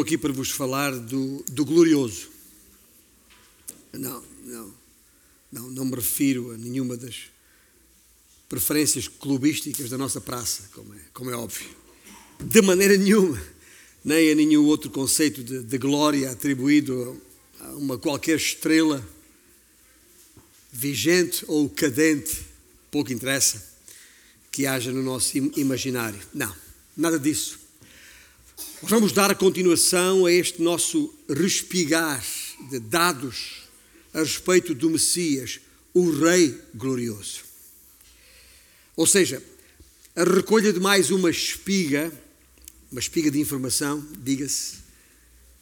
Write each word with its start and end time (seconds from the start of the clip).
estou 0.00 0.02
aqui 0.02 0.16
para 0.16 0.32
vos 0.32 0.50
falar 0.50 0.96
do, 0.96 1.44
do 1.50 1.64
glorioso. 1.64 2.30
Não, 3.92 4.22
não, 4.44 4.74
não, 5.52 5.70
não 5.70 5.84
me 5.84 5.96
refiro 5.96 6.52
a 6.52 6.56
nenhuma 6.56 6.96
das 6.96 7.24
preferências 8.48 9.08
clubísticas 9.08 9.90
da 9.90 9.98
nossa 9.98 10.20
praça, 10.20 10.70
como 10.72 10.94
é, 10.94 10.98
como 11.12 11.30
é 11.30 11.36
óbvio. 11.36 11.68
De 12.40 12.62
maneira 12.62 12.96
nenhuma, 12.96 13.40
nem 14.02 14.30
a 14.30 14.34
nenhum 14.34 14.64
outro 14.64 14.90
conceito 14.90 15.44
de, 15.44 15.62
de 15.62 15.78
glória 15.78 16.30
atribuído 16.30 17.20
a 17.60 17.68
uma 17.74 17.98
qualquer 17.98 18.36
estrela 18.36 19.06
vigente 20.72 21.44
ou 21.46 21.68
cadente, 21.68 22.46
pouco 22.90 23.12
interessa, 23.12 23.62
que 24.50 24.66
haja 24.66 24.90
no 24.92 25.02
nosso 25.02 25.36
imaginário. 25.36 26.20
Não, 26.32 26.54
nada 26.96 27.18
disso. 27.18 27.59
Vamos 28.82 29.12
dar 29.12 29.34
continuação 29.34 30.24
a 30.24 30.32
este 30.32 30.62
nosso 30.62 31.14
respigar 31.28 32.24
de 32.70 32.78
dados 32.78 33.68
a 34.14 34.20
respeito 34.20 34.74
do 34.74 34.88
Messias, 34.88 35.60
o 35.92 36.10
Rei 36.10 36.58
glorioso. 36.74 37.42
Ou 38.96 39.06
seja, 39.06 39.42
a 40.16 40.24
recolha 40.24 40.72
de 40.72 40.80
mais 40.80 41.10
uma 41.10 41.30
espiga, 41.30 42.10
uma 42.90 43.00
espiga 43.00 43.30
de 43.30 43.38
informação, 43.38 44.02
diga-se, 44.18 44.78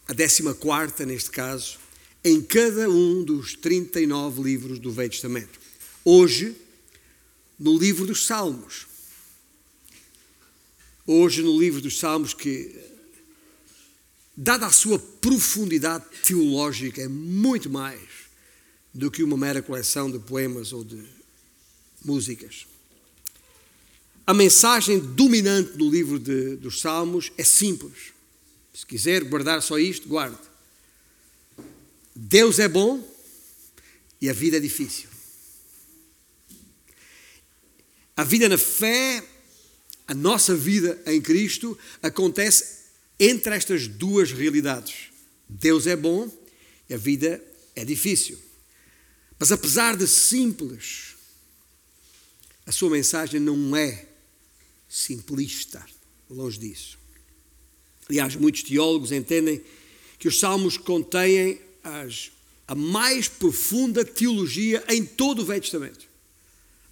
a 0.07 0.13
décima 0.13 0.55
quarta 0.55 1.05
neste 1.05 1.33
caso, 1.33 1.77
em 2.23 2.41
cada 2.41 2.89
um 2.89 3.25
dos 3.25 3.55
39 3.57 4.43
livros 4.45 4.79
do 4.79 4.93
Velho 4.93 5.11
Testamento. 5.11 5.59
Hoje, 6.05 6.55
no 7.59 7.77
livro 7.77 8.07
dos 8.07 8.27
Salmos. 8.27 8.87
Hoje, 11.05 11.43
no 11.43 11.59
livro 11.59 11.81
dos 11.81 11.99
Salmos, 11.99 12.33
que 12.33 12.88
dada 14.41 14.67
a 14.67 14.71
sua 14.71 15.01
profundidade 15.01 16.05
teológica, 16.23 17.03
é 17.03 17.09
muito 17.09 17.69
mais 17.69 17.99
do 18.95 19.11
que 19.11 19.25
uma 19.25 19.37
mera 19.37 19.61
coleção 19.61 20.09
de 20.09 20.21
poemas 20.21 20.73
ou 20.73 20.85
de 20.85 21.03
músicas. 22.05 22.65
A 24.25 24.33
mensagem 24.33 25.01
dominante 25.01 25.77
do 25.77 25.91
livro 25.91 26.21
de, 26.21 26.55
dos 26.55 26.81
Salmos 26.81 27.33
é 27.37 27.43
simples. 27.43 28.13
Se 28.73 28.87
quiser 28.87 29.25
guardar 29.25 29.61
só 29.61 29.77
isto, 29.77 30.07
guarde. 30.07 30.39
Deus 32.15 32.61
é 32.61 32.69
bom 32.69 33.05
e 34.21 34.31
a 34.31 34.33
vida 34.33 34.59
é 34.59 34.61
difícil. 34.61 35.09
A 38.17 38.23
vida 38.23 38.49
na 38.49 38.59
fé, 38.59 39.25
a 40.07 40.15
nossa 40.15 40.55
vida 40.55 41.03
em 41.07 41.21
Cristo, 41.21 41.77
acontece 42.01 42.78
entre 43.19 43.55
estas 43.55 43.89
duas 43.89 44.33
realidades. 44.33 45.11
Deus 45.49 45.87
é 45.87 45.97
bom 45.97 46.31
e 46.89 46.95
a 46.95 46.97
vida 46.97 47.43
é 47.75 47.85
difícil. 47.85 48.39
Mas 49.39 49.53
apesar 49.53 49.97
de 49.97 50.07
simples, 50.07 51.15
a 52.67 52.73
sua 52.73 52.91
mensagem 52.91 53.41
não 53.41 53.77
é 53.77 54.07
simplista, 54.89 55.85
longe 56.29 56.59
disso. 56.59 56.99
Aliás, 58.09 58.35
muitos 58.37 58.63
teólogos 58.63 59.13
entendem 59.13 59.63
que 60.19 60.29
os 60.29 60.41
Salmos 60.41 60.77
contêm 60.77 61.61
as, 61.85 62.33
a 62.67 62.75
mais 62.75 63.29
profunda 63.29 64.05
teologia 64.05 64.83
em 64.89 65.05
todo 65.05 65.43
o 65.43 65.45
Velho 65.45 65.61
Testamento, 65.61 66.07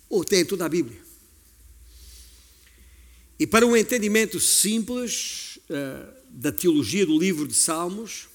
ou 0.09 0.23
até 0.23 0.41
em 0.41 0.45
toda 0.45 0.65
a 0.65 0.69
Bíblia. 0.69 1.01
E 3.39 3.47
para 3.47 3.67
um 3.67 3.77
entendimento 3.77 4.41
simples, 4.41 5.59
uh, 5.69 6.16
da 6.37 6.53
teologia 6.53 7.07
do 7.07 7.19
livro 7.19 7.49
de 7.49 7.55
Salmos, 7.55 8.29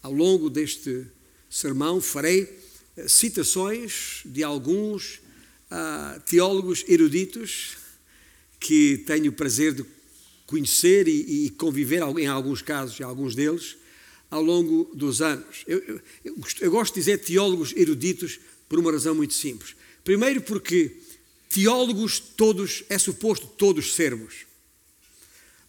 ao 0.00 0.12
longo 0.12 0.48
deste 0.48 1.04
sermão, 1.50 2.00
farei 2.00 2.48
eh, 2.96 3.08
citações 3.08 4.20
de 4.24 4.44
alguns 4.44 5.16
uh, 5.70 6.20
teólogos 6.24 6.84
eruditos 6.86 7.76
que 8.60 8.98
tenho 8.98 9.32
o 9.32 9.34
prazer 9.34 9.74
de 9.74 9.84
conhecer 10.46 11.08
e, 11.08 11.46
e, 11.46 11.50
conviver, 11.50 12.00
em 12.16 12.28
alguns 12.28 12.62
casos, 12.62 13.00
em 13.00 13.02
alguns 13.02 13.34
deles, 13.34 13.76
ao 14.30 14.40
longo 14.40 14.88
dos 14.94 15.20
anos. 15.20 15.64
Eu, 15.66 15.78
eu, 15.80 16.00
eu, 16.24 16.36
eu 16.60 16.70
gosto 16.70 16.94
de 16.94 17.00
dizer 17.00 17.18
teólogos 17.18 17.72
eruditos 17.74 18.38
por 18.68 18.78
uma 18.78 18.92
razão 18.92 19.16
muito 19.16 19.34
simples. 19.34 19.74
Primeiro, 20.04 20.42
porque 20.42 20.96
teólogos 21.48 22.20
todos, 22.20 22.84
é 22.88 22.98
suposto 22.98 23.48
todos 23.58 23.94
sermos. 23.94 24.46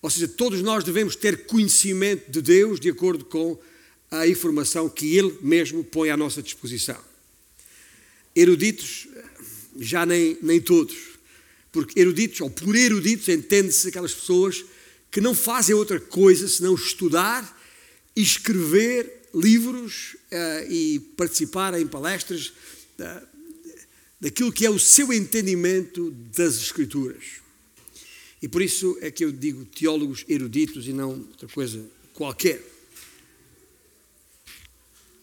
Ou 0.03 0.09
seja, 0.09 0.27
todos 0.27 0.61
nós 0.61 0.83
devemos 0.83 1.15
ter 1.15 1.45
conhecimento 1.45 2.29
de 2.29 2.41
Deus 2.41 2.77
de 2.77 2.89
acordo 2.89 3.23
com 3.23 3.57
a 4.11 4.27
informação 4.27 4.89
que 4.89 5.15
Ele 5.15 5.33
mesmo 5.41 5.81
põe 5.81 6.09
à 6.09 6.17
nossa 6.17 6.43
disposição. 6.43 6.99
Eruditos, 8.35 9.07
já 9.79 10.05
nem, 10.05 10.37
nem 10.41 10.59
todos. 10.59 10.97
Porque 11.71 11.97
eruditos, 11.97 12.41
ou 12.41 12.49
por 12.49 12.75
eruditos, 12.75 13.29
entende-se 13.29 13.87
aquelas 13.87 14.13
pessoas 14.13 14.65
que 15.09 15.21
não 15.21 15.33
fazem 15.33 15.73
outra 15.73 16.01
coisa 16.01 16.49
senão 16.49 16.75
estudar 16.75 17.57
e 18.13 18.21
escrever 18.21 19.21
livros 19.33 20.17
uh, 20.31 20.69
e 20.69 20.99
participar 21.15 21.79
em 21.79 21.87
palestras 21.87 22.47
uh, 22.99 23.25
daquilo 24.19 24.51
que 24.51 24.65
é 24.65 24.69
o 24.69 24.77
seu 24.77 25.13
entendimento 25.13 26.11
das 26.35 26.55
Escrituras. 26.57 27.42
E 28.43 28.47
por 28.49 28.61
isso 28.61 28.97
é 28.99 29.09
que 29.09 29.23
eu 29.23 29.31
digo 29.31 29.63
teólogos 29.63 30.25
eruditos 30.27 30.85
e 30.85 30.91
não 30.91 31.11
outra 31.11 31.47
coisa 31.47 31.81
qualquer. 32.13 32.61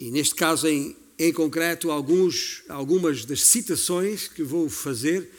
E 0.01 0.11
neste 0.11 0.35
caso, 0.35 0.67
em, 0.67 0.97
em 1.19 1.31
concreto, 1.31 1.91
alguns, 1.91 2.63
algumas 2.67 3.27
das 3.27 3.43
citações 3.43 4.27
que 4.27 4.43
vou 4.43 4.71
fazer 4.71 5.31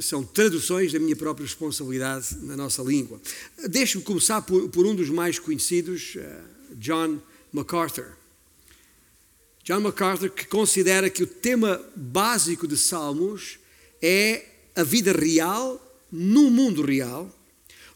são 0.00 0.24
traduções 0.24 0.90
da 0.90 0.98
minha 0.98 1.14
própria 1.14 1.44
responsabilidade 1.44 2.34
na 2.40 2.56
nossa 2.56 2.82
língua. 2.82 3.20
Deixe-me 3.68 4.02
começar 4.02 4.40
por, 4.40 4.70
por, 4.70 4.86
um 4.86 4.94
dos 4.94 5.10
mais 5.10 5.38
conhecidos, 5.38 6.14
uh, 6.14 6.76
John 6.76 7.20
MacArthur. 7.52 8.16
John 9.64 9.80
MacArthur, 9.80 10.30
que 10.30 10.46
considera 10.46 11.10
que 11.10 11.24
o 11.24 11.26
tema 11.26 11.78
básico 11.94 12.66
de 12.66 12.78
Salmos 12.78 13.58
é 14.00 14.46
a 14.74 14.82
vida 14.82 15.12
real 15.12 15.80
no 16.16 16.48
mundo 16.48 16.80
real, 16.80 17.28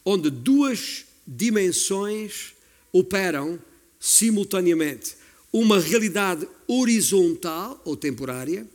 onde 0.04 0.28
duas 0.28 1.04
dimensões 1.24 2.52
operam 2.92 3.60
simultaneamente. 4.00 5.16
Uma 5.52 5.78
realidade 5.78 6.48
horizontal 6.66 7.80
ou 7.84 7.96
temporária 7.96 8.66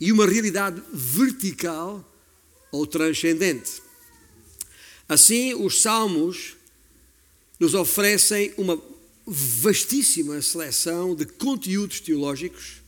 e 0.00 0.10
uma 0.10 0.26
realidade 0.26 0.82
vertical 0.92 2.04
ou 2.72 2.84
transcendente. 2.88 3.80
Assim, 5.08 5.54
os 5.54 5.80
Salmos 5.80 6.56
nos 7.58 7.72
oferecem 7.74 8.52
uma 8.56 8.82
vastíssima 9.24 10.42
seleção 10.42 11.14
de 11.14 11.24
conteúdos 11.24 12.00
teológicos 12.00 12.82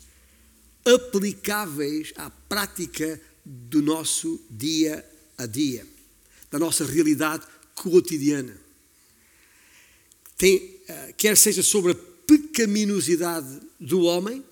aplicáveis 0.85 2.13
à 2.17 2.31
prática 2.31 3.21
do 3.45 3.81
nosso 3.81 4.41
dia 4.51 5.09
a 5.39 5.47
dia, 5.47 5.87
da 6.51 6.59
nossa 6.59 6.85
realidade 6.85 7.47
cotidiana. 7.75 8.57
Tem, 10.37 10.81
eh, 10.89 11.15
quer 11.17 11.37
seja 11.37 11.63
sobre 11.63 11.93
a 11.93 11.97
pecaminosidade 12.27 13.61
do 13.79 14.03
homem, 14.03 14.45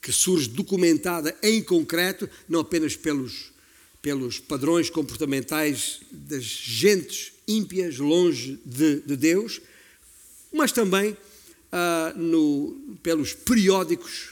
que 0.00 0.12
surge 0.12 0.48
documentada 0.48 1.36
em 1.42 1.62
concreto, 1.62 2.28
não 2.48 2.60
apenas 2.60 2.96
pelos, 2.96 3.52
pelos 4.00 4.38
padrões 4.38 4.90
comportamentais 4.90 6.00
das 6.10 6.42
gentes 6.42 7.32
ímpias 7.46 7.98
longe 7.98 8.60
de, 8.64 9.00
de 9.00 9.16
Deus, 9.16 9.60
mas 10.52 10.72
também 10.72 11.16
ah, 11.70 12.12
no, 12.16 12.98
pelos 13.02 13.32
periódicos 13.32 14.30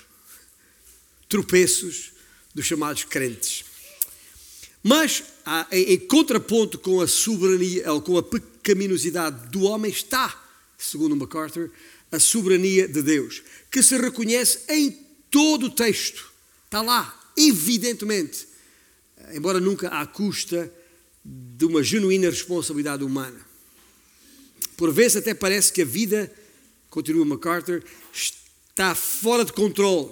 tropeços 1.29 2.13
dos 2.55 2.67
chamados 2.67 3.05
crentes. 3.05 3.65
Mas, 4.83 5.23
em 5.71 5.99
contraponto 5.99 6.79
com 6.79 7.01
a 7.01 7.07
soberania, 7.07 7.93
ou 7.93 8.01
com 8.01 8.17
a 8.17 8.23
pecaminosidade 8.23 9.49
do 9.49 9.63
homem, 9.63 9.91
está, 9.91 10.43
segundo 10.79 11.15
MacArthur, 11.15 11.71
a 12.11 12.19
soberania 12.19 12.89
de 12.89 13.03
Deus, 13.03 13.43
que 13.71 13.83
se 13.83 13.97
reconhece 13.99 14.61
em 14.69 14.91
todo 15.31 15.67
o 15.67 15.71
texto. 15.71 16.31
Está 16.65 16.83
lá, 16.83 17.33
evidentemente, 17.37 18.49
embora 19.33 19.61
nunca 19.61 19.89
à 19.89 20.07
custa 20.07 20.73
de 21.25 21.65
uma 21.67 21.83
genuína 21.83 22.31
responsabilidade 22.31 23.05
humana. 23.05 23.39
Por 24.77 24.93
vezes 24.93 25.19
até 25.19 25.35
parece 25.35 25.73
que 25.73 25.83
a 25.83 25.85
vida, 25.85 26.33
continua 26.89 27.25
MacArthur, 27.27 27.85
está 28.13 28.95
fora 28.95 29.45
de 29.45 29.53
controle. 29.53 30.11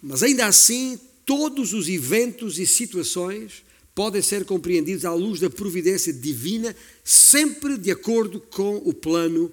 Mas 0.00 0.22
ainda 0.22 0.46
assim 0.46 0.98
todos 1.30 1.72
os 1.72 1.88
eventos 1.88 2.58
e 2.58 2.66
situações 2.66 3.62
podem 3.94 4.20
ser 4.20 4.44
compreendidos 4.44 5.04
à 5.04 5.14
luz 5.14 5.38
da 5.38 5.48
providência 5.48 6.12
divina, 6.12 6.74
sempre 7.04 7.78
de 7.78 7.88
acordo 7.88 8.40
com 8.40 8.78
o 8.78 8.92
plano 8.92 9.48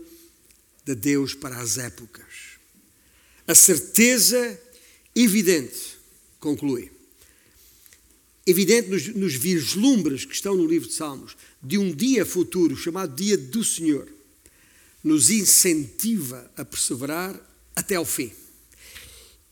de 0.84 0.96
Deus 0.96 1.36
para 1.36 1.60
as 1.60 1.78
épocas. 1.78 2.26
A 3.46 3.54
certeza 3.54 4.60
evidente, 5.14 6.00
conclui, 6.40 6.90
evidente 8.44 8.90
nos, 8.90 9.10
nos 9.10 9.36
vislumbres 9.36 10.26
que 10.26 10.34
estão 10.34 10.56
no 10.56 10.66
livro 10.66 10.88
de 10.88 10.96
Salmos, 10.96 11.38
de 11.62 11.78
um 11.78 11.94
dia 11.94 12.26
futuro 12.26 12.76
chamado 12.76 13.16
Dia 13.16 13.38
do 13.38 13.64
Senhor, 13.64 14.08
nos 15.04 15.30
incentiva 15.30 16.52
a 16.58 16.66
perseverar 16.66 17.40
até 17.76 17.94
ao 17.94 18.06
fim. 18.06 18.32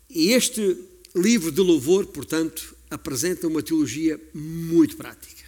E 0.10 0.32
este 0.32 0.95
livro 1.16 1.52
de 1.52 1.62
louvor, 1.62 2.06
portanto, 2.08 2.76
apresenta 2.90 3.48
uma 3.48 3.64
teologia 3.64 4.20
muito 4.34 4.98
prática. 4.98 5.46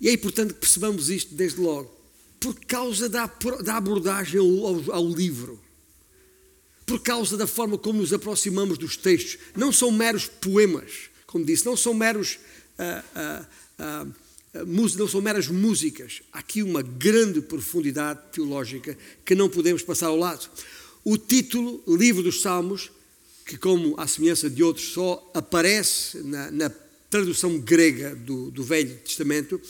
E 0.00 0.08
é 0.08 0.12
importante 0.12 0.52
que 0.52 0.60
percebamos 0.60 1.08
isto 1.08 1.34
desde 1.34 1.60
logo, 1.60 1.90
por 2.38 2.54
causa 2.66 3.08
da, 3.08 3.26
da 3.64 3.76
abordagem 3.76 4.38
ao, 4.38 4.92
ao 4.94 5.08
livro, 5.08 5.58
por 6.84 7.00
causa 7.00 7.36
da 7.36 7.46
forma 7.46 7.78
como 7.78 8.00
nos 8.00 8.12
aproximamos 8.12 8.78
dos 8.78 8.96
textos. 8.96 9.38
Não 9.56 9.72
são 9.72 9.90
meros 9.90 10.26
poemas, 10.26 11.10
como 11.26 11.44
disse, 11.44 11.64
não 11.64 11.76
são 11.76 11.94
meros. 11.94 12.38
Uh, 12.78 13.42
uh, 13.80 14.12
uh, 14.12 14.26
não 14.64 15.08
são 15.08 15.20
meras 15.20 15.48
músicas, 15.48 16.22
há 16.32 16.38
aqui 16.38 16.62
uma 16.62 16.80
grande 16.80 17.42
profundidade 17.42 18.20
teológica 18.32 18.96
que 19.22 19.34
não 19.34 19.50
podemos 19.50 19.82
passar 19.82 20.06
ao 20.06 20.16
lado. 20.16 20.48
O 21.04 21.18
título, 21.18 21.82
Livro 21.86 22.22
dos 22.22 22.40
Salmos, 22.40 22.90
que, 23.46 23.56
como 23.56 23.98
à 23.98 24.08
semelhança 24.08 24.50
de 24.50 24.62
outros, 24.62 24.88
só 24.88 25.30
aparece 25.32 26.18
na, 26.18 26.50
na 26.50 26.70
tradução 27.08 27.58
grega 27.60 28.14
do, 28.16 28.50
do 28.50 28.64
Velho 28.64 28.94
Testamento, 28.98 29.60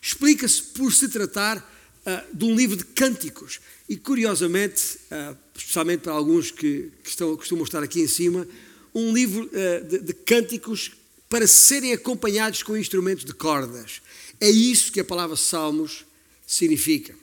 explica-se 0.00 0.62
por 0.62 0.90
se 0.90 1.08
tratar 1.08 1.58
uh, 1.58 2.36
de 2.36 2.44
um 2.46 2.56
livro 2.56 2.76
de 2.76 2.84
cânticos. 2.84 3.60
E, 3.86 3.96
curiosamente, 3.96 4.98
uh, 5.10 5.36
especialmente 5.54 6.00
para 6.00 6.14
alguns 6.14 6.50
que, 6.50 6.90
que 7.04 7.10
estão, 7.10 7.36
costumam 7.36 7.64
estar 7.64 7.82
aqui 7.82 8.00
em 8.00 8.08
cima, 8.08 8.48
um 8.94 9.12
livro 9.12 9.44
uh, 9.44 9.84
de, 9.86 9.98
de 9.98 10.14
cânticos 10.14 10.92
para 11.28 11.46
serem 11.46 11.92
acompanhados 11.92 12.62
com 12.62 12.74
instrumentos 12.74 13.26
de 13.26 13.34
cordas. 13.34 14.00
É 14.40 14.48
isso 14.48 14.90
que 14.90 15.00
a 15.00 15.04
palavra 15.04 15.36
Salmos 15.36 16.06
significa. 16.46 17.14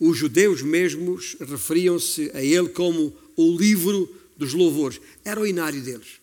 Os 0.00 0.16
judeus 0.16 0.62
mesmos 0.62 1.36
referiam-se 1.40 2.30
a 2.32 2.42
ele 2.42 2.68
como 2.68 3.14
o 3.36 3.56
livro 3.56 4.15
dos 4.36 4.52
louvores. 4.52 5.00
Era 5.24 5.40
o 5.40 5.46
inário 5.46 5.80
deles. 5.82 6.20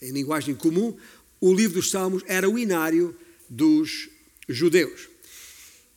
Em 0.00 0.12
linguagem 0.12 0.54
comum, 0.54 0.96
o 1.40 1.54
livro 1.54 1.80
dos 1.80 1.90
Salmos 1.90 2.22
era 2.26 2.48
o 2.48 2.58
inário 2.58 3.16
dos 3.48 4.08
judeus. 4.48 5.08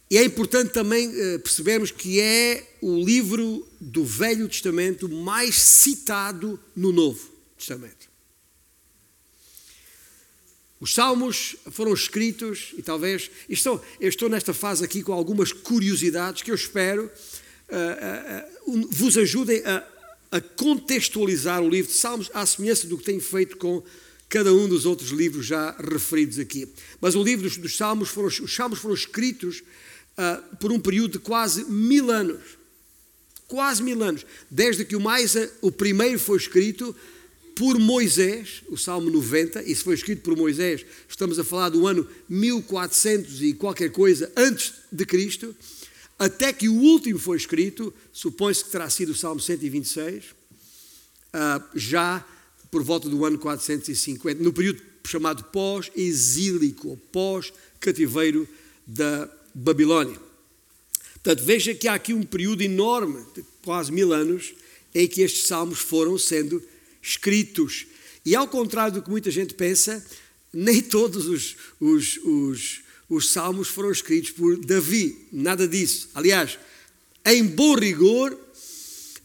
E 0.09 0.17
é 0.17 0.23
importante 0.23 0.71
também 0.71 1.09
eh, 1.09 1.37
percebermos 1.39 1.89
que 1.89 2.19
é 2.19 2.77
o 2.81 3.03
livro 3.03 3.67
do 3.79 4.05
Velho 4.05 4.47
Testamento 4.47 5.09
mais 5.09 5.55
citado 5.55 6.59
no 6.75 6.91
Novo 6.91 7.31
Testamento. 7.57 8.13
Os 10.79 10.93
salmos 10.93 11.55
foram 11.71 11.93
escritos, 11.93 12.73
e 12.77 12.81
talvez. 12.81 13.31
Estou, 13.47 13.83
eu 14.01 14.09
estou 14.09 14.27
nesta 14.27 14.53
fase 14.53 14.83
aqui 14.83 15.01
com 15.01 15.13
algumas 15.13 15.53
curiosidades 15.53 16.41
que 16.41 16.51
eu 16.51 16.55
espero 16.55 17.09
uh, 17.69 18.69
uh, 18.69 18.75
uh, 18.75 18.87
vos 18.91 19.17
ajudem 19.17 19.63
a, 19.65 19.87
a, 20.33 20.41
contextualizar 20.41 21.61
o 21.61 21.69
livro 21.69 21.91
de 21.91 21.97
Salmos 21.97 22.29
à 22.33 22.45
semelhança 22.45 22.87
do 22.87 22.97
que 22.97 23.03
tenho 23.03 23.21
feito 23.21 23.57
com 23.57 23.83
cada 24.27 24.51
um 24.53 24.67
dos 24.67 24.85
outros 24.85 25.11
livros 25.11 25.45
já 25.45 25.71
referidos 25.79 26.39
aqui. 26.39 26.67
Mas 26.99 27.13
o 27.13 27.23
livro 27.23 27.43
dos, 27.43 27.57
dos 27.57 27.77
Salmos 27.77 28.09
foram, 28.09 28.27
os 28.27 28.55
Salmos 28.55 28.79
foram 28.79 28.95
escritos 28.95 29.63
por 30.59 30.71
um 30.71 30.79
período 30.79 31.13
de 31.13 31.19
quase 31.19 31.65
mil 31.65 32.11
anos. 32.11 32.41
Quase 33.47 33.83
mil 33.83 34.01
anos. 34.01 34.25
Desde 34.49 34.83
que 34.85 34.95
o 34.95 34.99
mais 34.99 35.35
o 35.61 35.71
primeiro 35.71 36.19
foi 36.19 36.37
escrito 36.37 36.95
por 37.55 37.77
Moisés, 37.77 38.63
o 38.67 38.77
Salmo 38.77 39.11
90, 39.11 39.61
isso 39.63 39.83
foi 39.83 39.93
escrito 39.93 40.23
por 40.23 40.35
Moisés, 40.35 40.83
estamos 41.07 41.37
a 41.37 41.43
falar 41.43 41.69
do 41.69 41.85
ano 41.85 42.07
1400 42.27 43.43
e 43.43 43.53
qualquer 43.53 43.91
coisa 43.91 44.31
antes 44.35 44.73
de 44.91 45.05
Cristo, 45.05 45.55
até 46.17 46.53
que 46.53 46.69
o 46.69 46.73
último 46.73 47.19
foi 47.19 47.37
escrito, 47.37 47.93
supõe-se 48.11 48.65
que 48.65 48.71
terá 48.71 48.89
sido 48.89 49.11
o 49.11 49.15
Salmo 49.15 49.41
126, 49.41 50.25
ah, 51.33 51.61
já 51.75 52.25
por 52.69 52.83
volta 52.83 53.09
do 53.09 53.23
ano 53.25 53.37
450, 53.37 54.41
no 54.41 54.53
período 54.53 54.81
chamado 55.05 55.43
pós-exílico, 55.45 56.89
ou 56.89 56.97
pós-cativeiro 56.97 58.47
da 58.85 59.29
Babilónia. 59.53 60.19
Portanto, 61.13 61.43
veja 61.45 61.73
que 61.73 61.87
há 61.87 61.93
aqui 61.93 62.13
um 62.13 62.23
período 62.23 62.61
enorme, 62.61 63.23
de 63.35 63.43
quase 63.63 63.91
mil 63.91 64.11
anos, 64.11 64.53
em 64.93 65.07
que 65.07 65.21
estes 65.21 65.47
salmos 65.47 65.79
foram 65.79 66.17
sendo 66.17 66.61
escritos. 67.01 67.85
E 68.25 68.35
ao 68.35 68.47
contrário 68.47 68.95
do 68.95 69.01
que 69.01 69.09
muita 69.09 69.31
gente 69.31 69.53
pensa, 69.53 70.03
nem 70.51 70.81
todos 70.81 71.27
os, 71.27 71.55
os, 71.79 72.17
os, 72.17 72.81
os 73.09 73.31
salmos 73.31 73.67
foram 73.67 73.91
escritos 73.91 74.31
por 74.31 74.57
Davi, 74.57 75.27
nada 75.31 75.67
disso. 75.67 76.09
Aliás, 76.13 76.57
em 77.25 77.45
bom 77.45 77.75
rigor, 77.75 78.37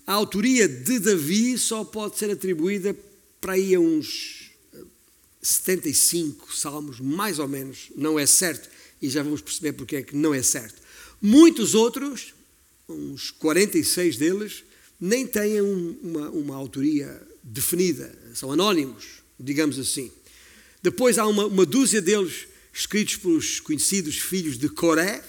a 0.06 0.12
autoria 0.12 0.68
de 0.68 0.98
Davi 0.98 1.58
só 1.58 1.84
pode 1.84 2.18
ser 2.18 2.30
atribuída 2.30 2.96
para 3.40 3.52
aí 3.52 3.74
a 3.74 3.80
uns 3.80 4.50
75 5.42 6.54
salmos, 6.54 7.00
mais 7.00 7.38
ou 7.38 7.48
menos, 7.48 7.90
não 7.96 8.18
é 8.18 8.26
certo, 8.26 8.68
e 9.00 9.08
já 9.08 9.22
vamos 9.22 9.40
perceber 9.40 9.72
porque 9.72 9.96
é 9.96 10.02
que 10.02 10.16
não 10.16 10.34
é 10.34 10.42
certo. 10.42 10.80
Muitos 11.20 11.74
outros, 11.74 12.34
uns 12.88 13.30
46 13.30 14.16
deles, 14.16 14.64
nem 15.00 15.26
têm 15.26 15.60
uma, 15.60 16.28
uma 16.30 16.56
autoria 16.56 17.20
definida, 17.42 18.12
são 18.34 18.52
anónimos, 18.52 19.22
digamos 19.38 19.78
assim. 19.78 20.10
Depois 20.82 21.18
há 21.18 21.26
uma, 21.26 21.46
uma 21.46 21.64
dúzia 21.66 22.00
deles 22.00 22.46
escritos 22.72 23.16
pelos 23.16 23.60
conhecidos 23.60 24.18
filhos 24.18 24.58
de 24.58 24.68
Coré. 24.68 25.22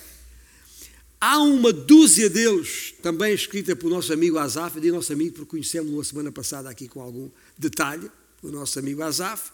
Há 1.22 1.40
uma 1.40 1.74
dúzia 1.74 2.30
deles 2.30 2.94
também 3.02 3.34
escrita 3.34 3.76
pelo 3.76 3.90
nosso 3.90 4.14
amigo 4.14 4.38
Azaf, 4.38 4.80
digo 4.80 4.96
nosso 4.96 5.12
amigo 5.12 5.36
porque 5.36 5.52
conhecemos-lo 5.52 6.00
a 6.00 6.04
semana 6.04 6.32
passada 6.32 6.70
aqui 6.70 6.88
com 6.88 7.02
algum 7.02 7.30
detalhe, 7.58 8.10
o 8.42 8.50
nosso 8.50 8.80
amigo 8.80 9.04
Azaf. 9.04 9.52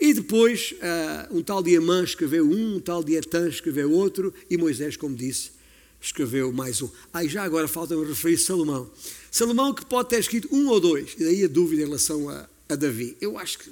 E 0.00 0.12
depois 0.12 0.72
uh, 0.72 1.36
um 1.36 1.42
tal 1.42 1.62
de 1.62 1.76
Amã 1.76 2.02
escreveu 2.02 2.46
um, 2.46 2.76
um 2.76 2.80
tal 2.80 3.02
de 3.02 3.14
Etan 3.14 3.48
escreveu 3.48 3.90
outro, 3.90 4.32
e 4.48 4.56
Moisés, 4.56 4.96
como 4.96 5.16
disse, 5.16 5.52
escreveu 6.00 6.52
mais 6.52 6.82
um. 6.82 6.90
Aí 7.12 7.28
já 7.28 7.42
agora 7.42 7.66
falta-me 7.66 8.04
referir 8.06 8.38
Salomão. 8.38 8.90
Salomão 9.30 9.74
que 9.74 9.84
pode 9.84 10.10
ter 10.10 10.18
escrito 10.18 10.48
um 10.50 10.68
ou 10.68 10.80
dois, 10.80 11.14
e 11.18 11.24
daí 11.24 11.44
a 11.44 11.48
dúvida 11.48 11.82
em 11.82 11.86
relação 11.86 12.28
a, 12.28 12.48
a 12.68 12.74
Davi. 12.74 13.16
Eu 13.20 13.38
acho 13.38 13.58
que, 13.58 13.70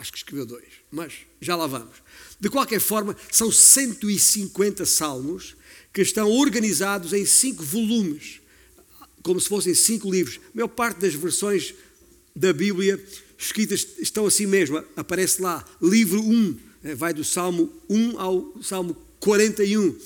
acho 0.00 0.10
que 0.10 0.18
escreveu 0.18 0.46
dois, 0.46 0.64
mas 0.90 1.12
já 1.40 1.54
lá 1.54 1.66
vamos. 1.66 1.96
De 2.40 2.48
qualquer 2.48 2.80
forma, 2.80 3.14
são 3.30 3.52
150 3.52 4.86
salmos 4.86 5.54
que 5.92 6.00
estão 6.00 6.30
organizados 6.30 7.12
em 7.12 7.26
cinco 7.26 7.62
volumes, 7.62 8.40
como 9.22 9.38
se 9.38 9.48
fossem 9.48 9.74
cinco 9.74 10.10
livros. 10.10 10.38
A 10.38 10.50
maior 10.54 10.68
parte 10.68 11.00
das 11.00 11.14
versões 11.14 11.74
da 12.34 12.52
Bíblia 12.52 12.98
escritas 13.36 13.86
estão 13.98 14.24
assim 14.26 14.46
mesmo. 14.46 14.82
Aparece 14.96 15.42
lá, 15.42 15.62
livro 15.82 16.22
1, 16.22 16.56
eh, 16.84 16.94
vai 16.94 17.12
do 17.12 17.22
Salmo 17.22 17.70
1 17.88 18.18
ao 18.18 18.62
Salmo 18.62 18.96
41. 19.18 19.96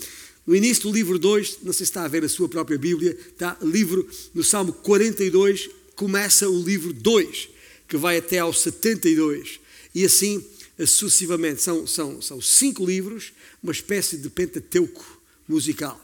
No 0.44 0.56
início 0.56 0.82
do 0.84 0.92
livro 0.92 1.20
2, 1.20 1.58
não 1.62 1.72
sei 1.72 1.86
se 1.86 1.90
está 1.90 2.04
a 2.04 2.08
ver 2.08 2.24
a 2.24 2.28
sua 2.28 2.48
própria 2.48 2.76
Bíblia, 2.76 3.16
está 3.28 3.56
livro 3.62 4.08
no 4.34 4.42
Salmo 4.42 4.72
42, 4.72 5.70
começa 5.94 6.48
o 6.48 6.62
livro 6.62 6.92
2, 6.92 7.48
que 7.86 7.96
vai 7.96 8.18
até 8.18 8.40
ao 8.40 8.52
72. 8.52 9.60
E 9.94 10.04
assim 10.04 10.44
sucessivamente. 10.86 11.62
São, 11.62 11.86
são, 11.86 12.20
são 12.20 12.40
cinco 12.40 12.84
livros, 12.84 13.32
uma 13.62 13.72
espécie 13.72 14.16
de 14.16 14.28
pentateuco 14.28 15.20
musical. 15.48 16.00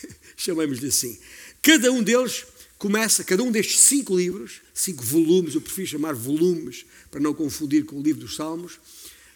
Chamemos-lhe 0.36 0.88
assim. 0.88 1.18
Cada 1.62 1.90
um 1.90 2.02
deles 2.02 2.44
começa, 2.78 3.24
cada 3.24 3.42
um 3.42 3.50
destes 3.50 3.80
cinco 3.80 4.16
livros, 4.16 4.60
cinco 4.72 5.02
volumes, 5.02 5.54
eu 5.54 5.60
prefiro 5.60 5.88
chamar 5.88 6.14
volumes 6.14 6.84
para 7.10 7.20
não 7.20 7.32
confundir 7.32 7.84
com 7.84 7.98
o 7.98 8.02
livro 8.02 8.20
dos 8.20 8.36
Salmos. 8.36 8.78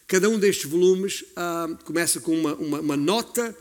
Cada 0.06 0.28
um 0.28 0.38
destes 0.38 0.70
volumes 0.70 1.24
ah, 1.36 1.68
começa 1.84 2.20
com 2.20 2.38
uma, 2.38 2.54
uma, 2.54 2.80
uma 2.80 2.96
nota 2.96 3.56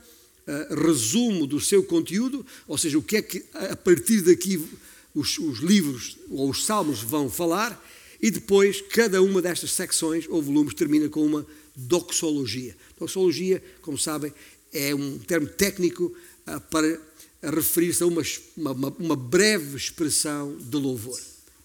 uh, 0.48 0.76
resumo 0.76 1.46
do 1.46 1.60
seu 1.60 1.84
conteúdo, 1.84 2.46
ou 2.66 2.78
seja, 2.78 2.98
o 2.98 3.02
que 3.02 3.18
é 3.18 3.22
que 3.22 3.44
a 3.54 3.76
partir 3.76 4.22
daqui 4.22 4.66
os, 5.14 5.38
os 5.38 5.60
livros 5.60 6.18
ou 6.30 6.50
os 6.50 6.66
salmos 6.66 7.02
vão 7.02 7.30
falar, 7.30 7.82
e 8.22 8.32
depois 8.32 8.82
cada 8.82 9.22
uma 9.22 9.42
destas 9.42 9.72
secções 9.72 10.26
ou 10.30 10.42
volumes 10.42 10.74
termina 10.74 11.08
com 11.10 11.26
uma 11.26 11.46
doxologia. 11.76 12.76
Doxologia, 12.98 13.64
como 13.82 13.98
sabem, 13.98 14.34
é 14.74 14.94
um 14.94 15.18
termo 15.20 15.48
técnico 15.48 16.16
uh, 16.48 16.60
para 16.72 17.00
referir-se 17.44 18.04
a 18.04 18.08
uma, 18.08 18.22
uma, 18.56 18.96
uma 19.00 19.16
breve 19.16 19.78
expressão 19.78 20.58
de 20.58 20.78
louvor. 20.78 21.20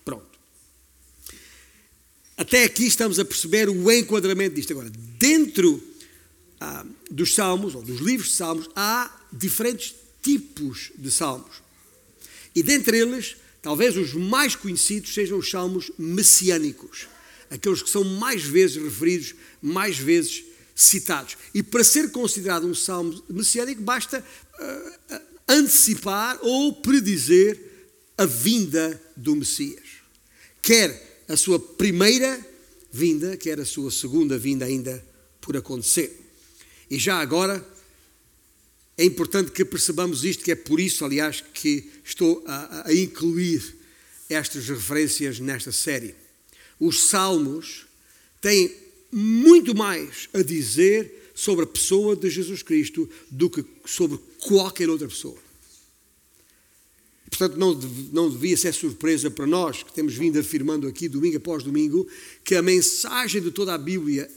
Pronto. 0.04 0.26
Até 2.36 2.64
aqui 2.64 2.86
estamos 2.86 3.18
a 3.18 3.24
perceber 3.24 3.68
o 3.68 3.90
enquadramento 3.90 4.56
disto. 4.56 4.72
Agora, 4.72 4.90
dentro 4.90 5.82
ah, 6.60 6.86
dos 7.10 7.34
salmos, 7.34 7.74
ou 7.74 7.82
dos 7.82 8.00
livros 8.00 8.28
de 8.28 8.34
salmos, 8.36 8.68
há 8.76 9.10
diferentes 9.32 9.94
tipos 10.22 10.92
de 10.96 11.10
salmos. 11.10 11.62
E 12.54 12.62
dentre 12.62 12.98
eles, 12.98 13.36
talvez 13.62 13.96
os 13.96 14.12
mais 14.12 14.56
conhecidos 14.56 15.14
sejam 15.14 15.38
os 15.38 15.48
salmos 15.48 15.90
messiânicos, 15.96 17.06
aqueles 17.48 17.80
que 17.80 17.88
são 17.88 18.02
mais 18.02 18.42
vezes 18.42 18.76
referidos, 18.76 19.34
mais 19.62 19.96
vezes 19.96 20.44
citados. 20.74 21.36
E 21.54 21.62
para 21.62 21.84
ser 21.84 22.10
considerado 22.10 22.66
um 22.66 22.74
salmo 22.74 23.22
messiânico, 23.30 23.80
basta 23.80 24.18
uh, 24.20 25.20
antecipar 25.48 26.38
ou 26.42 26.74
predizer 26.74 27.58
a 28.18 28.26
vinda 28.26 29.00
do 29.16 29.36
Messias. 29.36 30.02
Quer 30.60 31.22
a 31.28 31.36
sua 31.36 31.58
primeira 31.58 32.44
vinda, 32.92 33.36
quer 33.36 33.60
a 33.60 33.64
sua 33.64 33.90
segunda 33.90 34.36
vinda 34.36 34.64
ainda 34.64 35.02
por 35.40 35.56
acontecer. 35.56 36.20
E 36.90 36.98
já 36.98 37.20
agora 37.20 37.66
é 38.98 39.04
importante 39.04 39.50
que 39.50 39.64
percebamos 39.64 40.24
isto, 40.24 40.44
que 40.44 40.52
é 40.52 40.54
por 40.54 40.78
isso, 40.78 41.04
aliás, 41.04 41.42
que 41.54 41.90
estou 42.04 42.42
a, 42.46 42.88
a 42.88 42.94
incluir 42.94 43.76
estas 44.28 44.68
referências 44.68 45.38
nesta 45.38 45.72
série. 45.72 46.14
Os 46.78 47.08
Salmos 47.08 47.86
têm 48.40 48.74
muito 49.10 49.74
mais 49.74 50.28
a 50.32 50.42
dizer 50.42 51.30
sobre 51.34 51.64
a 51.64 51.68
pessoa 51.68 52.16
de 52.16 52.28
Jesus 52.30 52.62
Cristo 52.62 53.08
do 53.30 53.48
que 53.48 53.64
sobre 53.84 54.18
qualquer 54.40 54.88
outra 54.88 55.08
pessoa. 55.08 55.38
Portanto, 57.28 57.56
não, 57.56 57.74
não 58.12 58.30
devia 58.30 58.56
ser 58.56 58.74
surpresa 58.74 59.30
para 59.30 59.46
nós, 59.46 59.82
que 59.82 59.92
temos 59.92 60.14
vindo 60.14 60.38
afirmando 60.38 60.86
aqui, 60.86 61.08
domingo 61.08 61.38
após 61.38 61.62
domingo, 61.62 62.06
que 62.44 62.54
a 62.54 62.62
mensagem 62.62 63.40
de 63.40 63.50
toda 63.50 63.72
a 63.72 63.78
Bíblia 63.78 64.30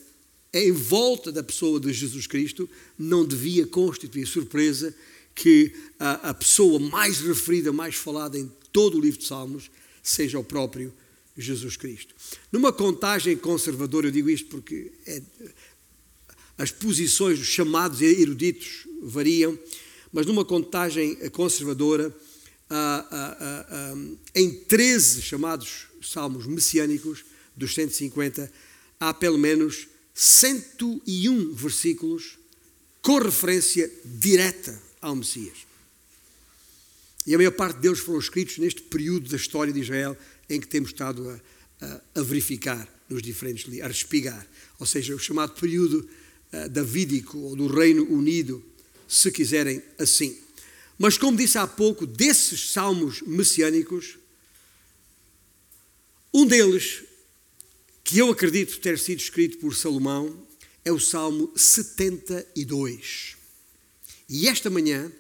em 0.55 0.71
volta 0.71 1.33
da 1.33 1.43
pessoa 1.43 1.81
de 1.81 1.91
Jesus 1.91 2.27
Cristo, 2.27 2.69
não 2.97 3.25
devia 3.25 3.67
constituir 3.67 4.25
surpresa 4.25 4.95
que 5.35 5.73
a, 5.99 6.29
a 6.29 6.33
pessoa 6.33 6.79
mais 6.79 7.19
referida, 7.19 7.73
mais 7.73 7.95
falada 7.95 8.39
em 8.39 8.49
todo 8.71 8.97
o 8.97 9.01
livro 9.01 9.19
de 9.19 9.27
Salmos, 9.27 9.69
seja 10.01 10.39
o 10.39 10.43
próprio 10.43 10.93
Jesus 11.37 11.75
Cristo. 11.75 12.15
Numa 12.51 12.71
contagem 12.71 13.35
conservadora, 13.35 14.07
eu 14.07 14.11
digo 14.11 14.29
isto 14.29 14.47
porque 14.47 14.91
é, 15.05 15.21
as 16.57 16.71
posições 16.71 17.37
dos 17.37 17.47
chamados 17.47 18.01
eruditos 18.01 18.87
variam, 19.01 19.59
mas 20.13 20.25
numa 20.25 20.45
contagem 20.45 21.15
conservadora, 21.31 22.15
em 24.33 24.51
13 24.51 25.21
chamados 25.21 25.87
salmos 26.01 26.47
messiânicos, 26.47 27.25
dos 27.55 27.73
150, 27.73 28.51
há 28.99 29.13
pelo 29.13 29.37
menos 29.37 29.87
101 30.13 31.53
versículos 31.53 32.37
com 33.01 33.17
referência 33.19 33.91
direta 34.03 34.81
ao 35.05 35.15
Messias. 35.15 35.65
E 37.25 37.33
a 37.33 37.37
maior 37.37 37.51
parte 37.51 37.79
deles 37.79 37.99
foram 37.99 38.19
escritos 38.19 38.57
neste 38.57 38.81
período 38.81 39.29
da 39.29 39.35
história 39.35 39.71
de 39.73 39.79
Israel 39.79 40.17
em 40.49 40.59
que 40.59 40.67
temos 40.67 40.89
estado 40.89 41.29
a, 41.29 41.39
a, 41.85 42.01
a 42.15 42.23
verificar 42.23 42.87
nos 43.09 43.21
diferentes 43.21 43.81
a 43.81 43.87
respigar. 43.87 44.47
Ou 44.79 44.85
seja, 44.85 45.15
o 45.15 45.19
chamado 45.19 45.53
período 45.53 46.07
uh, 46.53 46.69
davídico 46.69 47.37
ou 47.37 47.55
do 47.55 47.67
Reino 47.67 48.03
Unido, 48.11 48.63
se 49.07 49.31
quiserem 49.31 49.81
assim. 49.99 50.37
Mas, 50.97 51.17
como 51.17 51.37
disse 51.37 51.57
há 51.57 51.67
pouco, 51.67 52.05
desses 52.05 52.71
salmos 52.71 53.21
messiânicos, 53.21 54.17
um 56.33 56.45
deles 56.45 57.03
que 58.03 58.17
eu 58.19 58.29
acredito 58.29 58.79
ter 58.79 58.97
sido 58.99 59.19
escrito 59.19 59.57
por 59.57 59.75
Salomão, 59.75 60.45
é 60.83 60.91
o 60.91 60.99
Salmo 60.99 61.51
72. 61.55 63.34
E 64.27 64.47
esta 64.47 64.69
manhã, 64.69 65.11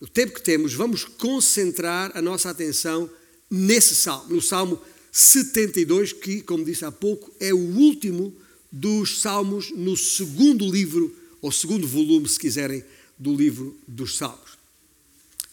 no 0.00 0.08
tempo 0.08 0.34
que 0.34 0.42
temos, 0.42 0.74
vamos 0.74 1.04
concentrar 1.04 2.12
a 2.14 2.22
nossa 2.22 2.50
atenção 2.50 3.10
nesse 3.50 3.94
salmo, 3.94 4.34
no 4.34 4.42
Salmo 4.42 4.80
72, 5.10 6.12
que, 6.12 6.42
como 6.42 6.64
disse 6.64 6.84
há 6.84 6.92
pouco, 6.92 7.32
é 7.40 7.54
o 7.54 7.58
último 7.58 8.34
dos 8.70 9.20
salmos 9.20 9.70
no 9.70 9.96
segundo 9.96 10.70
livro, 10.70 11.14
ou 11.40 11.50
segundo 11.50 11.86
volume, 11.86 12.28
se 12.28 12.38
quiserem, 12.38 12.84
do 13.18 13.34
livro 13.34 13.78
dos 13.88 14.16
Salmos. 14.16 14.58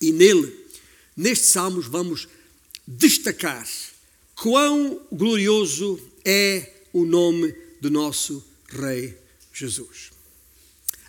E 0.01 0.11
nele, 0.11 0.53
nestes 1.15 1.49
salmos, 1.49 1.87
vamos 1.87 2.27
destacar 2.85 3.65
quão 4.35 5.01
glorioso 5.11 5.99
é 6.25 6.73
o 6.91 7.05
nome 7.05 7.55
do 7.79 7.89
nosso 7.89 8.43
Rei 8.67 9.17
Jesus, 9.53 10.12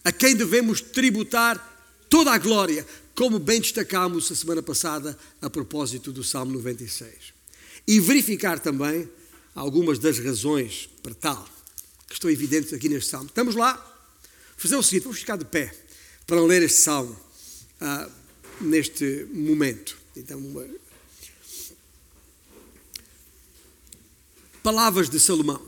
a 0.04 0.12
quem 0.12 0.36
devemos 0.36 0.80
tributar 0.80 1.58
toda 2.10 2.30
a 2.30 2.38
glória, 2.38 2.86
como 3.14 3.38
bem 3.38 3.60
destacámos 3.60 4.30
a 4.30 4.34
semana 4.34 4.62
passada 4.62 5.18
a 5.40 5.48
propósito 5.48 6.12
do 6.12 6.22
Salmo 6.22 6.52
96. 6.52 7.32
E 7.86 7.98
verificar 7.98 8.58
também 8.58 9.08
algumas 9.54 9.98
das 9.98 10.18
razões 10.18 10.88
para 11.02 11.14
tal, 11.14 11.48
que 12.06 12.14
estão 12.14 12.30
evidentes 12.30 12.72
aqui 12.72 12.88
neste 12.88 13.10
Salmo. 13.10 13.26
Estamos 13.26 13.54
lá? 13.54 13.74
Fazer 14.56 14.76
o 14.76 14.82
seguinte, 14.82 15.04
vamos 15.04 15.18
ficar 15.18 15.36
de 15.36 15.44
pé 15.44 15.74
para 16.26 16.40
ler 16.40 16.62
este 16.62 16.80
Salmo 16.82 17.18
ah, 17.80 18.08
neste 18.60 19.26
momento. 19.32 19.96
Então, 20.16 20.38
uma, 20.38 20.66
Palavras 24.64 25.10
de 25.10 25.20
Salomão. 25.20 25.60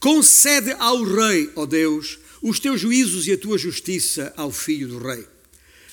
Concede 0.00 0.72
ao 0.72 1.04
rei, 1.04 1.52
ó 1.54 1.64
Deus, 1.64 2.18
os 2.42 2.60
teus 2.60 2.80
juízos 2.80 3.26
e 3.26 3.32
a 3.32 3.38
tua 3.38 3.58
justiça 3.58 4.32
ao 4.36 4.50
filho 4.50 4.88
do 4.88 4.98
rei. 4.98 5.24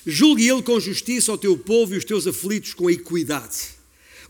Julgue 0.06 0.48
ele 0.48 0.62
com 0.62 0.78
justiça 0.78 1.32
ao 1.32 1.38
teu 1.38 1.56
povo 1.56 1.94
e 1.94 1.98
os 1.98 2.04
teus 2.04 2.26
aflitos 2.26 2.74
com 2.74 2.90
equidade. 2.90 3.74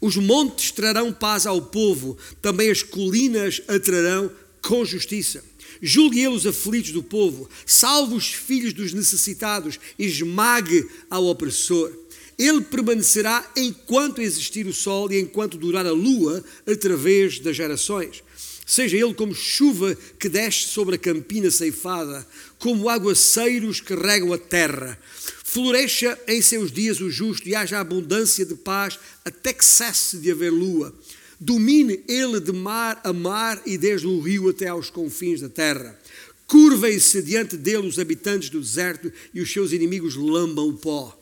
Os 0.01 0.17
montes 0.17 0.71
trarão 0.71 1.13
paz 1.13 1.47
ao 1.47 1.61
povo, 1.61 2.17
também 2.41 2.71
as 2.71 2.83
colinas 2.83 3.63
atrarão 3.67 4.31
com 4.61 4.85
justiça. 4.85 5.43
Julgue 5.83 6.21
ele 6.21 6.35
os 6.35 6.47
aflitos 6.47 6.93
do 6.93 7.03
povo, 7.03 7.49
salve 7.67 8.15
os 8.15 8.29
filhos 8.29 8.73
dos 8.73 8.93
necessitados, 8.93 9.79
esmague 9.99 10.89
ao 11.11 11.27
opressor. 11.27 11.93
Ele 12.39 12.61
permanecerá 12.63 13.49
enquanto 13.57 14.21
existir 14.21 14.67
o 14.67 14.73
sol 14.73 15.11
e 15.13 15.21
enquanto 15.21 15.59
durar 15.59 15.87
a 15.87 15.93
lua, 15.93 16.45
através 16.67 17.39
das 17.39 17.57
gerações. 17.57 18.23
Seja 18.67 18.97
ele 18.97 19.15
como 19.15 19.35
chuva 19.35 19.97
que 20.19 20.29
desce 20.29 20.69
sobre 20.69 20.95
a 20.95 20.99
campina 20.99 21.51
ceifada, 21.51 22.27
como 22.59 22.89
aguaceiros 22.89 23.81
que 23.81 23.95
regam 23.95 24.33
a 24.33 24.39
terra. 24.39 24.99
Floresça 25.45 26.19
em 26.27 26.41
seus 26.41 26.73
dias 26.73 27.01
o 27.01 27.11
justo 27.11 27.49
e 27.49 27.55
haja 27.55 27.79
abundância 27.79 28.45
de 28.45 28.55
paz 28.55 28.99
até 29.25 29.53
que 29.53 29.65
cesse 29.65 30.17
de 30.17 30.31
haver 30.31 30.51
lua. 30.51 30.95
Domine 31.39 32.03
ele 32.09 32.41
de 32.41 32.53
mar 32.53 33.01
a 33.05 33.13
mar 33.13 33.61
e 33.67 33.77
desde 33.77 34.07
o 34.07 34.21
rio 34.21 34.49
até 34.49 34.69
aos 34.69 34.89
confins 34.89 35.41
da 35.41 35.49
terra. 35.49 35.99
Curvem-se 36.47 37.23
diante 37.23 37.57
dele 37.57 37.87
os 37.87 37.99
habitantes 37.99 38.49
do 38.49 38.61
deserto 38.61 39.13
e 39.33 39.41
os 39.41 39.53
seus 39.53 39.73
inimigos 39.73 40.15
lambam 40.15 40.69
o 40.69 40.75
pó. 40.75 41.19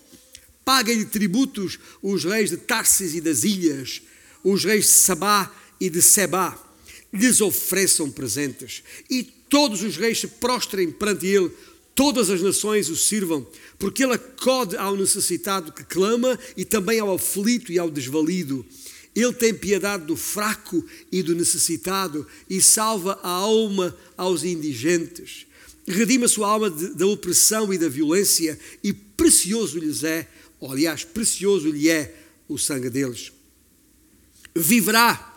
Paguem-lhe 0.65 1.05
tributos 1.05 1.79
os 2.01 2.25
reis 2.25 2.51
de 2.51 2.57
Tarsis 2.57 3.15
e 3.15 3.21
das 3.21 3.43
ilhas, 3.43 4.03
os 4.45 4.65
reis 4.65 4.85
de 4.85 4.93
Sabá 4.93 5.53
e 5.81 5.91
de 5.91 6.01
Sebá. 6.01 6.72
Lhes 7.13 7.41
ofereçam 7.41 8.11
presentes 8.11 8.83
e 9.11 9.23
todos 9.23 9.83
os 9.83 9.97
reis 9.97 10.21
se 10.21 10.27
prostrem 10.27 10.91
perante 10.91 11.27
ele, 11.27 11.51
todas 11.95 12.31
as 12.31 12.41
nações 12.41 12.89
o 12.89 12.97
sirvam, 12.97 13.47
porque 13.79 14.03
ele 14.03 14.15
acode 14.15 14.77
ao 14.77 14.97
necessitado 14.97 15.73
que 15.73 15.85
clama 15.85 16.39
e 16.57 16.65
também 16.65 17.01
ao 17.01 17.15
aflito 17.15 17.71
e 17.71 17.79
ao 17.79 17.91
desvalido. 17.91 18.65
Ele 19.15 19.33
tem 19.35 19.53
piedade 19.53 20.07
do 20.07 20.17
fraco 20.17 20.83
e 21.11 21.23
do 21.23 21.35
necessitado 21.35 22.27
e 22.49 22.63
salva 22.63 23.21
a 23.23 23.29
alma 23.29 23.95
aos 24.17 24.43
indigentes. 24.43 25.47
Redima 25.87 26.25
a 26.25 26.29
sua 26.29 26.49
alma 26.49 26.71
da 26.71 27.07
opressão 27.07 27.75
e 27.75 27.77
da 27.77 27.89
violência 27.89 28.59
e 28.83 28.93
precioso 28.93 29.79
lhes 29.79 30.03
é 30.03 30.27
ou 30.63 30.71
aliás, 30.71 31.03
precioso 31.03 31.69
lhe 31.69 31.91
é 31.91 32.15
o 32.49 32.57
sangue 32.57 32.89
deles. 32.89 33.33
Viverá 34.55 35.32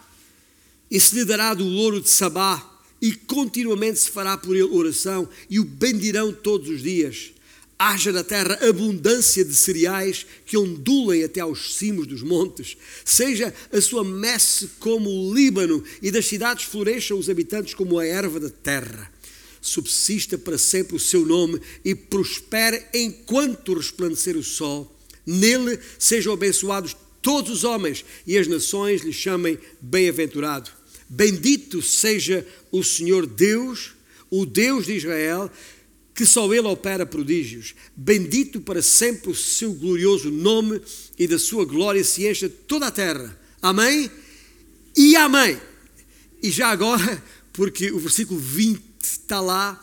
e 0.95 0.99
se 1.01 1.13
lhe 1.13 1.25
dará 1.25 1.53
do 1.53 1.65
louro 1.65 1.99
de 1.99 2.09
Sabá, 2.09 2.79
e 3.01 3.11
continuamente 3.11 3.99
se 3.99 4.09
fará 4.09 4.37
por 4.37 4.55
ele 4.55 4.63
oração, 4.63 5.27
e 5.49 5.59
o 5.59 5.65
bendirão 5.65 6.31
todos 6.31 6.69
os 6.69 6.81
dias. 6.81 7.33
Haja 7.77 8.13
na 8.13 8.23
terra 8.23 8.57
abundância 8.65 9.43
de 9.43 9.53
cereais 9.53 10.25
que 10.45 10.57
ondulem 10.57 11.21
até 11.21 11.41
aos 11.41 11.75
cimos 11.75 12.07
dos 12.07 12.23
montes. 12.23 12.77
Seja 13.03 13.53
a 13.73 13.81
sua 13.81 14.05
messe 14.05 14.69
como 14.79 15.09
o 15.09 15.33
Líbano, 15.33 15.83
e 16.01 16.09
das 16.09 16.27
cidades 16.27 16.63
floresçam 16.63 17.19
os 17.19 17.29
habitantes 17.29 17.73
como 17.73 17.99
a 17.99 18.05
erva 18.05 18.39
da 18.39 18.49
terra. 18.49 19.11
Subsista 19.59 20.37
para 20.37 20.57
sempre 20.57 20.95
o 20.95 20.99
seu 20.99 21.25
nome 21.25 21.59
e 21.83 21.93
prospere 21.93 22.85
enquanto 22.93 23.73
resplandecer 23.73 24.37
o 24.37 24.43
sol 24.43 24.97
Nele 25.25 25.77
sejam 25.99 26.31
abençoados 26.31 26.95
todos 27.21 27.51
os 27.51 27.63
homens 27.63 28.05
e 28.27 28.37
as 28.37 28.47
nações 28.47 29.01
lhe 29.01 29.11
chamem 29.11 29.57
bem-aventurado. 29.81 30.84
Bendito 31.07 31.81
seja 31.81 32.45
o 32.71 32.83
Senhor 32.83 33.25
Deus, 33.25 33.93
o 34.29 34.45
Deus 34.45 34.85
de 34.85 34.93
Israel, 34.93 35.51
que 36.13 36.25
só 36.25 36.51
Ele 36.53 36.67
opera 36.67 37.05
prodígios. 37.05 37.75
Bendito 37.95 38.61
para 38.61 38.81
sempre 38.81 39.29
o 39.29 39.35
seu 39.35 39.73
glorioso 39.73 40.31
nome 40.31 40.81
e 41.17 41.27
da 41.27 41.37
sua 41.37 41.65
glória 41.65 42.03
se 42.03 42.27
encha 42.27 42.49
toda 42.49 42.87
a 42.87 42.91
terra. 42.91 43.39
Amém? 43.61 44.09
E 44.95 45.15
amém. 45.15 45.59
E 46.41 46.49
já 46.51 46.69
agora, 46.69 47.23
porque 47.51 47.91
o 47.91 47.99
versículo 47.99 48.39
20 48.39 48.81
está 49.01 49.41
lá, 49.41 49.81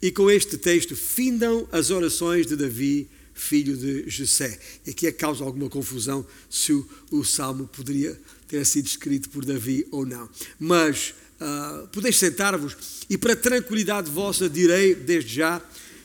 e 0.00 0.10
com 0.10 0.28
este 0.28 0.58
texto 0.58 0.96
findam 0.96 1.68
as 1.70 1.90
orações 1.90 2.46
de 2.46 2.56
Davi, 2.56 3.08
filho 3.32 3.76
de 3.76 4.10
Jessé. 4.10 4.58
E 4.84 4.90
aqui 4.90 5.06
é 5.06 5.12
causa 5.12 5.44
alguma 5.44 5.70
confusão 5.70 6.26
se 6.50 6.72
o, 6.72 6.88
o 7.10 7.24
salmo 7.24 7.68
poderia 7.68 8.20
ter 8.52 8.66
sido 8.66 8.86
escrito 8.86 9.30
por 9.30 9.46
Davi 9.46 9.86
ou 9.90 10.04
não. 10.04 10.28
Mas 10.60 11.14
uh, 11.40 11.88
podeis 11.88 12.18
sentar-vos 12.18 12.76
e 13.08 13.16
para 13.16 13.34
tranquilidade 13.34 14.10
vossa 14.10 14.48
direi 14.48 14.94
desde 14.94 15.34
já 15.34 15.62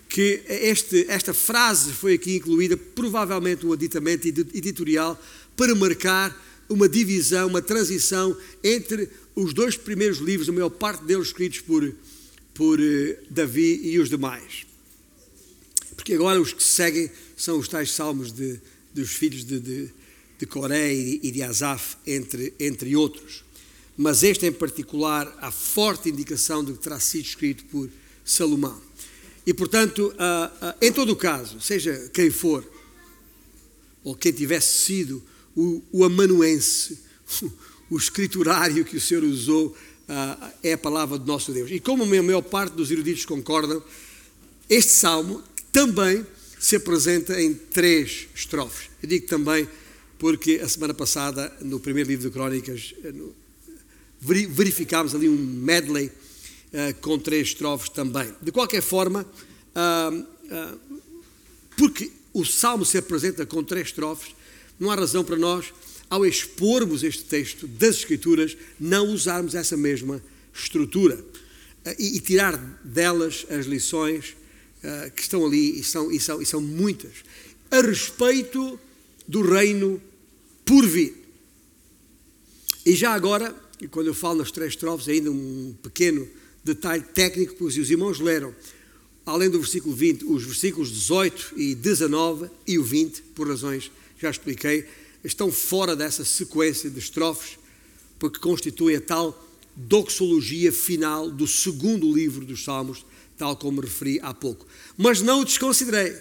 que 0.08 0.42
este, 0.48 1.06
esta 1.10 1.34
frase 1.34 1.92
foi 1.92 2.13
aqui 2.13 2.38
incluída, 2.38 2.77
provavelmente 2.77 3.66
um 3.66 3.74
aditamento 3.74 4.25
editorial 4.27 5.22
para 5.58 5.75
marcar 5.75 6.34
uma 6.70 6.88
divisão, 6.88 7.48
uma 7.48 7.62
transição 7.62 8.36
entre 8.63 9.10
os 9.36 9.54
dois 9.54 9.75
primeiros 9.75 10.20
livros, 10.20 10.48
a 10.48 10.54
maior 10.54 10.70
parte 10.70 11.04
deles 11.04 11.27
escritos 11.27 11.60
por 11.60 11.94
por 12.54 12.80
eh, 12.82 13.20
Davi 13.30 13.82
e 13.84 14.00
os 14.00 14.10
demais. 14.10 14.66
Porque 15.96 16.16
agora 16.16 16.42
os 16.42 16.51
que 16.51 16.63
seguem 16.63 17.08
são 17.38 17.60
os 17.60 17.68
tais 17.68 17.92
salmos 17.92 18.32
de, 18.32 18.60
dos 18.96 19.12
filhos 19.12 19.46
de, 19.46 19.60
de, 19.60 19.89
de 20.38 20.46
Coré 20.46 20.94
e 20.94 21.32
de 21.32 21.41
Asaf, 21.41 21.98
entre, 22.06 22.53
entre 22.60 22.96
outros. 22.96 23.44
Mas 23.98 24.22
este 24.22 24.46
em 24.46 24.51
particular, 24.51 25.36
há 25.41 25.51
forte 25.51 26.10
indicação 26.10 26.63
de 26.63 26.74
que 26.74 26.79
terá 26.79 27.00
sido 27.00 27.25
escrito 27.25 27.65
por 27.65 27.89
Salomão. 28.24 28.79
E 29.46 29.53
portanto, 29.53 30.13
em 30.82 30.91
todo 30.91 31.13
o 31.13 31.15
caso, 31.15 31.60
seja 31.60 32.10
quem 32.13 32.29
for, 32.29 32.70
ou 34.03 34.15
quem 34.15 34.32
tivesse 34.32 34.86
sido 34.86 35.24
o, 35.56 35.82
o 35.91 36.03
amanuense, 36.03 37.00
o 37.89 37.98
escriturário 37.98 38.86
que 38.86 38.98
o 38.98 39.01
Senhor 39.01 39.24
usou 39.24 39.67
uh, 40.08 40.53
é 40.62 40.74
a 40.74 40.77
palavra 40.77 41.17
do 41.17 41.25
nosso 41.25 41.51
Deus. 41.51 41.72
E 41.72 41.79
como 41.79 42.03
a 42.03 42.24
maior 42.24 42.41
parte 42.41 42.74
dos 42.74 42.91
eruditos 42.91 43.25
concordam, 43.25 43.82
este 44.70 44.91
salmo 44.91 45.44
também 45.72 46.25
se 46.60 46.75
apresenta 46.75 47.41
em 47.41 47.53
três 47.53 48.27
estrofes. 48.36 48.89
Eu 49.01 49.10
digo 49.10 49.27
também 49.27 49.67
porque 50.19 50.59
a 50.63 50.67
semana 50.67 50.93
passada, 50.93 51.55
no 51.62 51.79
primeiro 51.79 52.09
livro 52.09 52.27
de 52.27 52.33
Crónicas, 52.33 52.93
eh, 53.03 53.13
verificámos 54.19 55.13
ali 55.13 55.29
um 55.29 55.38
medley 55.38 56.07
uh, 56.07 56.93
com 57.01 57.19
três 57.19 57.50
estrofes 57.50 57.89
também. 57.89 58.33
De 58.41 58.51
qualquer 58.51 58.81
forma, 58.81 59.24
uh, 59.24 60.15
uh, 60.17 61.01
porque 61.77 62.12
o 62.33 62.43
salmo 62.43 62.83
se 62.83 62.97
apresenta 62.97 63.45
com 63.45 63.63
três 63.63 63.88
estrofes, 63.88 64.36
não 64.79 64.91
há 64.91 64.95
razão 64.95 65.24
para 65.24 65.38
nós 65.38 65.74
ao 66.09 66.25
expormos 66.25 67.03
este 67.03 67.24
texto 67.25 67.67
das 67.67 67.97
Escrituras, 67.97 68.57
não 68.79 69.09
usarmos 69.09 69.55
essa 69.55 69.75
mesma 69.75 70.21
estrutura 70.53 71.24
eh, 71.83 71.95
e, 72.00 72.17
e 72.17 72.19
tirar 72.21 72.55
delas 72.83 73.45
as 73.50 73.65
lições 73.65 74.36
que 75.15 75.21
estão 75.21 75.45
ali, 75.45 75.79
e 75.79 75.83
são, 75.83 76.09
e, 76.09 76.19
são, 76.19 76.41
e 76.41 76.45
são 76.45 76.62
muitas, 76.62 77.12
a 77.69 77.81
respeito 77.81 78.79
do 79.27 79.41
reino 79.41 80.01
por 80.65 80.86
vir. 80.86 81.15
E 82.86 82.96
já 82.96 83.13
agora, 83.13 83.53
e 83.81 83.87
quando 83.87 84.07
eu 84.07 84.13
falo 84.13 84.40
nas 84.40 84.51
três 84.51 84.74
estrofes, 84.74 85.07
ainda 85.09 85.29
um 85.29 85.75
pequeno 85.83 86.27
detalhe 86.63 87.03
técnico, 87.03 87.55
pois 87.59 87.77
os 87.77 87.92
irmãos 87.92 88.20
leram, 88.20 88.55
além 89.25 89.50
do 89.50 89.59
versículo 89.59 89.94
20, 89.94 90.25
os 90.25 90.44
versículos 90.44 90.92
18 90.92 91.53
e 91.57 91.75
19 91.75 92.50
e 92.66 92.79
o 92.79 92.83
20, 92.83 93.22
por 93.35 93.48
razões 93.48 93.92
já 94.18 94.29
expliquei, 94.29 94.85
estão 95.24 95.51
fora 95.51 95.96
dessa 95.96 96.24
sequência 96.24 96.90
de 96.90 97.00
estrofes, 97.00 97.59
porque 98.18 98.40
constitui 98.40 98.96
a 98.96 99.01
tal 99.01 99.46
doxologia 99.75 100.72
final 100.72 101.29
do 101.29 101.46
segundo 101.46 102.11
livro 102.11 102.46
dos 102.46 102.63
Salmos, 102.63 103.05
tal 103.37 103.55
como 103.55 103.81
referi 103.81 104.20
há 104.22 104.33
pouco. 104.33 104.66
Mas 104.98 105.22
não 105.22 105.42
o 105.42 105.46
desconsiderei. 105.46 106.16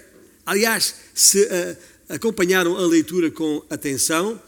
Aliás, 0.45 0.95
se 1.15 1.43
uh, 1.43 1.77
acompanharam 2.09 2.77
a 2.77 2.87
leitura 2.87 3.31
com 3.31 3.63
atenção, 3.69 4.41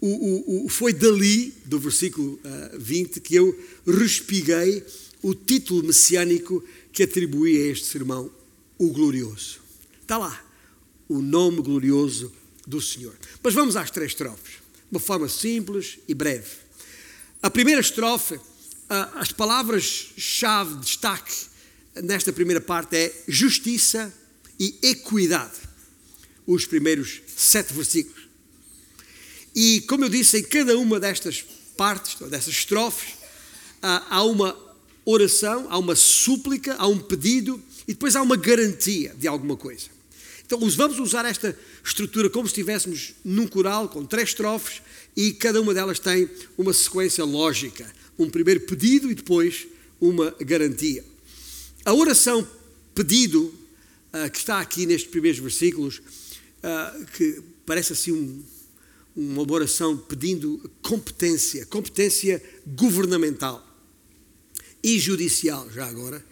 o, 0.00 0.62
o, 0.62 0.66
o, 0.66 0.68
foi 0.68 0.92
dali, 0.92 1.54
do 1.64 1.78
versículo 1.78 2.34
uh, 2.34 2.40
eh, 2.44 2.78
20, 2.78 3.20
que 3.20 3.34
eu 3.34 3.58
respiguei 3.86 4.84
o 5.22 5.34
título 5.34 5.82
messiânico 5.82 6.62
que 6.92 7.02
atribuí 7.02 7.56
a 7.56 7.66
este 7.72 7.86
sermão, 7.86 8.30
o 8.78 8.90
glorioso. 8.90 9.60
Está 10.02 10.18
lá, 10.18 10.44
o 11.08 11.22
nome 11.22 11.62
glorioso 11.62 12.32
do 12.66 12.80
Senhor. 12.80 13.14
Mas 13.42 13.54
vamos 13.54 13.74
às 13.76 13.90
três 13.90 14.12
estrofes, 14.12 14.54
de 14.54 14.60
uma 14.90 15.00
forma 15.00 15.28
simples 15.28 15.98
e 16.06 16.14
breve. 16.14 16.50
A 17.42 17.50
primeira 17.50 17.80
estrofe, 17.80 18.38
as 18.88 19.32
palavras-chave 19.32 20.74
de 20.74 20.80
destaque 20.80 21.34
nesta 22.02 22.32
primeira 22.32 22.60
parte 22.60 22.96
é 22.96 23.24
justiça 23.26 24.12
e 24.58 24.78
equidade. 24.82 25.65
Os 26.46 26.64
primeiros 26.64 27.20
sete 27.36 27.72
versículos. 27.72 28.28
E 29.54 29.80
como 29.82 30.04
eu 30.04 30.08
disse, 30.08 30.38
em 30.38 30.42
cada 30.42 30.78
uma 30.78 31.00
destas 31.00 31.44
partes, 31.76 32.16
destas 32.28 32.54
estrofes, 32.54 33.14
há 33.82 34.22
uma 34.22 34.56
oração, 35.04 35.66
há 35.70 35.78
uma 35.78 35.94
súplica, 35.94 36.74
há 36.74 36.86
um 36.86 36.98
pedido 36.98 37.62
e 37.86 37.92
depois 37.92 38.16
há 38.16 38.22
uma 38.22 38.36
garantia 38.36 39.14
de 39.18 39.26
alguma 39.26 39.56
coisa. 39.56 39.96
Então, 40.44 40.60
vamos 40.70 40.98
usar 41.00 41.24
esta 41.24 41.58
estrutura 41.84 42.30
como 42.30 42.46
se 42.46 42.52
estivéssemos 42.52 43.14
num 43.24 43.48
coral 43.48 43.88
com 43.88 44.04
três 44.04 44.28
estrofes 44.28 44.80
e 45.16 45.32
cada 45.32 45.60
uma 45.60 45.74
delas 45.74 45.98
tem 45.98 46.28
uma 46.56 46.72
sequência 46.72 47.24
lógica. 47.24 47.90
Um 48.18 48.30
primeiro 48.30 48.60
pedido 48.60 49.10
e 49.10 49.14
depois 49.14 49.66
uma 50.00 50.30
garantia. 50.40 51.04
A 51.84 51.92
oração 51.92 52.46
pedido, 52.94 53.52
uh, 54.12 54.30
que 54.30 54.38
está 54.38 54.60
aqui 54.60 54.86
nestes 54.86 55.10
primeiros 55.10 55.40
versículos, 55.40 56.00
uh, 56.66 57.06
que 57.12 57.40
parece 57.64 57.92
assim 57.92 58.12
um, 58.12 58.42
uma 59.14 59.50
oração 59.50 59.96
pedindo 59.96 60.70
competência, 60.82 61.64
competência 61.66 62.42
governamental 62.66 63.64
e 64.82 64.98
judicial, 64.98 65.70
já 65.70 65.86
agora 65.86 66.24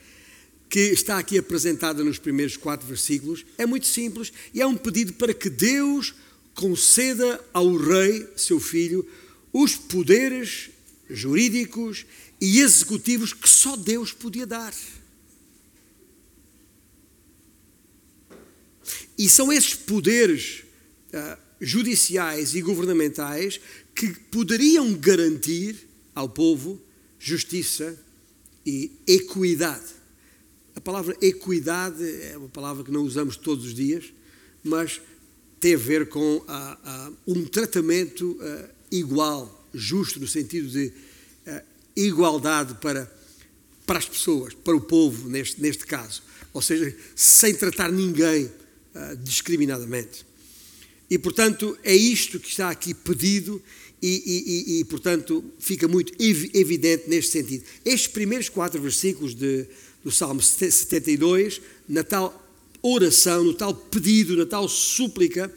que 0.69 0.81
está 0.81 1.19
aqui 1.19 1.39
apresentada 1.39 2.03
nos 2.03 2.19
primeiros 2.19 2.57
quatro 2.57 2.85
versículos, 2.85 3.47
é 3.57 3.65
muito 3.65 3.87
simples 3.87 4.33
e 4.53 4.61
é 4.61 4.67
um 4.67 4.77
pedido 4.77 5.13
para 5.13 5.33
que 5.33 5.49
Deus 5.49 6.13
conceda 6.53 7.41
ao 7.53 7.77
rei, 7.77 8.27
seu 8.37 8.59
filho, 8.59 9.09
os 9.53 9.77
poderes 9.77 10.71
jurídicos 11.09 12.05
e 12.41 12.59
executivos 12.59 13.33
que 13.33 13.49
só 13.49 13.77
Deus 13.77 14.13
podia 14.13 14.47
dar. 14.47 14.75
E 19.17 19.29
são 19.29 19.53
esses 19.53 19.75
poderes 19.75 20.65
uh, 21.13 21.39
judiciais 21.61 22.55
e 22.55 22.61
governamentais 22.61 23.61
que 23.95 24.09
poderiam 24.31 24.93
garantir 24.95 25.77
ao 26.15 26.29
povo 26.29 26.81
justiça 27.19 27.99
e 28.67 28.93
equidade. 29.07 29.95
A 30.75 30.81
palavra 30.81 31.17
equidade 31.23 32.05
é 32.23 32.37
uma 32.37 32.49
palavra 32.49 32.83
que 32.83 32.91
não 32.91 33.03
usamos 33.03 33.37
todos 33.37 33.65
os 33.65 33.75
dias, 33.75 34.13
mas 34.63 35.01
tem 35.61 35.75
a 35.75 35.79
ver 35.79 36.09
com 36.09 36.45
a, 36.49 36.79
a, 36.85 37.13
um 37.27 37.45
tratamento 37.45 38.33
uh, 38.33 38.69
igual, 38.91 39.69
justo, 39.73 40.19
no 40.19 40.27
sentido 40.27 40.69
de 40.69 40.93
uh, 41.47 41.63
igualdade 41.97 42.75
para, 42.75 43.11
para 43.87 43.99
as 43.99 44.09
pessoas, 44.09 44.53
para 44.53 44.77
o 44.77 44.81
povo, 44.81 45.29
neste, 45.29 45.63
neste 45.63 45.87
caso. 45.87 46.23
Ou 46.53 46.61
seja, 46.61 46.95
sem 47.15 47.55
tratar 47.55 47.91
ninguém 47.91 48.51
uh, 48.95 49.17
discriminadamente. 49.17 50.27
E, 51.11 51.19
portanto, 51.19 51.79
é 51.83 51.95
isto 51.95 52.41
que 52.41 52.49
está 52.49 52.71
aqui 52.71 52.95
pedido 52.95 53.63
e, 54.03 54.77
e, 54.77 54.81
e, 54.81 54.85
portanto, 54.85 55.45
fica 55.59 55.89
muito 55.89 56.13
evidente 56.21 57.09
neste 57.09 57.33
sentido. 57.33 57.65
Estes 57.85 58.09
primeiros 58.09 58.49
quatro 58.49 58.81
versículos 58.81 59.35
de, 59.35 59.67
do 60.03 60.11
Salmo 60.11 60.43
72, 60.43 61.61
na 61.89 62.05
tal 62.05 62.43
oração, 62.83 63.43
no 63.45 63.55
tal 63.55 63.75
pedido, 63.75 64.37
na 64.37 64.45
tal 64.45 64.69
súplica, 64.69 65.51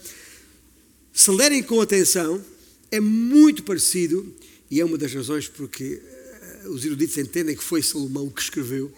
se 1.12 1.30
lerem 1.32 1.62
com 1.62 1.82
atenção, 1.82 2.42
é 2.90 3.02
muito 3.02 3.64
parecido, 3.64 4.34
e 4.72 4.80
é 4.80 4.86
uma 4.86 4.98
das 4.98 5.14
razões 5.14 5.48
porque 5.48 6.02
uh, 6.66 6.70
os 6.70 6.86
eruditos 6.86 7.18
entendem 7.18 7.56
que 7.56 7.64
foi 7.64 7.82
Salomão 7.82 8.30
que 8.30 8.42
escreveu. 8.42 8.92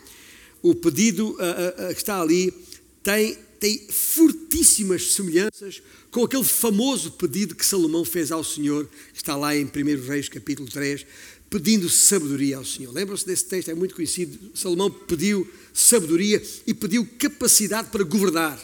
O 0.62 0.75
pedido 0.75 1.32
uh, 1.32 1.93
que 1.93 2.02
está 2.02 2.21
ali 2.21 2.54
tem, 3.02 3.38
tem 3.60 3.88
fortíssimas 3.89 5.12
semelhanças 5.13 5.82
com 6.12 6.24
aquele 6.24 6.43
famoso 6.43 7.12
pedido 7.12 7.56
que 7.56 7.65
Salomão 7.65 8.06
fez 8.06 8.32
ao 8.32 8.43
Senhor, 8.43 8.88
que 9.13 9.17
está 9.17 9.36
lá 9.36 9.56
em 9.56 9.65
1 9.65 10.08
Reis 10.08 10.30
capítulo 10.30 10.69
3, 10.69 11.06
pedindo 11.50 11.89
sabedoria 11.89 12.58
ao 12.58 12.65
Senhor. 12.65 12.93
Lembram-se 12.93 13.26
desse 13.26 13.45
texto, 13.45 13.69
é 13.69 13.74
muito 13.74 13.95
conhecido. 13.95 14.38
Salomão 14.56 14.89
pediu 14.89 15.48
sabedoria 15.74 16.41
e 16.65 16.74
pediu 16.74 17.08
capacidade 17.17 17.89
para 17.89 18.04
governar 18.04 18.60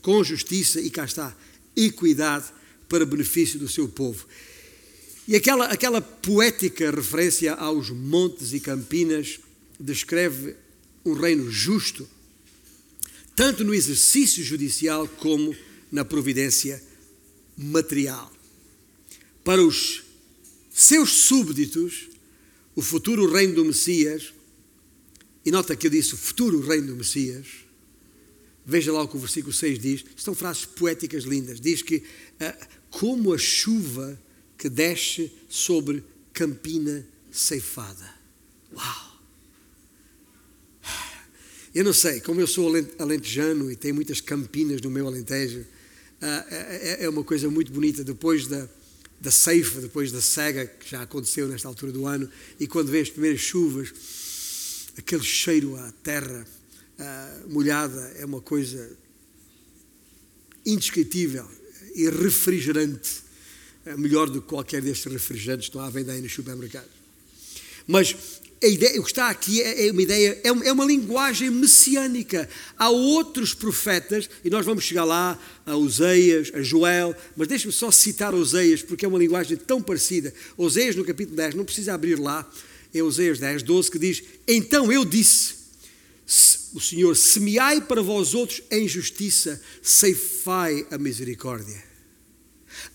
com 0.00 0.22
justiça 0.24 0.80
e 0.80 0.90
cá 0.90 1.04
está, 1.04 1.36
equidade 1.76 2.46
para 2.88 3.06
benefício 3.06 3.58
do 3.58 3.68
seu 3.68 3.88
povo. 3.88 4.26
E 5.26 5.36
aquela, 5.36 5.66
aquela 5.66 6.00
poética 6.00 6.90
referência 6.90 7.54
aos 7.54 7.90
montes 7.90 8.52
e 8.52 8.60
campinas 8.60 9.38
descreve 9.78 10.56
um 11.04 11.12
reino 11.12 11.50
justo, 11.50 12.08
tanto 13.34 13.64
no 13.64 13.74
exercício 13.74 14.42
judicial 14.44 15.08
como 15.08 15.54
na 15.90 16.04
providência 16.04 16.82
material. 17.56 18.32
Para 19.44 19.62
os 19.62 20.04
seus 20.70 21.10
súbditos, 21.12 22.08
o 22.74 22.82
futuro 22.82 23.30
reino 23.30 23.54
do 23.54 23.64
Messias, 23.64 24.32
e 25.44 25.50
nota 25.50 25.76
que 25.76 25.86
eu 25.86 25.90
disse 25.90 26.14
o 26.14 26.18
futuro 26.18 26.60
reino 26.60 26.88
do 26.88 26.96
Messias, 26.96 27.46
veja 28.64 28.92
lá 28.92 29.02
o 29.02 29.08
que 29.08 29.16
o 29.16 29.20
versículo 29.20 29.52
6 29.52 29.78
diz, 29.78 30.04
são 30.16 30.34
frases 30.34 30.64
poéticas 30.64 31.24
lindas. 31.24 31.60
Diz 31.60 31.82
que, 31.82 31.96
uh, 31.96 32.66
como 32.90 33.34
a 33.34 33.38
chuva 33.38 34.18
que 34.56 34.68
desce 34.68 35.32
sobre 35.48 36.04
campina 36.32 37.06
ceifada. 37.30 38.14
Uau! 38.72 39.11
Eu 41.74 41.84
não 41.84 41.92
sei, 41.92 42.20
como 42.20 42.40
eu 42.40 42.46
sou 42.46 42.70
alentejano 42.98 43.70
e 43.70 43.76
tenho 43.76 43.94
muitas 43.94 44.20
campinas 44.20 44.80
no 44.80 44.90
meu 44.90 45.06
alentejo, 45.06 45.60
uh, 45.60 45.64
é, 46.50 47.04
é 47.04 47.08
uma 47.08 47.24
coisa 47.24 47.48
muito 47.50 47.72
bonita. 47.72 48.04
Depois 48.04 48.46
da 48.46 48.68
da 49.22 49.30
ceifa, 49.30 49.80
depois 49.80 50.10
da 50.10 50.20
cega, 50.20 50.66
que 50.66 50.90
já 50.90 51.02
aconteceu 51.02 51.46
nesta 51.46 51.68
altura 51.68 51.92
do 51.92 52.06
ano, 52.06 52.28
e 52.58 52.66
quando 52.66 52.90
vê 52.90 52.98
as 52.98 53.08
primeiras 53.08 53.40
chuvas, 53.40 53.92
aquele 54.98 55.22
cheiro 55.22 55.76
à 55.76 55.92
terra 56.02 56.44
uh, 56.98 57.52
molhada 57.52 58.00
é 58.18 58.24
uma 58.24 58.40
coisa 58.40 58.98
indescritível 60.66 61.48
e 61.94 62.10
refrigerante, 62.10 63.22
uh, 63.86 63.96
melhor 63.96 64.28
do 64.28 64.42
que 64.42 64.48
qualquer 64.48 64.82
destes 64.82 65.10
refrigerantes 65.12 65.68
que 65.68 65.70
estão 65.70 65.80
à 65.80 65.88
venda 65.88 66.12
aí 66.12 66.20
nos 66.20 66.32
supermercados. 66.32 66.90
Mas 67.86 68.16
a 68.62 68.68
ideia, 68.68 69.00
o 69.00 69.04
que 69.04 69.10
está 69.10 69.28
aqui 69.28 69.60
é, 69.60 69.88
é 69.88 69.92
uma 69.92 70.02
ideia, 70.02 70.40
é 70.44 70.52
uma, 70.52 70.64
é 70.64 70.72
uma, 70.72 70.84
linguagem 70.84 71.50
messiânica. 71.50 72.48
Há 72.76 72.88
outros 72.90 73.54
profetas, 73.54 74.28
e 74.44 74.50
nós 74.50 74.64
vamos 74.64 74.84
chegar 74.84 75.04
lá, 75.04 75.38
a 75.66 75.76
Oseias, 75.76 76.50
a 76.54 76.62
Joel, 76.62 77.14
mas 77.36 77.48
deixe-me 77.48 77.72
só 77.72 77.90
citar 77.90 78.34
Oseias, 78.34 78.82
porque 78.82 79.04
é 79.04 79.08
uma 79.08 79.18
linguagem 79.18 79.56
tão 79.56 79.82
parecida. 79.82 80.32
Oseias, 80.56 80.96
no 80.96 81.04
capítulo 81.04 81.36
10, 81.36 81.54
não 81.54 81.64
precisa 81.64 81.94
abrir 81.94 82.18
lá, 82.18 82.48
é 82.94 83.02
Oseias 83.02 83.38
10, 83.38 83.62
12, 83.62 83.90
que 83.90 83.98
diz: 83.98 84.22
Então 84.46 84.92
eu 84.92 85.04
disse, 85.04 85.62
o 86.72 86.80
Senhor, 86.80 87.14
semeai 87.16 87.80
para 87.80 88.02
vós 88.02 88.34
outros 88.34 88.62
em 88.70 88.88
justiça, 88.88 89.60
ceifai 89.82 90.86
a 90.90 90.96
misericórdia. 90.96 91.82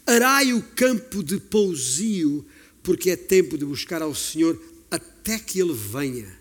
Arai 0.06 0.54
o 0.54 0.62
campo 0.62 1.22
de 1.22 1.40
pousio, 1.40 2.46
porque 2.82 3.12
é 3.12 3.16
tempo 3.16 3.58
de 3.58 3.66
buscar 3.66 4.02
ao 4.02 4.16
Senhor 4.16 4.60
até 5.28 5.38
que 5.38 5.60
Ele 5.60 5.74
venha 5.74 6.34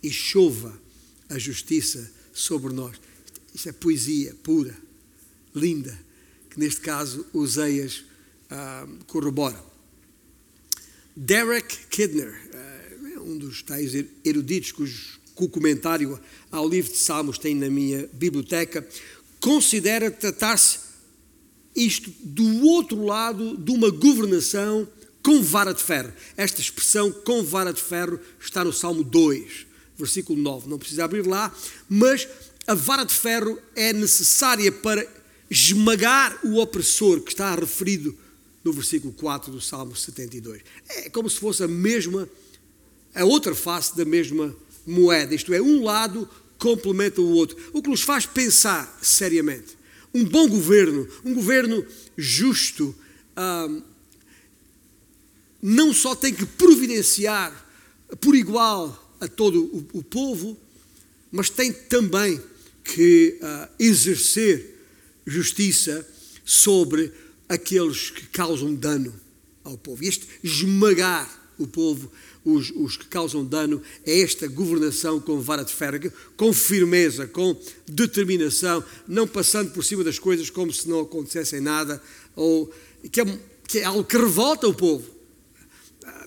e 0.00 0.08
chova 0.08 0.80
a 1.28 1.36
justiça 1.40 2.08
sobre 2.32 2.72
nós. 2.72 2.96
Isto 3.52 3.70
é 3.70 3.72
poesia 3.72 4.32
pura, 4.44 4.76
linda, 5.52 5.98
que 6.48 6.60
neste 6.60 6.80
caso 6.82 7.26
Oseias 7.32 8.04
ah, 8.48 8.86
corrobora. 9.08 9.60
Derek 11.16 11.88
Kidner, 11.88 12.32
ah, 12.54 13.20
um 13.22 13.36
dos 13.36 13.60
tais 13.60 13.92
eruditos 14.24 14.70
cujo, 14.70 15.18
cujo 15.34 15.50
comentário 15.50 16.20
ao 16.48 16.68
livro 16.68 16.92
de 16.92 16.98
Salmos 16.98 17.38
tem 17.38 17.56
na 17.56 17.68
minha 17.68 18.08
biblioteca, 18.12 18.86
considera 19.40 20.12
tratar-se 20.12 20.78
isto 21.74 22.08
do 22.22 22.66
outro 22.66 23.04
lado 23.04 23.56
de 23.56 23.72
uma 23.72 23.90
governação 23.90 24.86
com 25.22 25.42
vara 25.42 25.72
de 25.72 25.82
ferro. 25.82 26.12
Esta 26.36 26.60
expressão 26.60 27.10
com 27.10 27.42
vara 27.42 27.72
de 27.72 27.80
ferro 27.80 28.18
está 28.40 28.64
no 28.64 28.72
Salmo 28.72 29.04
2, 29.04 29.66
versículo 29.96 30.40
9. 30.40 30.68
Não 30.68 30.78
precisa 30.78 31.04
abrir 31.04 31.26
lá, 31.26 31.54
mas 31.88 32.28
a 32.66 32.74
vara 32.74 33.04
de 33.04 33.14
ferro 33.14 33.58
é 33.74 33.92
necessária 33.92 34.70
para 34.70 35.06
esmagar 35.50 36.38
o 36.44 36.58
opressor 36.58 37.20
que 37.20 37.30
está 37.30 37.54
referido 37.54 38.16
no 38.64 38.72
versículo 38.72 39.12
4 39.12 39.52
do 39.52 39.60
Salmo 39.60 39.94
72. 39.94 40.62
É 40.88 41.10
como 41.10 41.28
se 41.28 41.38
fosse 41.38 41.62
a 41.62 41.68
mesma, 41.68 42.28
a 43.14 43.24
outra 43.24 43.54
face 43.54 43.96
da 43.96 44.04
mesma 44.04 44.54
moeda. 44.86 45.34
Isto 45.34 45.52
é, 45.52 45.60
um 45.60 45.82
lado 45.82 46.28
complementa 46.58 47.20
o 47.20 47.32
outro. 47.32 47.56
O 47.72 47.82
que 47.82 47.90
nos 47.90 48.02
faz 48.02 48.24
pensar 48.24 48.98
seriamente. 49.02 49.76
Um 50.14 50.24
bom 50.24 50.48
governo, 50.48 51.08
um 51.24 51.34
governo 51.34 51.84
justo, 52.16 52.94
um, 53.36 53.82
não 55.62 55.94
só 55.94 56.16
tem 56.16 56.34
que 56.34 56.44
providenciar 56.44 57.70
por 58.20 58.34
igual 58.34 59.16
a 59.20 59.28
todo 59.28 59.64
o, 59.64 59.98
o 59.98 60.02
povo, 60.02 60.58
mas 61.30 61.48
tem 61.48 61.72
também 61.72 62.40
que 62.82 63.38
uh, 63.40 63.68
exercer 63.78 64.74
justiça 65.24 66.06
sobre 66.44 67.12
aqueles 67.48 68.10
que 68.10 68.26
causam 68.26 68.74
dano 68.74 69.14
ao 69.62 69.78
povo. 69.78 70.02
Este 70.02 70.26
esmagar 70.42 71.40
o 71.56 71.66
povo, 71.66 72.10
os, 72.44 72.72
os, 72.74 72.96
que 72.96 73.06
causam 73.06 73.44
dano, 73.44 73.80
é 74.04 74.20
esta 74.20 74.48
governação 74.48 75.20
com 75.20 75.40
vara 75.40 75.62
de 75.62 75.72
ferro, 75.72 76.12
com 76.36 76.52
firmeza, 76.52 77.28
com 77.28 77.56
determinação, 77.86 78.82
não 79.06 79.28
passando 79.28 79.70
por 79.70 79.84
cima 79.84 80.02
das 80.02 80.18
coisas 80.18 80.50
como 80.50 80.72
se 80.72 80.88
não 80.88 81.00
acontecessem 81.00 81.60
nada, 81.60 82.02
ou 82.34 82.72
que 83.12 83.20
é, 83.20 83.38
que 83.68 83.78
é 83.78 83.84
algo 83.84 84.02
que 84.02 84.16
revolta 84.16 84.66
o 84.66 84.74
povo 84.74 85.11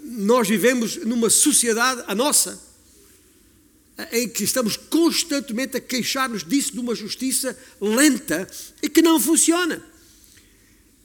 nós 0.05 0.47
vivemos 0.47 0.97
numa 0.97 1.31
sociedade, 1.31 2.03
a 2.05 2.13
nossa, 2.13 2.61
em 4.11 4.29
que 4.29 4.43
estamos 4.43 4.77
constantemente 4.77 5.77
a 5.77 5.81
queixar-nos 5.81 6.43
disso, 6.43 6.73
de 6.73 6.79
uma 6.79 6.93
justiça 6.93 7.57
lenta 7.81 8.47
e 8.83 8.87
que 8.87 9.01
não 9.01 9.19
funciona. 9.19 9.83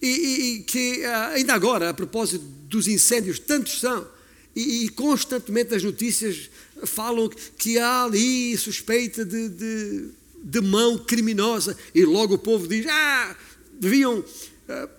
E, 0.03 0.09
e, 0.09 0.55
e 0.55 0.63
que, 0.65 1.05
ah, 1.05 1.29
ainda 1.29 1.55
agora, 1.55 1.89
a 1.89 1.95
propósito 1.95 2.45
dos 2.45 2.89
incêndios, 2.89 3.39
tantos 3.39 3.81
são, 3.81 4.07
e, 4.55 4.85
e 4.85 4.89
constantemente 4.91 5.75
as 5.75 5.83
notícias 5.83 6.51
falam 6.85 7.29
que 7.57 7.79
há 7.79 8.05
ali 8.05 8.57
suspeita 8.57 9.25
de, 9.25 9.49
de, 9.49 10.09
de 10.43 10.61
mão 10.61 10.99
criminosa, 10.99 11.77
e 11.95 12.05
logo 12.05 12.35
o 12.35 12.39
povo 12.39 12.67
diz: 12.67 12.87
ah, 12.87 13.37
deviam 13.79 14.25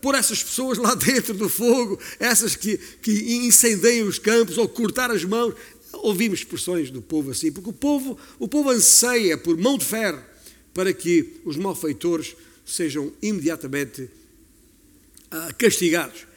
por 0.02 0.16
essas 0.16 0.44
pessoas 0.44 0.78
lá 0.78 0.94
dentro 0.96 1.34
do 1.34 1.50
fogo, 1.50 2.00
essas 2.20 2.56
que, 2.56 2.78
que 2.78 3.36
incendeiam 3.36 4.08
os 4.08 4.20
campos 4.20 4.58
ou 4.58 4.68
cortar 4.68 5.12
as 5.12 5.24
mãos. 5.24 5.54
Ouvimos 5.94 6.40
expressões 6.40 6.90
do 6.90 7.02
povo 7.02 7.32
assim, 7.32 7.52
porque 7.52 7.70
o 7.70 7.74
povo, 7.74 8.18
o 8.40 8.48
povo 8.48 8.70
anseia 8.70 9.38
por 9.38 9.58
mão 9.58 9.78
de 9.78 9.86
ferro 9.86 10.22
para 10.74 10.94
que 10.94 11.42
os 11.44 11.58
malfeitores 11.58 12.36
sejam 12.66 13.12
imediatamente 13.22 14.04
uh, 14.04 15.54
castigados. 15.58 16.31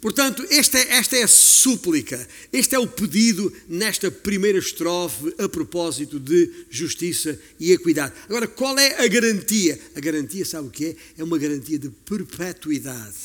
Portanto, 0.00 0.46
esta 0.50 0.78
é, 0.78 0.94
esta 0.94 1.16
é 1.16 1.22
a 1.22 1.28
súplica, 1.28 2.28
este 2.52 2.74
é 2.74 2.78
o 2.78 2.86
pedido 2.86 3.52
nesta 3.66 4.10
primeira 4.10 4.58
estrofe 4.58 5.34
a 5.38 5.48
propósito 5.48 6.20
de 6.20 6.50
justiça 6.70 7.38
e 7.58 7.72
equidade. 7.72 8.12
Agora, 8.28 8.46
qual 8.46 8.78
é 8.78 9.02
a 9.02 9.08
garantia? 9.08 9.80
A 9.94 10.00
garantia, 10.00 10.44
sabe 10.44 10.68
o 10.68 10.70
que 10.70 10.86
é? 10.86 10.96
É 11.18 11.24
uma 11.24 11.38
garantia 11.38 11.78
de 11.78 11.88
perpetuidade, 11.88 13.16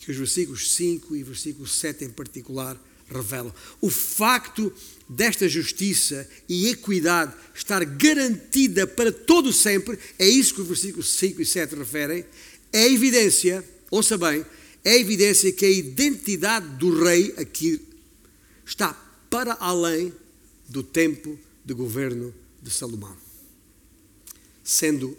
que 0.00 0.10
os 0.10 0.16
versículos 0.16 0.72
5 0.72 1.14
e 1.14 1.22
versículo 1.22 1.68
7 1.68 2.04
em 2.04 2.10
particular 2.10 2.76
revelam. 3.08 3.54
O 3.80 3.88
facto 3.88 4.72
desta 5.08 5.48
justiça 5.48 6.28
e 6.48 6.68
equidade 6.68 7.34
estar 7.54 7.84
garantida 7.84 8.84
para 8.86 9.12
todo 9.12 9.52
sempre, 9.52 9.96
é 10.18 10.28
isso 10.28 10.54
que 10.54 10.60
os 10.60 10.68
versículos 10.68 11.08
5 11.08 11.40
e 11.40 11.46
7 11.46 11.74
referem, 11.76 12.24
é 12.72 12.92
evidência, 12.92 13.64
ouça 13.90 14.18
bem, 14.18 14.44
é 14.84 14.98
evidência 14.98 15.52
que 15.52 15.64
a 15.64 15.70
identidade 15.70 16.66
do 16.76 17.02
rei 17.02 17.34
aqui 17.36 17.80
está 18.64 18.92
para 19.28 19.54
além 19.60 20.12
do 20.68 20.82
tempo 20.82 21.38
de 21.64 21.74
governo 21.74 22.34
de 22.62 22.70
Salomão. 22.70 23.16
Sendo, 24.64 25.16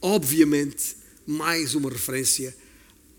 obviamente, 0.00 0.96
mais 1.26 1.74
uma 1.74 1.90
referência 1.90 2.56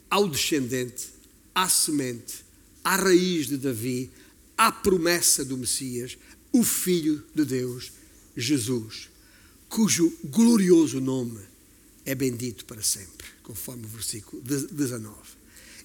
ao 0.09 0.27
descendente, 0.27 1.09
à 1.53 1.69
semente, 1.69 2.45
à 2.83 2.95
raiz 2.95 3.47
de 3.47 3.57
Davi, 3.57 4.11
à 4.57 4.71
promessa 4.71 5.45
do 5.45 5.57
Messias, 5.57 6.17
o 6.51 6.63
Filho 6.63 7.23
de 7.35 7.45
Deus, 7.45 7.91
Jesus, 8.35 9.09
cujo 9.69 10.13
glorioso 10.23 10.99
nome 10.99 11.39
é 12.05 12.15
bendito 12.15 12.65
para 12.65 12.81
sempre, 12.81 13.27
conforme 13.43 13.85
o 13.85 13.89
versículo 13.89 14.41
19. 14.41 15.13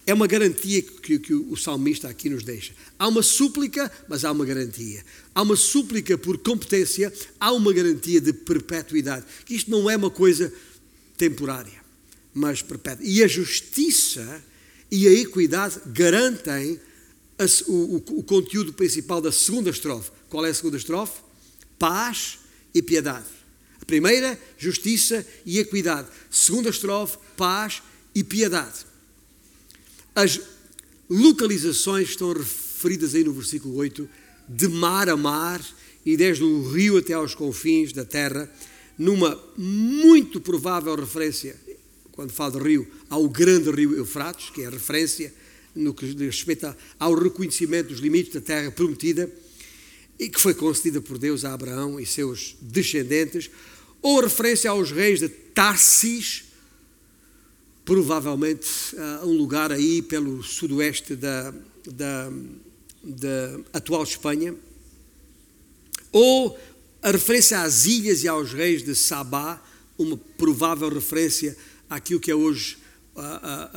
É 0.05 0.13
uma 0.13 0.27
garantia 0.27 0.83
que, 0.83 1.19
que, 1.19 1.33
o 1.33 1.57
salmista 1.57 2.09
aqui 2.09 2.29
nos 2.29 2.43
deixa. 2.43 2.75
Há 2.99 3.07
uma 3.07 3.23
súplica, 3.23 3.91
mas 4.09 4.25
há 4.25 4.33
uma 4.33 4.45
garantia. 4.45 5.05
Há 5.33 5.43
uma 5.43 5.55
súplica 5.55 6.19
por 6.19 6.39
competência, 6.39 7.13
há 7.39 7.53
uma 7.53 7.73
garantia 7.73 8.21
de 8.21 8.33
perpetuidade. 8.33 9.25
Isto 9.49 9.71
não 9.71 9.89
é 9.89 9.97
uma 9.97 10.11
coisa 10.11 10.53
temporária, 11.17 11.81
mas 12.35 12.63
perpétua. 12.63 13.05
E 13.07 13.23
a 13.23 13.29
justiça 13.29 14.43
e 14.91 15.07
a 15.07 15.13
equidade 15.13 15.81
garantem 15.87 16.81
a, 17.39 17.71
o, 17.71 17.97
o 18.19 18.23
conteúdo 18.25 18.73
principal 18.73 19.21
da 19.21 19.31
segunda 19.31 19.71
estrofe. 19.71 20.11
Qual 20.29 20.45
é 20.45 20.51
a 20.51 20.55
segunda 20.55 20.77
estrofe? 20.77 21.21
Paz 21.79 22.41
e 22.75 22.83
piedade. 22.83 23.27
A 23.81 23.85
primeira, 23.85 24.39
justiça 24.59 25.25
e 25.47 25.61
equidade. 25.61 26.09
Segunda 26.29 26.71
estrofe, 26.71 27.19
paz 27.37 27.83
e 28.15 28.25
piedade. 28.25 28.92
As 30.15 30.41
localizações 31.09 32.11
estão 32.11 32.33
referidas 32.33 33.15
aí 33.15 33.25
no 33.25 33.33
versículo 33.33 33.77
8, 33.77 34.09
de 34.49 34.69
mar 34.69 35.09
a 35.09 35.17
mar 35.17 35.65
e 36.05 36.17
desde 36.17 36.45
o 36.45 36.69
rio 36.71 36.99
até 36.99 37.15
aos 37.15 37.35
confins 37.35 37.93
da 37.93 38.05
terra, 38.05 38.51
numa 38.99 39.41
muito 39.57 40.41
provável 40.41 40.95
referência, 40.95 41.57
quando 42.11 42.33
falo 42.33 42.59
de 42.59 42.69
rio, 42.69 42.87
ao 43.09 43.29
grande 43.29 43.71
rio 43.71 43.97
Eufrates, 43.97 44.51
que 44.51 44.63
é 44.63 44.67
a 44.67 44.71
referência 44.71 45.33
no 45.75 45.95
que 45.95 46.07
diz 46.07 46.37
respeito 46.37 46.75
ao 46.99 47.15
reconhecimento 47.15 47.89
dos 47.89 48.01
limites 48.01 48.35
da 48.35 48.41
terra 48.41 48.71
prometida 48.71 49.33
e 50.19 50.29
que 50.29 50.41
foi 50.41 50.53
concedida 50.53 51.01
por 51.01 51.17
Deus 51.17 51.45
a 51.45 51.55
Abraão 51.55 51.99
e 51.99 52.05
seus 52.05 52.55
descendentes, 52.61 53.51
ou 54.03 54.21
referência 54.21 54.71
aos 54.71 54.91
reis 54.91 55.21
de 55.21 55.29
Tarsis, 55.29 56.45
provavelmente 57.85 58.69
uh, 58.95 59.27
um 59.27 59.37
lugar 59.37 59.73
aí 59.73 60.03
pelo 60.03 60.43
sudoeste 60.43 61.17
da, 61.17 61.53
da, 61.87 62.33
da 63.03 63.61
atual 63.73 64.03
Espanha, 64.03 64.55
ou 66.11 66.59
a 67.03 67.11
referência 67.11 67.61
às 67.61 67.87
ilhas 67.87 68.23
e 68.23 68.29
aos 68.29 68.53
reis 68.53 68.83
de 68.83 68.95
Sabá, 68.95 69.63
uma 69.99 70.17
provável 70.17 70.89
referência 70.89 71.57
àquilo 71.89 72.21
que 72.21 72.31
é 72.31 72.35
hoje 72.35 72.83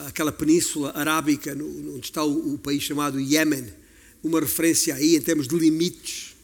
aquela 0.08 0.32
península 0.32 0.92
arábica, 0.96 1.54
onde 1.54 2.06
está 2.06 2.24
o, 2.24 2.54
o, 2.54 2.58
país 2.58 2.84
chamado 2.84 3.20
Iémen, 3.20 3.68
uma 4.24 4.40
referência 4.40 4.96
aí 4.96 5.16
em 5.16 5.22
termos 5.22 5.48
de 5.48 5.58
limites, 5.58 6.36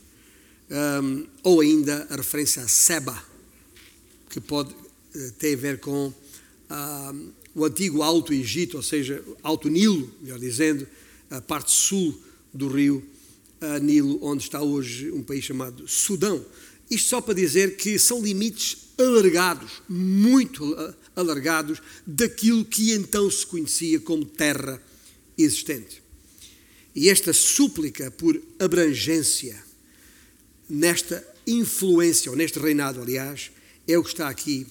um, 1.04 1.26
ou 1.44 1.62
ainda 1.62 2.08
a 2.10 2.16
referência 2.16 2.64
a 2.64 2.68
Seba, 2.68 3.22
que 4.30 4.40
pode 4.40 4.74
uh, 4.74 5.32
ter 5.38 5.54
a 5.54 5.58
ver 5.58 5.80
com 5.80 6.14
o 7.54 7.66
antigo 7.66 8.02
Alto 8.02 8.34
Egito, 8.34 8.78
ou 8.78 8.84
seja, 8.84 9.24
Alto 9.44 9.70
Nilo, 9.70 10.10
melhor 10.22 10.40
dizendo, 10.40 10.88
a 11.30 11.42
parte 11.42 11.72
sul 11.72 12.18
do 12.54 12.68
rio 12.68 13.04
Nilo, 13.82 14.20
onde 14.22 14.44
está 14.44 14.62
hoje 14.62 15.12
um 15.12 15.24
país 15.24 15.44
chamado 15.44 15.88
Sudão. 15.88 16.44
Isto 16.90 17.10
só 17.10 17.22
para 17.22 17.34
dizer 17.34 17.78
que 17.78 17.98
são 18.00 18.22
limites 18.22 18.90
alargados, 18.98 19.82
muito 19.88 20.76
alargados, 21.16 21.82
daquilo 22.06 22.66
que 22.66 22.92
então 22.92 23.30
se 23.30 23.46
conhecia 23.46 24.00
como 24.00 24.26
terra 24.26 24.82
existente. 25.38 26.02
E 26.94 27.10
esta 27.10 27.32
súplica 27.32 28.12
por 28.12 28.42
abrangência, 28.60 29.64
nesta 30.70 31.26
influência, 31.48 32.30
ou 32.30 32.38
neste 32.38 32.60
reinado, 32.60 33.02
aliás, 33.02 33.52
é 33.88 33.98
o 33.98 34.04
que 34.04 34.10
está 34.10 34.28
aqui 34.28 34.68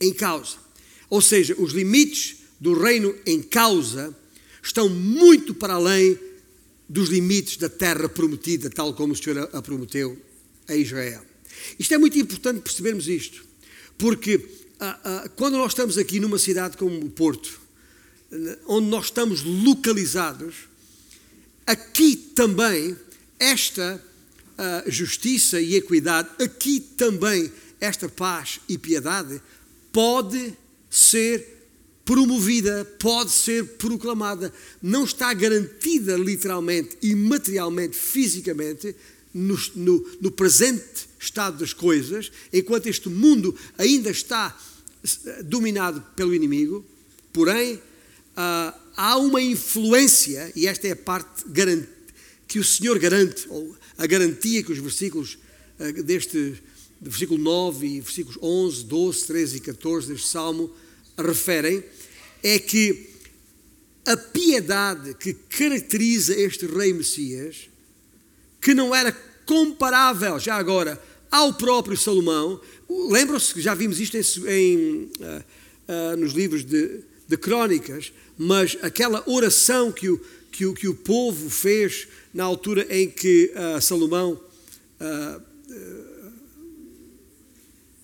em 0.00 0.12
causa. 0.12 0.56
Ou 1.10 1.20
seja, 1.20 1.54
os 1.58 1.72
limites 1.72 2.36
do 2.60 2.74
reino 2.74 3.14
em 3.24 3.42
causa 3.42 4.14
estão 4.62 4.88
muito 4.88 5.54
para 5.54 5.74
além 5.74 6.18
dos 6.88 7.08
limites 7.08 7.56
da 7.56 7.68
terra 7.68 8.08
prometida, 8.08 8.70
tal 8.70 8.94
como 8.94 9.12
o 9.12 9.16
Senhor 9.16 9.48
a 9.52 9.62
prometeu 9.62 10.20
a 10.66 10.74
Israel. 10.74 11.22
Isto 11.78 11.94
é 11.94 11.98
muito 11.98 12.18
importante 12.18 12.60
percebermos 12.60 13.08
isto, 13.08 13.44
porque 13.96 14.40
ah, 14.80 14.98
ah, 15.04 15.28
quando 15.36 15.56
nós 15.56 15.72
estamos 15.72 15.98
aqui 15.98 16.20
numa 16.20 16.38
cidade 16.38 16.76
como 16.76 16.98
o 16.98 17.10
Porto, 17.10 17.60
onde 18.66 18.88
nós 18.88 19.06
estamos 19.06 19.42
localizados, 19.42 20.54
aqui 21.66 22.16
também 22.16 22.96
esta 23.38 24.02
ah, 24.56 24.84
justiça 24.86 25.60
e 25.60 25.74
equidade, 25.74 26.28
aqui 26.42 26.80
também 26.80 27.50
esta 27.80 28.08
paz 28.08 28.60
e 28.68 28.76
piedade 28.78 29.40
pode 29.92 30.54
ser 30.90 31.58
promovida, 32.04 32.84
pode 32.98 33.30
ser 33.30 33.64
proclamada. 33.76 34.52
Não 34.82 35.04
está 35.04 35.32
garantida 35.34 36.16
literalmente 36.16 36.96
e 37.02 37.14
materialmente, 37.14 37.96
fisicamente, 37.96 38.96
no, 39.34 39.58
no, 39.74 40.10
no 40.20 40.30
presente 40.30 41.08
estado 41.20 41.58
das 41.58 41.72
coisas, 41.72 42.32
enquanto 42.52 42.86
este 42.86 43.08
mundo 43.08 43.54
ainda 43.76 44.10
está 44.10 44.56
eh, 45.04 45.42
dominado 45.42 46.00
pelo 46.16 46.34
inimigo, 46.34 46.84
porém 47.32 47.74
uh, 47.74 48.72
há 48.96 49.16
uma 49.18 49.42
influência, 49.42 50.50
e 50.56 50.66
esta 50.66 50.88
é 50.88 50.92
a 50.92 50.96
parte 50.96 51.44
que 52.46 52.58
o 52.58 52.64
Senhor 52.64 52.98
garante, 52.98 53.46
ou 53.48 53.76
a 53.98 54.06
garantia 54.06 54.62
que 54.62 54.72
os 54.72 54.78
versículos 54.78 55.38
uh, 55.78 56.02
deste 56.02 56.54
versículo 57.00 57.40
9 57.40 57.86
e 57.86 58.00
versículos 58.00 58.38
11, 58.42 58.84
12, 58.84 59.26
13 59.26 59.56
e 59.56 59.60
14 59.60 60.08
deste 60.08 60.26
Salmo 60.26 60.70
referem, 61.16 61.82
é 62.42 62.58
que 62.58 63.10
a 64.06 64.16
piedade 64.16 65.14
que 65.14 65.34
caracteriza 65.34 66.34
este 66.34 66.66
rei 66.66 66.92
Messias, 66.92 67.68
que 68.60 68.74
não 68.74 68.94
era 68.94 69.12
comparável, 69.44 70.38
já 70.38 70.56
agora, 70.56 71.00
ao 71.30 71.52
próprio 71.54 71.96
Salomão. 71.96 72.60
Lembram-se 72.88 73.52
que 73.52 73.60
já 73.60 73.74
vimos 73.74 74.00
isto 74.00 74.16
em, 74.16 74.22
em, 74.48 75.10
uh, 75.20 75.44
uh, 76.14 76.16
nos 76.16 76.32
livros 76.32 76.64
de, 76.64 77.00
de 77.26 77.36
Crónicas, 77.36 78.12
mas 78.36 78.78
aquela 78.82 79.22
oração 79.26 79.92
que 79.92 80.08
o, 80.08 80.20
que 80.50 80.64
o, 80.64 80.74
que 80.74 80.88
o 80.88 80.94
povo 80.94 81.50
fez 81.50 82.08
na 82.32 82.44
altura 82.44 82.86
em 82.88 83.10
que 83.10 83.52
uh, 83.54 83.80
Salomão 83.80 84.40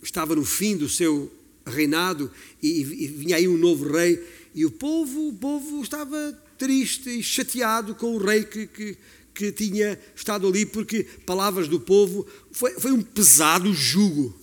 estava 0.05 0.35
no 0.35 0.45
fim 0.45 0.77
do 0.77 0.89
seu 0.89 1.33
reinado 1.67 2.31
e, 2.63 2.81
e, 2.81 3.07
vinha 3.09 3.37
aí 3.37 3.49
um 3.49 3.57
novo 3.57 3.91
rei 3.91 4.23
e 4.55 4.65
o 4.65 4.71
povo, 4.71 5.29
o 5.29 5.33
povo 5.33 5.83
estava 5.83 6.39
triste 6.59 7.09
e 7.09 7.23
chateado 7.23 7.95
com 7.95 8.15
o 8.15 8.19
rei 8.19 8.45
que, 8.45 8.67
que, 8.67 8.97
que 9.35 9.53
tinha 9.53 9.99
estado 10.15 10.47
ali, 10.47 10.65
porque, 10.65 11.05
palavras 11.27 11.67
do 11.67 11.81
povo, 11.81 12.27
foi, 12.53 12.73
foi 12.79 12.93
um 12.93 13.03
pesado 13.03 13.73
jugo, 13.73 14.39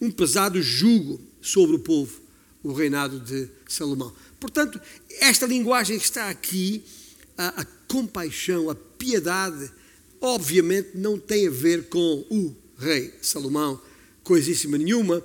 um 0.00 0.10
pesado 0.10 0.60
jugo 0.60 1.20
sobre 1.40 1.76
o 1.76 1.78
povo, 1.78 2.20
o 2.62 2.72
reinado 2.72 3.20
de 3.20 3.48
Salomão. 3.66 4.12
Portanto, 4.38 4.80
esta 5.20 5.46
linguagem 5.46 5.98
que 5.98 6.04
está 6.04 6.28
aqui, 6.28 6.84
a, 7.38 7.62
a 7.62 7.64
compaixão, 7.88 8.68
a 8.68 8.74
piedade, 8.74 9.72
obviamente 10.20 10.90
não 10.94 11.18
tem 11.18 11.48
a 11.48 11.50
ver 11.50 11.88
com 11.88 12.26
o 12.30 12.54
rei 12.76 13.14
Salomão, 13.22 13.80
coisíssima 14.24 14.76
nenhuma, 14.76 15.22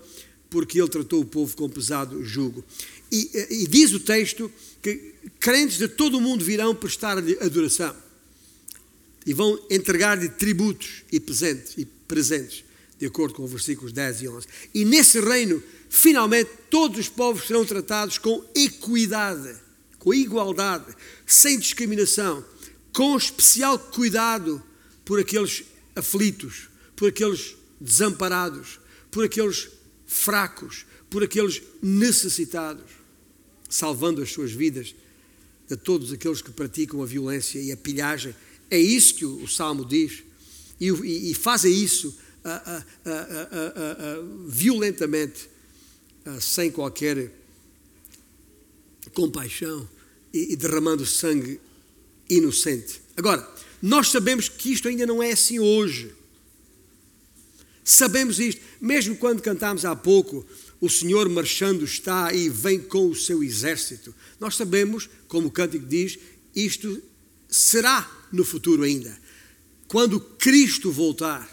porque 0.50 0.80
ele 0.80 0.90
tratou 0.90 1.22
o 1.22 1.26
povo 1.26 1.56
com 1.56 1.68
pesado 1.68 2.24
jugo. 2.24 2.64
E, 3.12 3.32
e 3.50 3.68
diz 3.68 3.92
o 3.94 4.00
texto 4.00 4.52
que 4.82 5.14
crentes 5.40 5.78
de 5.78 5.88
todo 5.88 6.18
o 6.18 6.22
mundo 6.22 6.46
virão 6.46 6.76
prestar-lhe 6.76 7.38
adoração 7.42 7.96
e 9.26 9.34
vão 9.34 9.60
entregar-lhe 9.70 10.30
tributos 10.30 11.04
e 11.12 11.20
presentes, 11.20 11.74
e 11.78 11.86
presentes, 11.86 12.64
de 12.98 13.06
acordo 13.06 13.36
com 13.36 13.44
os 13.44 13.52
versículos 13.52 13.92
10 13.92 14.22
e 14.22 14.28
11. 14.28 14.48
E 14.74 14.86
nesse 14.86 15.20
reino, 15.20 15.62
finalmente, 15.90 16.50
todos 16.70 17.00
os 17.00 17.10
povos 17.10 17.46
serão 17.46 17.66
tratados 17.66 18.18
com 18.18 18.44
equidade, 18.56 19.56
com 19.98 20.14
igualdade, 20.14 20.96
sem 21.26 21.60
discriminação, 21.60 22.44
com 22.94 23.16
especial 23.16 23.78
cuidado 23.78 24.64
por 25.06 25.20
aqueles 25.20 25.64
aflitos, 25.96 26.70
por 26.96 27.10
aqueles 27.10 27.56
desamparados, 27.80 28.79
por 29.12 29.26
aqueles 29.26 29.70
fracos, 30.06 30.86
por 31.10 31.24
aqueles 31.24 31.62
necessitados, 31.82 32.92
salvando 33.70 34.22
as 34.22 34.32
suas 34.32 34.52
vidas 34.52 34.96
de 35.68 35.78
todos 35.78 36.12
aqueles 36.12 36.42
que 36.42 36.52
praticam 36.52 37.02
a 37.02 37.06
violência 37.06 37.60
e 37.60 37.72
a 37.72 37.78
pilhagem 37.78 38.36
é 38.70 38.80
isso 38.80 39.16
que 39.16 39.26
o, 39.26 39.48
Salmo 39.48 39.84
diz. 39.84 40.24
E, 40.80 40.90
e, 40.90 41.32
e 41.32 41.34
fazem 41.34 41.74
isso 41.74 42.16
violentamente, 44.48 45.50
sem 46.40 46.72
qualquer 46.72 47.32
compaixão 49.14 49.88
e, 50.34 50.54
e 50.54 50.56
derramando 50.56 51.06
sangue 51.06 51.60
inocente. 52.30 53.02
Agora, 53.18 53.48
nós 53.82 54.10
sabemos 54.10 54.48
que 54.48 54.72
isto 54.72 54.88
ainda 54.88 55.06
não 55.06 55.22
é 55.22 55.32
assim 55.32 55.60
hoje. 55.60 56.14
Sabemos 57.90 58.40
isto, 58.40 58.62
mesmo 58.80 59.16
quando 59.16 59.42
cantámos 59.42 59.84
há 59.84 59.96
pouco 59.96 60.46
o 60.80 60.88
Senhor 60.88 61.28
marchando 61.28 61.84
está 61.84 62.32
e 62.32 62.48
vem 62.48 62.80
com 62.80 63.10
o 63.10 63.16
seu 63.16 63.44
exército. 63.44 64.14
Nós 64.40 64.56
sabemos, 64.56 65.10
como 65.28 65.48
o 65.48 65.52
cântico 65.52 65.88
diz, 65.88 66.20
isto 66.56 67.02
será 67.50 68.08
no 68.32 68.46
futuro 68.46 68.84
ainda. 68.84 69.20
Quando 69.88 70.20
Cristo 70.20 70.92
voltar 70.92 71.50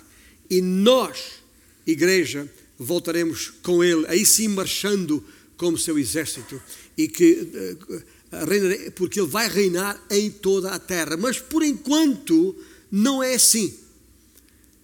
e 0.50 0.60
nós, 0.60 1.42
igreja, 1.86 2.46
voltaremos 2.78 3.54
com 3.62 3.82
Ele, 3.82 4.04
aí 4.06 4.26
sim 4.26 4.48
marchando 4.48 5.24
como 5.56 5.78
seu 5.78 5.98
exército, 5.98 6.60
e 6.98 7.08
que 7.08 7.32
uh, 7.32 8.92
porque 8.92 9.20
Ele 9.20 9.26
vai 9.26 9.48
reinar 9.48 9.98
em 10.10 10.30
toda 10.30 10.70
a 10.72 10.78
terra. 10.78 11.16
Mas 11.16 11.38
por 11.38 11.62
enquanto 11.62 12.54
não 12.92 13.22
é 13.22 13.36
assim. 13.36 13.85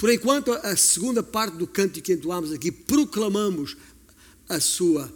Por 0.02 0.10
enquanto, 0.10 0.50
a 0.52 0.74
segunda 0.74 1.22
parte 1.22 1.56
do 1.56 1.64
cântico 1.64 2.06
que 2.06 2.12
entoamos 2.14 2.50
aqui, 2.50 2.72
proclamamos 2.72 3.76
a 4.48 4.58
sua, 4.58 5.08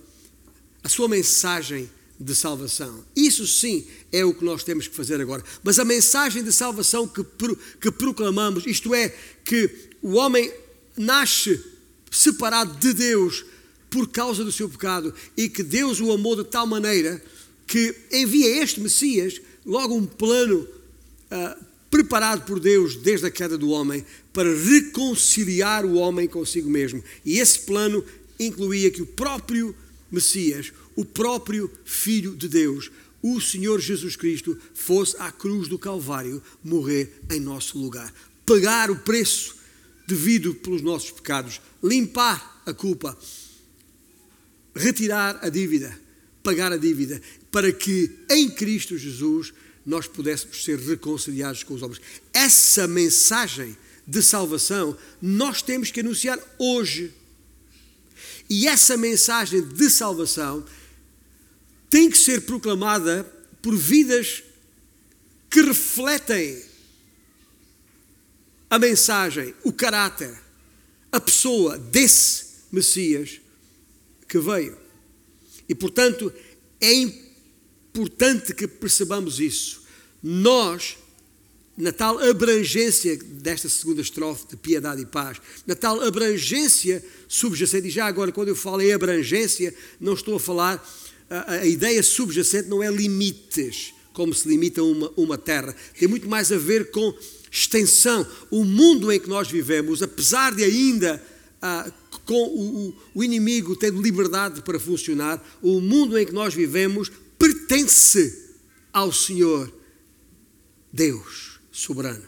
a 0.80 0.88
sua 0.88 1.08
mensagem 1.08 1.90
de 2.20 2.32
salvação. 2.36 3.04
Isso 3.16 3.48
sim 3.48 3.84
é 4.12 4.24
o 4.24 4.32
que 4.32 4.44
nós 4.44 4.62
temos 4.62 4.86
que 4.86 4.94
fazer 4.94 5.20
agora. 5.20 5.42
Mas 5.64 5.80
a 5.80 5.84
mensagem 5.84 6.44
de 6.44 6.52
salvação 6.52 7.08
que, 7.08 7.26
que 7.80 7.90
proclamamos, 7.90 8.64
isto 8.64 8.94
é, 8.94 9.08
que 9.44 9.68
o 10.00 10.12
homem 10.12 10.52
nasce 10.96 11.60
separado 12.08 12.78
de 12.78 12.92
Deus 12.92 13.44
por 13.90 14.08
causa 14.08 14.44
do 14.44 14.52
seu 14.52 14.68
pecado 14.68 15.12
e 15.36 15.48
que 15.48 15.64
Deus 15.64 16.00
o 16.00 16.12
amou 16.12 16.36
de 16.36 16.44
tal 16.44 16.64
maneira 16.64 17.20
que 17.66 17.92
envia 18.12 18.62
este 18.62 18.78
Messias, 18.78 19.40
logo 19.64 19.96
um 19.96 20.06
plano 20.06 20.60
uh, 20.60 21.66
preparado 21.96 22.44
por 22.44 22.60
Deus 22.60 22.94
desde 22.94 23.24
a 23.24 23.30
queda 23.30 23.56
do 23.56 23.70
homem 23.70 24.04
para 24.30 24.54
reconciliar 24.54 25.82
o 25.86 25.94
homem 25.94 26.28
consigo 26.28 26.68
mesmo. 26.68 27.02
E 27.24 27.38
esse 27.38 27.60
plano 27.60 28.04
incluía 28.38 28.90
que 28.90 29.00
o 29.00 29.06
próprio 29.06 29.74
Messias, 30.12 30.74
o 30.94 31.06
próprio 31.06 31.70
Filho 31.86 32.36
de 32.36 32.48
Deus, 32.48 32.90
o 33.22 33.40
Senhor 33.40 33.80
Jesus 33.80 34.14
Cristo, 34.14 34.58
fosse 34.74 35.16
à 35.18 35.32
cruz 35.32 35.68
do 35.68 35.78
Calvário 35.78 36.42
morrer 36.62 37.10
em 37.30 37.40
nosso 37.40 37.78
lugar, 37.78 38.12
pagar 38.44 38.90
o 38.90 38.96
preço 38.96 39.56
devido 40.06 40.54
pelos 40.54 40.82
nossos 40.82 41.10
pecados, 41.10 41.62
limpar 41.82 42.62
a 42.66 42.74
culpa, 42.74 43.16
retirar 44.74 45.38
a 45.40 45.48
dívida, 45.48 45.98
pagar 46.42 46.72
a 46.72 46.76
dívida, 46.76 47.22
para 47.50 47.72
que 47.72 48.10
em 48.28 48.50
Cristo 48.50 48.98
Jesus 48.98 49.54
nós 49.86 50.08
pudéssemos 50.08 50.64
ser 50.64 50.80
reconciliados 50.80 51.62
com 51.62 51.74
os 51.74 51.82
homens. 51.82 52.00
Essa 52.32 52.88
mensagem 52.88 53.76
de 54.04 54.20
salvação 54.20 54.98
nós 55.22 55.62
temos 55.62 55.92
que 55.92 56.00
anunciar 56.00 56.38
hoje. 56.58 57.14
E 58.50 58.66
essa 58.66 58.96
mensagem 58.96 59.62
de 59.62 59.88
salvação 59.88 60.64
tem 61.88 62.10
que 62.10 62.18
ser 62.18 62.42
proclamada 62.42 63.24
por 63.62 63.76
vidas 63.76 64.42
que 65.48 65.62
refletem 65.62 66.62
a 68.68 68.78
mensagem, 68.78 69.54
o 69.62 69.72
caráter, 69.72 70.36
a 71.12 71.20
pessoa 71.20 71.78
desse 71.78 72.46
Messias 72.72 73.40
que 74.28 74.38
veio. 74.38 74.76
E 75.68 75.74
portanto, 75.74 76.32
é 76.80 76.92
importante 76.92 77.25
que 78.54 78.66
percebamos 78.66 79.40
isso. 79.40 79.82
Nós, 80.22 80.96
na 81.76 81.92
tal 81.92 82.18
abrangência 82.18 83.16
desta 83.16 83.68
segunda 83.68 84.00
estrofe 84.00 84.46
de 84.48 84.56
piedade 84.56 85.02
e 85.02 85.06
paz, 85.06 85.38
na 85.66 85.74
tal 85.74 86.00
abrangência 86.00 87.04
subjacente, 87.28 87.88
e 87.88 87.90
já 87.90 88.06
agora, 88.06 88.32
quando 88.32 88.48
eu 88.48 88.56
falo 88.56 88.82
em 88.82 88.92
abrangência, 88.92 89.74
não 90.00 90.14
estou 90.14 90.36
a 90.36 90.40
falar, 90.40 90.84
a, 91.28 91.52
a 91.52 91.66
ideia 91.66 92.02
subjacente 92.02 92.68
não 92.68 92.82
é 92.82 92.90
limites, 92.90 93.94
como 94.12 94.32
se 94.32 94.48
limita 94.48 94.82
uma, 94.82 95.12
uma 95.16 95.36
terra, 95.36 95.74
tem 95.98 96.08
muito 96.08 96.28
mais 96.28 96.50
a 96.50 96.56
ver 96.56 96.90
com 96.90 97.14
extensão. 97.50 98.26
O 98.50 98.64
mundo 98.64 99.12
em 99.12 99.20
que 99.20 99.28
nós 99.28 99.50
vivemos, 99.50 100.02
apesar 100.02 100.54
de 100.54 100.64
ainda 100.64 101.22
ah, 101.60 101.90
com 102.24 102.34
o, 102.34 102.94
o 103.14 103.24
inimigo 103.24 103.76
tendo 103.76 104.02
liberdade 104.02 104.62
para 104.62 104.80
funcionar, 104.80 105.42
o 105.62 105.80
mundo 105.80 106.18
em 106.18 106.26
que 106.26 106.32
nós 106.32 106.52
vivemos 106.52 107.10
pertence 107.38 108.54
ao 108.92 109.12
Senhor, 109.12 109.72
Deus 110.92 111.60
soberano. 111.70 112.24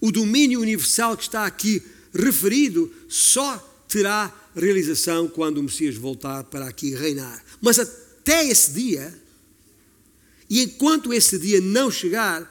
O 0.00 0.10
domínio 0.10 0.60
universal 0.60 1.16
que 1.16 1.24
está 1.24 1.46
aqui 1.46 1.82
referido 2.12 2.92
só 3.08 3.58
terá 3.88 4.34
realização 4.54 5.28
quando 5.28 5.58
o 5.58 5.62
Messias 5.62 5.96
voltar 5.96 6.44
para 6.44 6.66
aqui 6.66 6.94
reinar. 6.94 7.44
Mas 7.60 7.78
até 7.78 8.46
esse 8.46 8.72
dia, 8.72 9.16
e 10.48 10.62
enquanto 10.62 11.12
esse 11.12 11.38
dia 11.38 11.60
não 11.60 11.90
chegar, 11.90 12.50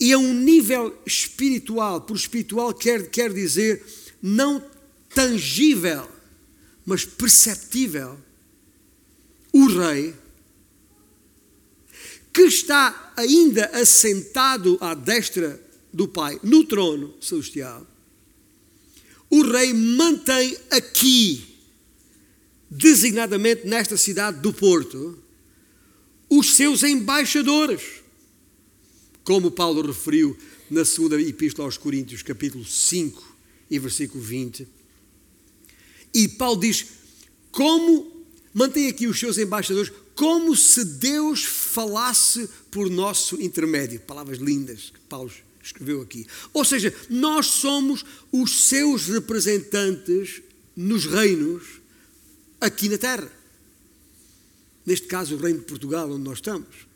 e 0.00 0.12
a 0.12 0.18
um 0.18 0.34
nível 0.34 0.96
espiritual, 1.06 2.00
por 2.02 2.16
espiritual 2.16 2.72
quer, 2.74 3.10
quer 3.10 3.32
dizer 3.32 3.84
não 4.22 4.64
tangível, 5.14 6.08
mas 6.84 7.04
perceptível, 7.04 8.18
o 9.52 9.66
Rei, 9.66 10.14
que 12.38 12.44
está 12.44 13.12
ainda 13.16 13.66
assentado 13.72 14.78
à 14.80 14.94
destra 14.94 15.60
do 15.92 16.06
Pai, 16.06 16.38
no 16.40 16.62
trono 16.62 17.12
celestial, 17.20 17.84
o 19.28 19.42
Rei 19.42 19.72
mantém 19.72 20.56
aqui, 20.70 21.58
designadamente 22.70 23.66
nesta 23.66 23.96
cidade 23.96 24.38
do 24.38 24.52
Porto, 24.52 25.18
os 26.30 26.54
seus 26.54 26.84
embaixadores, 26.84 27.82
como 29.24 29.50
Paulo 29.50 29.82
referiu 29.82 30.38
na 30.70 30.84
segunda 30.84 31.20
epístola 31.20 31.66
aos 31.66 31.76
Coríntios, 31.76 32.22
capítulo 32.22 32.64
5 32.64 33.36
e 33.68 33.80
versículo 33.80 34.22
20. 34.22 34.64
E 36.14 36.28
Paulo 36.28 36.60
diz: 36.60 36.86
como 37.50 38.24
mantém 38.54 38.86
aqui 38.86 39.08
os 39.08 39.18
seus 39.18 39.38
embaixadores, 39.38 39.90
como 40.14 40.54
se 40.56 40.84
Deus 40.84 41.44
falasse 41.68 42.48
por 42.70 42.90
nosso 42.90 43.40
intermédio. 43.40 44.00
Palavras 44.00 44.38
lindas 44.38 44.90
que 44.92 45.00
Paulo 45.00 45.30
escreveu 45.62 46.00
aqui. 46.00 46.26
Ou 46.52 46.64
seja, 46.64 46.94
nós 47.08 47.46
somos 47.46 48.04
os 48.32 48.68
seus 48.68 49.06
representantes 49.06 50.42
nos 50.74 51.04
reinos 51.04 51.64
aqui 52.60 52.88
na 52.88 52.98
terra. 52.98 53.30
Neste 54.84 55.06
caso, 55.06 55.36
o 55.36 55.38
reino 55.38 55.58
de 55.58 55.66
Portugal, 55.66 56.10
onde 56.10 56.22
nós 56.22 56.38
estamos. 56.38 56.88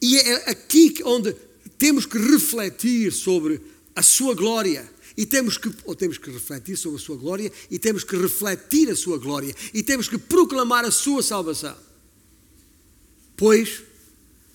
E 0.00 0.16
é 0.18 0.50
aqui 0.50 0.94
onde 1.04 1.34
temos 1.78 2.04
que 2.04 2.18
refletir 2.18 3.12
sobre 3.12 3.60
a 3.96 4.02
sua 4.02 4.34
glória 4.34 4.88
e 5.18 5.26
temos 5.26 5.58
que, 5.58 5.68
ou 5.84 5.96
temos 5.96 6.16
que 6.16 6.30
refletir 6.30 6.76
sobre 6.76 6.96
a 6.96 7.04
sua 7.04 7.16
glória, 7.16 7.50
e 7.68 7.76
temos 7.76 8.04
que 8.04 8.16
refletir 8.16 8.88
a 8.88 8.94
sua 8.94 9.18
glória, 9.18 9.52
e 9.74 9.82
temos 9.82 10.08
que 10.08 10.16
proclamar 10.16 10.84
a 10.84 10.92
sua 10.92 11.24
salvação. 11.24 11.76
Pois, 13.38 13.84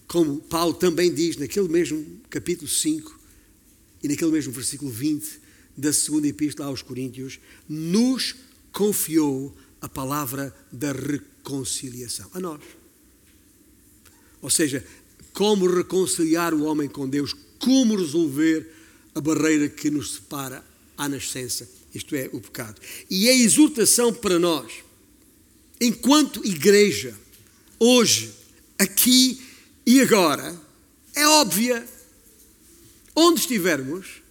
como 0.10 0.42
Paulo 0.42 0.74
também 0.74 1.12
diz 1.12 1.38
naquele 1.38 1.70
mesmo 1.70 2.06
capítulo 2.30 2.68
5 2.70 3.18
e 4.04 4.10
naquele 4.10 4.30
mesmo 4.30 4.52
versículo 4.52 4.92
20 4.92 5.40
da 5.78 5.94
segunda 5.94 6.28
epístola 6.28 6.68
aos 6.68 6.82
Coríntios, 6.82 7.40
nos 7.68 8.36
confiou 8.74 9.56
a 9.80 9.88
palavra 9.88 10.54
da 10.70 10.92
reconciliação. 10.92 12.30
A 12.34 12.42
nós. 12.42 12.62
Ou 14.42 14.50
seja, 14.50 14.86
como 15.32 15.66
reconciliar 15.66 16.54
o 16.54 16.66
homem 16.66 16.90
com 16.90 17.08
Deus, 17.08 17.34
como 17.60 17.96
resolver 17.96 18.70
a 19.16 19.22
barreira 19.22 19.70
que 19.70 19.90
nos 19.90 20.16
separa 20.16 20.62
à 20.98 21.08
nascença, 21.08 21.70
isto 21.96 22.18
é, 22.18 22.30
o 22.34 22.42
pecado. 22.42 22.82
E 23.10 23.30
a 23.30 23.34
exortação 23.34 24.14
para 24.14 24.38
nós, 24.38 24.74
enquanto 25.80 26.46
igreja, 26.46 27.18
hoje, 27.80 28.43
aqui 28.80 29.42
e 29.86 30.02
agora, 30.02 30.60
é 31.16 31.28
óbvia. 31.28 31.86
Onde 33.16 33.42
estivermos, 33.42 34.24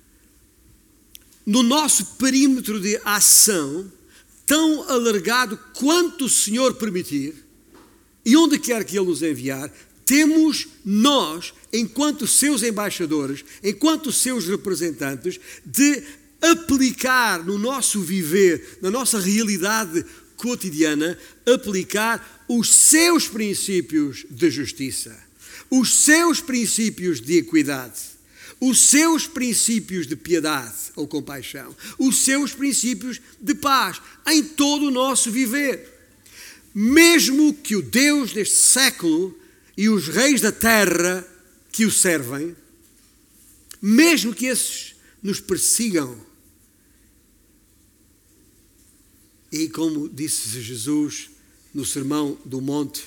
no 1.47 1.63
nosso 1.63 2.05
perímetro 2.17 2.81
de 2.81 3.01
ação, 3.05 3.91
tão 4.47 4.89
alargado 4.91 5.59
quanto 5.75 6.25
o 6.25 6.29
Senhor 6.29 6.75
permitir, 6.75 7.35
e 8.25 8.37
onde 8.37 8.59
quer 8.59 8.85
que 8.85 8.97
Ele 8.97 9.07
nos 9.07 9.23
enviar, 9.23 9.73
temos 10.05 10.69
nós, 10.85 11.55
enquanto 11.73 12.27
seus 12.27 12.63
embaixadores, 12.63 13.45
enquanto 13.63 14.13
seus 14.13 14.47
representantes, 14.47 15.39
de 15.65 16.03
aplicar 16.41 17.45
no 17.45 17.57
nosso 17.57 18.01
viver, 18.01 18.79
na 18.83 18.91
nossa 18.91 19.21
realidade 19.21 20.05
cotidiana, 20.43 21.17
aplicar 21.47 22.45
os 22.49 22.75
seus 22.75 23.29
princípios 23.29 24.27
de 24.29 24.51
justiça, 24.51 25.17
os 25.71 26.05
seus 26.05 26.41
princípios 26.41 27.21
de 27.21 27.39
equidade, 27.39 28.01
os 28.61 28.81
seus 28.81 29.29
princípios 29.29 30.05
de 30.05 30.17
piedade 30.17 30.75
ou 30.97 31.07
compaixão, 31.07 31.75
os 31.97 32.25
seus 32.25 32.53
princípios 32.53 33.21
de 33.41 33.55
paz 33.55 34.03
em 34.27 34.43
todo 34.43 34.87
o 34.87 34.91
nosso 34.91 35.31
viver. 35.31 35.89
Mesmo 36.75 37.55
que 37.55 37.77
o 37.77 37.83
Deus 37.83 38.33
deste 38.33 38.57
século 38.57 39.39
e 39.77 39.89
os 39.89 40.09
reis 40.09 40.41
da 40.41 40.51
terra 40.51 41.25
que 41.71 41.87
o 41.87 41.91
servem, 41.91 42.57
mesmo 43.81 44.35
que 44.35 44.47
esses 44.47 44.97
nos 45.23 45.41
persigam, 45.41 46.19
e 49.53 49.69
como 49.69 50.09
disse 50.09 50.61
Jesus 50.63 51.31
no 51.75 51.85
Sermão 51.85 52.39
do 52.43 52.61
Monte, 52.61 53.05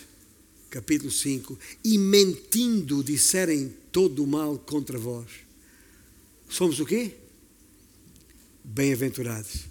capítulo 0.70 1.12
5, 1.12 1.58
e 1.84 1.98
mentindo 1.98 3.04
disserem 3.04 3.74
todo 3.92 4.24
o 4.24 4.28
mal 4.28 4.60
contra 4.60 4.98
vós. 5.00 5.26
Somos 6.48 6.80
o 6.80 6.86
quê? 6.86 7.14
Bem-aventurados. 8.64 9.62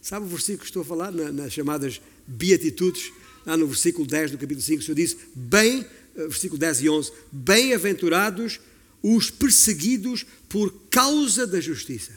Sabe 0.00 0.24
o 0.24 0.28
versículo 0.28 0.60
que 0.60 0.66
estou 0.66 0.82
a 0.82 0.84
falar 0.84 1.12
nas, 1.12 1.52
chamadas 1.52 2.00
beatitudes? 2.26 3.12
Lá 3.44 3.56
no 3.56 3.66
versículo 3.66 4.06
10 4.06 4.30
do 4.32 4.38
capítulo 4.38 4.62
5, 4.62 4.80
o 4.80 4.84
Senhor 4.84 4.96
diz, 4.96 5.16
bem, 5.34 5.84
eh, 6.16 6.26
versículo 6.28 6.58
10 6.58 6.80
e 6.80 6.88
11, 6.88 7.12
bem-aventurados 7.30 8.58
os 9.02 9.30
perseguidos 9.30 10.24
por 10.48 10.72
causa 10.90 11.46
da 11.46 11.60
justiça. 11.60 12.12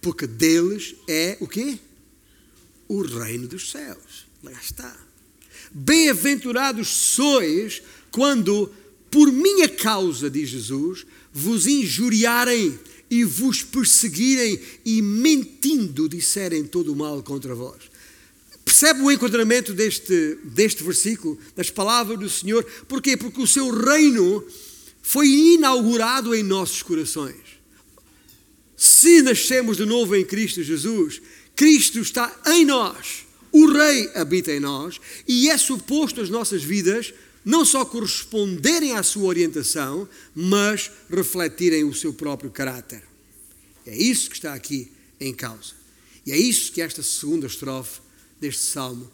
Porque 0.00 0.26
deles 0.26 0.94
é 1.08 1.36
o 1.40 1.48
quê? 1.48 1.78
O 2.88 3.02
reino 3.02 3.48
dos 3.48 3.70
céus. 3.70 4.26
Lá 4.42 4.52
está. 4.52 4.96
Bem-aventurados 5.72 6.88
sois 6.88 7.82
quando, 8.10 8.72
por 9.10 9.32
minha 9.32 9.68
causa, 9.68 10.30
diz 10.30 10.48
Jesus, 10.48 11.06
vos 11.32 11.66
injuriarem 11.66 12.78
e 13.10 13.24
vos 13.24 13.62
perseguirem 13.62 14.60
e 14.84 15.02
mentindo 15.02 16.08
disserem 16.08 16.64
todo 16.64 16.92
o 16.92 16.96
mal 16.96 17.22
contra 17.22 17.54
vós. 17.54 17.82
Percebe 18.64 19.00
o 19.00 19.10
enquadramento 19.10 19.72
deste, 19.72 20.38
deste 20.42 20.82
versículo, 20.82 21.38
das 21.54 21.70
palavras 21.70 22.18
do 22.18 22.28
Senhor? 22.28 22.64
Porquê? 22.88 23.16
Porque 23.16 23.40
o 23.40 23.46
seu 23.46 23.70
reino 23.70 24.44
foi 25.02 25.28
inaugurado 25.28 26.34
em 26.34 26.42
nossos 26.42 26.82
corações. 26.82 27.36
Se 28.76 29.22
nascemos 29.22 29.76
de 29.76 29.86
novo 29.86 30.16
em 30.16 30.24
Cristo 30.24 30.62
Jesus, 30.62 31.22
Cristo 31.56 31.98
está 31.98 32.34
em 32.46 32.64
nós 32.64 33.26
o 33.56 33.72
Rei 33.72 34.10
habita 34.14 34.52
em 34.52 34.60
nós 34.60 35.00
e 35.26 35.48
é 35.48 35.56
suposto 35.56 36.20
as 36.20 36.28
nossas 36.28 36.62
vidas 36.62 37.14
não 37.42 37.64
só 37.64 37.86
corresponderem 37.86 38.92
à 38.92 39.02
sua 39.02 39.24
orientação, 39.24 40.06
mas 40.34 40.90
refletirem 41.08 41.82
o 41.82 41.94
seu 41.94 42.12
próprio 42.12 42.50
caráter. 42.50 43.02
É 43.86 43.96
isso 43.96 44.28
que 44.28 44.36
está 44.36 44.52
aqui 44.52 44.92
em 45.18 45.32
causa. 45.32 45.72
E 46.26 46.32
é 46.32 46.36
isso 46.36 46.70
que 46.70 46.82
esta 46.82 47.02
segunda 47.02 47.46
estrofe 47.46 48.00
deste 48.38 48.62
salmo, 48.62 49.10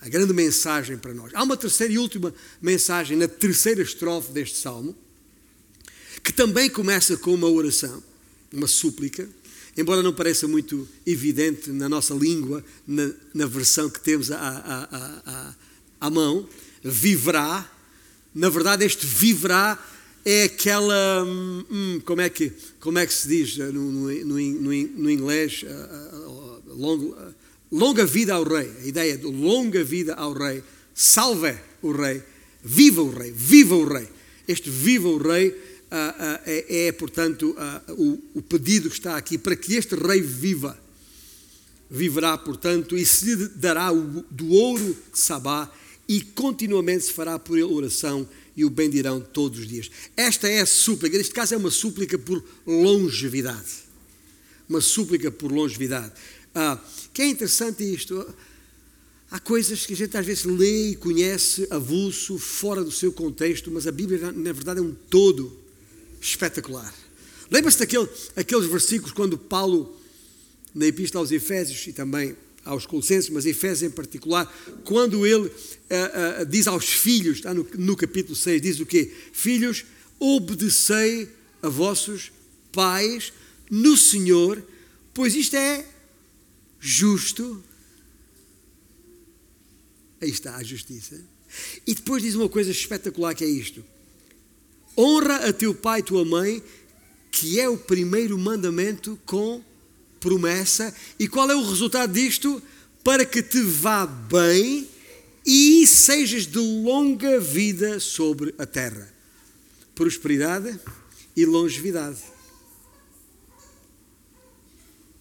a 0.00 0.08
grande 0.08 0.32
mensagem 0.32 0.96
para 0.96 1.12
nós. 1.12 1.34
Há 1.34 1.42
uma 1.42 1.56
terceira 1.56 1.92
e 1.92 1.98
última 1.98 2.32
mensagem 2.62 3.16
na 3.16 3.26
terceira 3.26 3.82
estrofe 3.82 4.30
deste 4.30 4.58
salmo, 4.58 4.94
que 6.22 6.32
também 6.32 6.70
começa 6.70 7.16
com 7.16 7.34
uma 7.34 7.48
oração, 7.48 8.00
uma 8.52 8.68
súplica, 8.68 9.28
embora 9.76 10.02
não 10.02 10.12
pareça 10.12 10.48
muito 10.48 10.88
evidente 11.06 11.70
na 11.70 11.88
nossa 11.88 12.14
língua, 12.14 12.64
na, 12.86 13.10
na 13.32 13.46
versão 13.46 13.88
que 13.88 14.00
temos 14.00 14.30
à, 14.30 14.38
à, 14.38 15.24
à, 15.26 15.54
à, 16.00 16.10
mão, 16.10 16.48
viverá. 16.82 17.70
Na 18.34 18.48
verdade, 18.48 18.84
este 18.84 19.06
viverá 19.06 19.78
é 20.24 20.44
aquela. 20.44 21.24
Hum, 21.24 21.64
hum 21.70 22.00
como, 22.04 22.20
é 22.20 22.28
que, 22.28 22.52
como 22.78 22.98
é 22.98 23.06
que 23.06 23.14
se 23.14 23.28
diz 23.28 23.56
no, 23.56 23.72
no, 23.72 24.10
no, 24.10 24.72
no 24.72 25.10
inglês? 25.10 25.62
Uh, 25.62 25.66
uh, 25.66 26.74
long, 26.74 26.98
uh, 26.98 27.34
longa 27.70 28.04
vida 28.04 28.34
ao 28.34 28.44
rei. 28.44 28.70
A 28.82 28.86
ideia 28.86 29.16
de 29.16 29.26
longa 29.26 29.82
vida 29.84 30.14
ao 30.14 30.32
rei. 30.32 30.62
Salve 30.94 31.54
o 31.80 31.92
rei. 31.92 32.22
Viva 32.62 33.02
o 33.02 33.10
rei. 33.10 33.32
Viva 33.32 33.74
o 33.74 33.86
rei. 33.86 34.08
Este 34.46 34.68
viva 34.68 35.08
o 35.08 35.18
rei 35.18 35.69
é, 36.46 36.86
é, 36.86 36.92
portanto, 36.92 37.54
ah, 37.58 37.82
o, 37.88 38.42
pedido 38.42 38.88
que 38.88 38.96
está 38.96 39.16
aqui 39.16 39.36
para 39.36 39.56
que 39.56 39.74
este 39.74 39.94
rei 39.94 40.20
viva. 40.20 40.78
Viverá, 41.90 42.38
portanto, 42.38 42.96
e 42.96 43.04
se 43.04 43.34
lhe 43.34 43.48
dará 43.48 43.90
do 43.90 44.48
ouro 44.50 44.96
de 45.12 45.18
Sabá 45.18 45.70
e 46.08 46.20
continuamente 46.20 47.06
se 47.06 47.12
fará 47.12 47.36
por 47.38 47.58
ele 47.58 47.64
oração 47.64 48.28
e 48.56 48.64
o 48.64 48.70
bendirão 48.70 49.20
todos 49.20 49.58
os 49.58 49.66
dias. 49.66 49.90
Esta 50.16 50.48
é 50.48 50.60
a 50.60 50.66
súplica, 50.66 51.18
neste 51.18 51.34
caso 51.34 51.54
é 51.54 51.56
uma 51.56 51.70
súplica 51.70 52.16
por 52.16 52.44
longevidade. 52.64 53.90
Uma 54.68 54.80
súplica 54.80 55.32
por 55.32 55.50
longevidade. 55.50 56.12
Ah, 56.54 56.78
que 57.12 57.22
é 57.22 57.26
interessante 57.26 57.82
isto. 57.82 58.24
Há 59.28 59.40
coisas 59.40 59.84
que 59.84 59.92
a 59.92 59.96
gente 59.96 60.16
às 60.16 60.26
vezes 60.26 60.44
lê 60.44 60.90
e 60.90 60.96
conhece 60.96 61.66
avulso, 61.70 62.38
fora 62.38 62.84
do 62.84 62.92
seu 62.92 63.12
contexto, 63.12 63.70
mas 63.70 63.86
a 63.86 63.92
Bíblia, 63.92 64.30
na 64.30 64.52
verdade, 64.52 64.78
é 64.78 64.82
um 64.82 64.94
todo 64.94 65.59
espetacular. 66.20 66.92
Lembra-se 67.50 67.78
daqueles 67.78 68.30
aqueles 68.36 68.66
versículos 68.66 69.12
quando 69.12 69.36
Paulo, 69.36 69.96
na 70.74 70.86
Epístola 70.86 71.24
aos 71.24 71.32
Efésios 71.32 71.86
e 71.86 71.92
também 71.92 72.36
aos 72.64 72.86
Colossenses, 72.86 73.30
mas 73.30 73.46
Efésios 73.46 73.90
em 73.90 73.94
particular, 73.94 74.46
quando 74.84 75.26
ele 75.26 75.46
uh, 75.46 76.42
uh, 76.42 76.46
diz 76.46 76.66
aos 76.66 76.84
filhos, 76.84 77.38
está 77.38 77.54
no, 77.54 77.66
no 77.74 77.96
capítulo 77.96 78.36
6, 78.36 78.62
diz 78.62 78.80
o 78.80 78.86
quê? 78.86 79.12
Filhos, 79.32 79.84
obedecei 80.18 81.28
a 81.62 81.68
vossos 81.68 82.30
pais 82.70 83.32
no 83.70 83.96
Senhor, 83.96 84.62
pois 85.14 85.34
isto 85.34 85.56
é 85.56 85.84
justo. 86.78 87.62
Aí 90.20 90.30
está 90.30 90.56
a 90.56 90.62
justiça. 90.62 91.20
E 91.86 91.94
depois 91.94 92.22
diz 92.22 92.34
uma 92.34 92.48
coisa 92.48 92.70
espetacular 92.70 93.34
que 93.34 93.42
é 93.42 93.48
isto. 93.48 93.84
Honra 94.96 95.48
a 95.48 95.52
teu 95.52 95.74
pai 95.74 96.00
e 96.00 96.04
tua 96.04 96.24
mãe, 96.24 96.62
que 97.30 97.60
é 97.60 97.68
o 97.68 97.76
primeiro 97.76 98.38
mandamento 98.38 99.18
com 99.24 99.62
promessa. 100.18 100.94
E 101.18 101.26
qual 101.26 101.50
é 101.50 101.54
o 101.54 101.68
resultado 101.68 102.12
disto? 102.12 102.62
Para 103.02 103.24
que 103.24 103.42
te 103.42 103.62
vá 103.62 104.06
bem 104.06 104.88
e 105.46 105.86
sejas 105.86 106.46
de 106.46 106.58
longa 106.58 107.40
vida 107.40 107.98
sobre 107.98 108.54
a 108.58 108.66
terra. 108.66 109.12
Prosperidade 109.94 110.78
e 111.36 111.44
longevidade. 111.44 112.20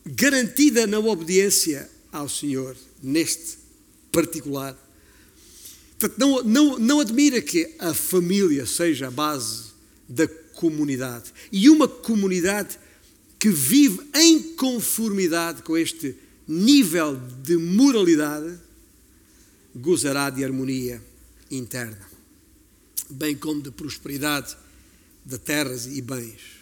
Garantida 0.05 0.87
na 0.87 0.99
obediência 0.99 1.89
ao 2.11 2.27
Senhor, 2.27 2.75
neste 3.01 3.59
particular. 4.11 4.77
Portanto, 5.99 6.17
não, 6.17 6.43
não, 6.43 6.79
não 6.79 6.99
admira 7.01 7.41
que 7.41 7.75
a 7.77 7.93
família 7.93 8.65
seja 8.65 9.07
a 9.07 9.11
base 9.11 9.65
da 10.07 10.27
comunidade. 10.27 11.33
E 11.51 11.69
uma 11.69 11.87
comunidade 11.87 12.79
que 13.37 13.49
vive 13.49 13.99
em 14.15 14.55
conformidade 14.55 15.61
com 15.61 15.77
este 15.77 16.15
nível 16.47 17.19
de 17.43 17.57
moralidade 17.57 18.57
gozará 19.75 20.29
de 20.29 20.43
harmonia 20.43 21.01
interna, 21.51 22.09
bem 23.09 23.35
como 23.35 23.61
de 23.61 23.69
prosperidade 23.69 24.57
de 25.25 25.37
terras 25.37 25.85
e 25.85 26.01
bens. 26.01 26.59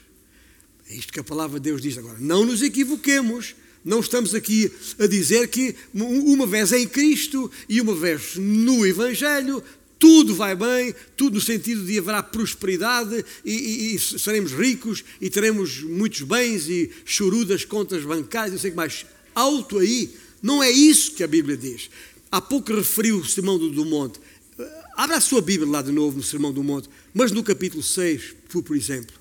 É 0.90 0.96
isto 0.96 1.14
que 1.14 1.20
a 1.20 1.24
palavra 1.24 1.60
de 1.60 1.70
Deus 1.70 1.82
diz 1.82 1.98
agora. 1.98 2.18
Não 2.20 2.46
nos 2.46 2.62
equivoquemos. 2.62 3.56
Não 3.88 4.02
estamos 4.02 4.36
aqui 4.36 4.70
a 5.00 5.08
dizer 5.08 5.48
que 5.48 5.74
uma 5.94 6.46
vez 6.46 6.74
em 6.74 6.86
Cristo 6.86 7.50
e 7.70 7.80
uma 7.80 7.96
vez 7.96 8.36
no 8.36 8.86
Evangelho 8.86 9.64
tudo 9.98 10.36
vai 10.36 10.58
bem, 10.58 10.94
tudo 11.16 11.36
no 11.36 11.42
sentido 11.42 11.86
de 11.86 11.98
haverá 11.98 12.22
prosperidade 12.22 13.24
e, 13.46 13.54
e, 13.54 13.96
e, 13.96 14.00
seremos 14.00 14.52
ricos 14.52 15.06
e 15.22 15.30
teremos 15.30 15.82
muitos 15.84 16.24
bens 16.24 16.68
e 16.68 16.92
chorudas 17.06 17.64
contas 17.64 18.04
bancárias, 18.04 18.52
não 18.52 18.60
sei 18.60 18.72
o 18.72 18.74
que 18.74 18.78
mais. 18.78 19.06
Alto 19.34 19.80
aí, 19.80 20.14
não 20.44 20.62
é 20.62 20.70
isso 20.70 21.14
que 21.14 21.24
a 21.24 21.28
Bíblia 21.28 21.56
diz. 21.56 21.90
Há 22.30 22.42
pouco 22.42 22.74
referiu 22.74 23.20
o 23.20 23.26
Sermão 23.26 23.58
do, 23.58 23.86
Monte. 23.86 24.20
Abra 24.98 25.16
a 25.16 25.22
sua 25.22 25.42
Bíblia 25.42 25.72
lá 25.72 25.82
de 25.82 25.94
novo 25.94 26.18
no 26.18 26.24
Sermão 26.24 26.52
do 26.52 26.62
Monte, 26.62 26.90
mas 27.14 27.32
no 27.32 27.42
capítulo 27.42 27.82
6, 27.82 28.36
por 28.50 28.76
exemplo. 28.76 29.17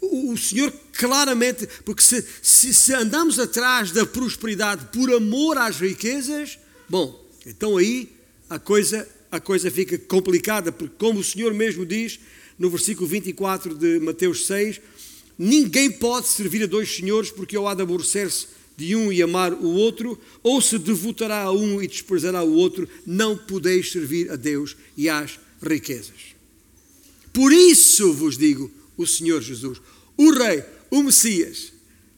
O, 0.00 0.36
Senhor 0.36 0.72
claramente, 0.92 1.68
porque 1.84 2.02
se, 2.02 2.24
se, 2.42 2.72
se 2.72 2.94
andamos 2.94 3.38
atrás 3.38 3.90
da 3.90 4.06
prosperidade 4.06 4.86
por 4.92 5.12
amor 5.12 5.58
às 5.58 5.78
riquezas, 5.78 6.58
bom, 6.88 7.22
então 7.44 7.76
aí 7.76 8.10
a 8.48 8.58
coisa 8.58 9.06
a 9.30 9.38
coisa 9.38 9.70
fica 9.70 9.96
complicada, 9.96 10.72
porque, 10.72 10.96
como 10.98 11.20
o 11.20 11.24
Senhor 11.24 11.54
mesmo 11.54 11.86
diz 11.86 12.18
no 12.58 12.68
versículo 12.68 13.06
24 13.06 13.74
de 13.74 14.00
Mateus 14.00 14.46
6, 14.46 14.80
ninguém 15.38 15.90
pode 15.90 16.28
servir 16.28 16.64
a 16.64 16.66
dois 16.66 16.94
senhores, 16.94 17.30
porque 17.30 17.56
ou 17.56 17.66
há 17.66 17.74
de 17.74 17.82
aborrecer-se 17.82 18.48
de 18.76 18.96
um 18.96 19.12
e 19.12 19.22
amar 19.22 19.52
o 19.52 19.68
outro, 19.68 20.18
ou 20.42 20.60
se 20.60 20.78
devotará 20.78 21.42
a 21.42 21.52
um 21.52 21.80
e 21.80 21.86
desprezará 21.86 22.42
o 22.42 22.52
outro, 22.52 22.88
não 23.06 23.36
podeis 23.36 23.92
servir 23.92 24.30
a 24.30 24.36
Deus 24.36 24.76
e 24.96 25.08
às 25.08 25.38
riquezas. 25.62 26.34
Por 27.32 27.52
isso 27.52 28.12
vos 28.12 28.36
digo 28.36 28.70
o 29.00 29.06
Senhor 29.06 29.40
Jesus, 29.40 29.80
o 30.16 30.30
Rei, 30.30 30.62
o 30.90 31.02
Messias. 31.02 31.72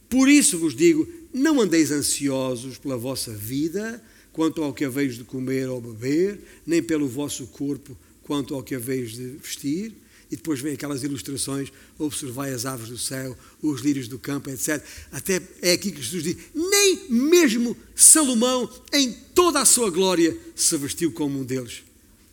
Por 0.08 0.28
isso 0.28 0.58
vos 0.58 0.74
digo: 0.74 1.06
não 1.32 1.60
andeis 1.60 1.90
ansiosos 1.90 2.76
pela 2.76 2.96
vossa 2.96 3.32
vida, 3.32 4.02
quanto 4.32 4.62
ao 4.62 4.74
que 4.74 4.84
haveis 4.84 5.16
de 5.16 5.24
comer 5.24 5.68
ou 5.68 5.80
beber, 5.80 6.40
nem 6.66 6.82
pelo 6.82 7.08
vosso 7.08 7.46
corpo, 7.46 7.96
quanto 8.22 8.54
ao 8.54 8.62
que 8.62 8.74
haveis 8.74 9.12
de 9.12 9.26
vestir. 9.42 9.92
E 10.30 10.36
depois 10.36 10.60
vem 10.60 10.72
aquelas 10.72 11.02
ilustrações: 11.02 11.72
observai 11.98 12.52
as 12.52 12.66
aves 12.66 12.88
do 12.88 12.98
céu, 12.98 13.36
os 13.62 13.80
lírios 13.80 14.08
do 14.08 14.18
campo, 14.18 14.50
etc. 14.50 14.82
Até 15.12 15.40
é 15.60 15.72
aqui 15.72 15.92
que 15.92 16.02
Jesus 16.02 16.24
diz: 16.24 16.36
nem 16.52 17.10
mesmo 17.10 17.76
Salomão, 17.94 18.68
em 18.92 19.12
toda 19.34 19.60
a 19.60 19.64
sua 19.64 19.90
glória, 19.90 20.36
se 20.56 20.76
vestiu 20.76 21.12
como 21.12 21.38
um 21.38 21.44
deles. 21.44 21.84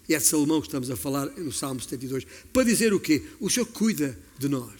E 0.09 0.15
é 0.15 0.17
de 0.17 0.25
Salomão 0.25 0.59
que 0.59 0.65
estamos 0.67 0.89
a 0.89 0.97
falar 0.97 1.27
no 1.37 1.51
Salmo 1.51 1.79
72. 1.79 2.25
Para 2.51 2.63
dizer 2.63 2.91
o 2.95 2.99
quê? 2.99 3.23
O 3.39 3.47
Senhor 3.47 3.67
cuida 3.67 4.17
de 4.39 4.49
nós. 4.49 4.73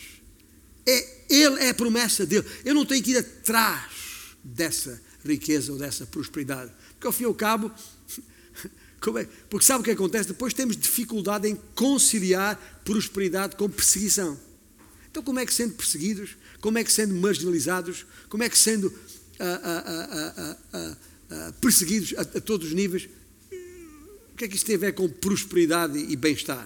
É, 0.88 1.17
ele 1.30 1.59
é 1.59 1.69
a 1.69 1.73
promessa 1.75 2.25
dele. 2.25 2.47
Eu 2.65 2.73
não 2.73 2.84
tenho 2.84 3.03
que 3.03 3.11
ir 3.11 3.17
atrás 3.17 3.91
dessa 4.43 4.99
riqueza 5.23 5.71
ou 5.71 5.77
dessa 5.77 6.07
prosperidade. 6.07 6.71
Porque 6.93 7.05
ao 7.05 7.13
fim 7.13 7.23
e 7.23 7.25
ao 7.27 7.36
cabo, 7.36 7.71
é? 9.19 9.27
porque 9.47 9.67
sabe 9.67 9.82
o 9.82 9.84
que 9.84 9.91
acontece? 9.91 10.30
Depois 10.30 10.51
temos 10.51 10.75
dificuldade 10.75 11.47
em 11.47 11.55
conciliar 11.75 12.82
prosperidade 12.84 13.55
com 13.55 13.69
perseguição. 13.69 14.36
Então, 15.11 15.21
como 15.21 15.39
é 15.39 15.45
que 15.45 15.53
sendo 15.53 15.75
perseguidos, 15.75 16.38
como 16.59 16.80
é 16.80 16.84
que 16.84 16.91
sendo 16.91 17.13
marginalizados, 17.13 18.03
como 18.30 18.41
é 18.41 18.49
que 18.49 18.57
sendo 18.57 18.91
ah, 19.39 20.57
ah, 20.73 20.97
ah, 21.32 21.53
perseguidos 21.61 22.15
a, 22.17 22.21
a 22.21 22.41
todos 22.41 22.69
os 22.69 22.73
níveis, 22.73 23.07
que 24.40 24.46
é 24.46 24.48
que 24.48 24.56
isto 24.56 24.66
tem 24.66 24.76
a 24.76 24.80
ver 24.80 24.94
com 24.94 25.10
prosperidade 25.10 26.00
e 26.00 26.16
bem-estar? 26.16 26.66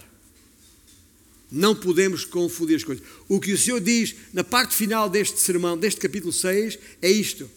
Não 1.50 1.74
podemos 1.74 2.24
confundir 2.24 2.76
as 2.76 2.84
coisas. 2.84 3.04
O 3.28 3.40
que 3.40 3.52
o 3.52 3.58
Senhor 3.58 3.80
diz 3.80 4.14
na 4.32 4.44
parte 4.44 4.76
final 4.76 5.10
deste 5.10 5.40
sermão, 5.40 5.76
deste 5.76 6.00
capítulo 6.00 6.32
6, 6.32 6.78
é 7.02 7.10
isto: 7.10 7.50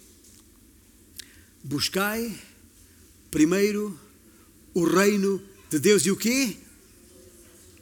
Buscai 1.64 2.36
primeiro 3.30 3.98
o 4.74 4.86
reino 4.86 5.40
de 5.70 5.78
Deus 5.78 6.04
e 6.04 6.10
o 6.10 6.18
quê? 6.18 6.58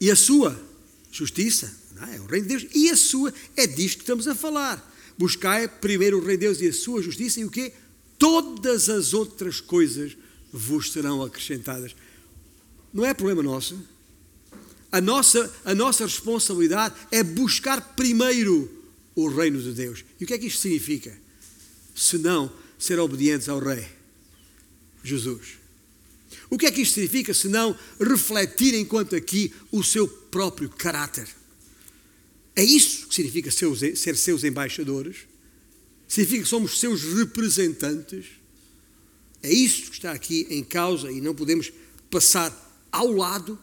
E 0.01 0.11
a 0.11 0.15
sua 0.15 0.61
justiça. 1.09 1.73
Não 1.95 2.05
é? 2.05 2.17
é 2.17 2.19
o 2.19 2.25
reino 2.25 2.47
de 2.47 2.57
Deus 2.57 2.75
e 2.75 2.89
a 2.89 2.97
sua. 2.97 3.33
É 3.55 3.65
disto 3.65 3.99
que 3.99 4.03
estamos 4.03 4.27
a 4.27 4.35
falar. 4.35 4.93
Buscai 5.17 5.69
primeiro 5.69 6.17
o 6.17 6.19
reino 6.19 6.39
de 6.39 6.47
Deus 6.47 6.59
e 6.59 6.67
a 6.67 6.73
sua 6.73 7.01
justiça 7.01 7.39
e 7.39 7.45
o 7.45 7.49
quê? 7.49 7.71
Todas 8.19 8.89
as 8.89 9.13
outras 9.13 9.61
coisas 9.61 10.17
vos 10.51 10.91
serão 10.91 11.23
acrescentadas 11.23 11.95
não 12.95 13.05
é 13.05 13.13
problema 13.13 13.43
nosso. 13.43 13.77
A 14.89 15.01
nossa, 15.01 15.53
a 15.65 15.75
nossa 15.75 16.05
responsabilidade 16.05 16.95
é 17.11 17.21
buscar 17.21 17.93
primeiro 17.93 18.71
o 19.13 19.27
reino 19.27 19.61
de 19.61 19.73
Deus. 19.73 20.05
E 20.17 20.23
o 20.23 20.27
que 20.27 20.33
é 20.33 20.37
que 20.37 20.47
isto 20.47 20.61
significa? 20.61 21.15
Se 21.93 22.17
não, 22.17 22.49
ser 22.79 22.97
obedientes 22.97 23.49
ao 23.49 23.59
Rei, 23.59 23.85
Jesus. 25.03 25.57
O 26.49 26.57
que 26.57 26.67
é 26.67 26.71
que 26.71 26.81
isto 26.83 26.93
significa 26.93 27.33
se 27.33 27.49
não 27.49 27.77
refletir 27.99 28.73
enquanto 28.73 29.13
aqui 29.13 29.53
o 29.73 29.83
seu 29.83 30.07
próprio 30.07 30.69
caráter? 30.69 31.27
É 32.55 32.63
isso 32.63 33.07
que 33.07 33.15
significa 33.15 33.51
ser, 33.51 33.97
ser 33.97 34.15
seus 34.15 34.45
embaixadores? 34.45 35.17
Significa 36.07 36.43
que 36.43 36.49
somos 36.49 36.79
seus 36.79 37.03
representantes? 37.03 38.27
É 39.43 39.51
isso 39.51 39.91
que 39.91 39.97
está 39.97 40.13
aqui 40.13 40.47
em 40.49 40.63
causa 40.63 41.11
e 41.11 41.19
não 41.19 41.35
podemos 41.35 41.73
passar 42.09 42.64
ao 42.95 43.11
lado. 43.11 43.59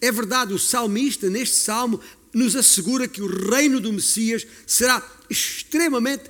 É 0.00 0.12
verdade, 0.12 0.52
o 0.52 0.58
salmista, 0.58 1.28
neste 1.30 1.56
salmo, 1.56 2.00
nos 2.32 2.54
assegura 2.54 3.08
que 3.08 3.22
o 3.22 3.50
reino 3.50 3.80
do 3.80 3.92
Messias 3.92 4.46
será 4.66 5.02
extremamente 5.28 6.24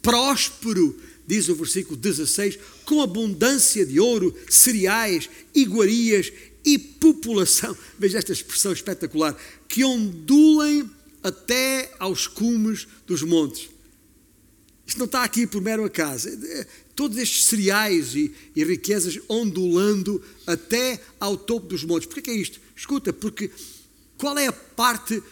próspero, 0.00 0.98
diz 1.26 1.48
o 1.48 1.54
versículo 1.54 1.96
16, 1.96 2.58
com 2.84 3.02
abundância 3.02 3.84
de 3.84 4.00
ouro, 4.00 4.34
cereais, 4.48 5.28
iguarias 5.54 6.32
e 6.64 6.78
população. 6.78 7.76
Veja 7.98 8.18
esta 8.18 8.32
expressão 8.32 8.72
espetacular: 8.72 9.36
que 9.68 9.84
ondulem 9.84 10.90
até 11.22 11.92
aos 11.98 12.26
cumes 12.26 12.88
dos 13.06 13.22
montes. 13.22 13.68
Isto 14.86 14.98
não 14.98 15.06
está 15.06 15.22
aqui 15.22 15.46
por 15.46 15.60
mero 15.60 15.84
acaso 15.84 16.28
todos 17.00 17.16
estes 17.16 17.46
cereais 17.46 18.14
e, 18.14 18.30
e, 18.54 18.62
riquezas 18.62 19.18
ondulando 19.26 20.22
até 20.46 21.00
ao 21.18 21.34
topo 21.34 21.68
dos 21.68 21.82
montes. 21.82 22.06
Por 22.06 22.20
que 22.20 22.28
é 22.28 22.34
isto? 22.34 22.60
Escuta, 22.76 23.10
porque 23.10 23.50
qual 24.18 24.36
é 24.36 24.48
a 24.48 24.52
parte 24.52 25.22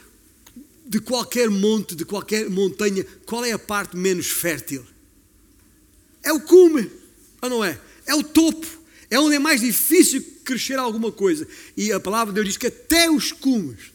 de 0.87 0.99
qualquer 0.99 1.51
monte, 1.51 1.95
de 1.95 2.07
qualquer 2.07 2.49
montanha, 2.49 3.05
qual 3.27 3.45
é 3.45 3.53
a 3.53 3.59
parte 3.59 3.99
menos 3.99 4.29
fértil? 4.29 4.83
É 6.23 6.33
o 6.33 6.41
cume, 6.41 6.91
ou 7.43 7.51
não 7.51 7.63
é? 7.63 7.79
É 8.07 8.15
o 8.15 8.23
topo, 8.23 8.67
é 9.11 9.21
onde 9.21 9.37
é 9.37 9.39
mais 9.39 9.61
difícil 9.61 10.25
crescer 10.47 10.79
alguma 10.79 11.13
coisa. 11.13 11.47
E 11.77 11.93
a 11.93 12.01
palavra 12.01 12.33
de 12.33 12.37
Deus 12.37 12.47
diz 12.47 12.57
que 12.57 12.69
até 12.69 13.11
os 13.11 13.31
cumes 13.31 13.93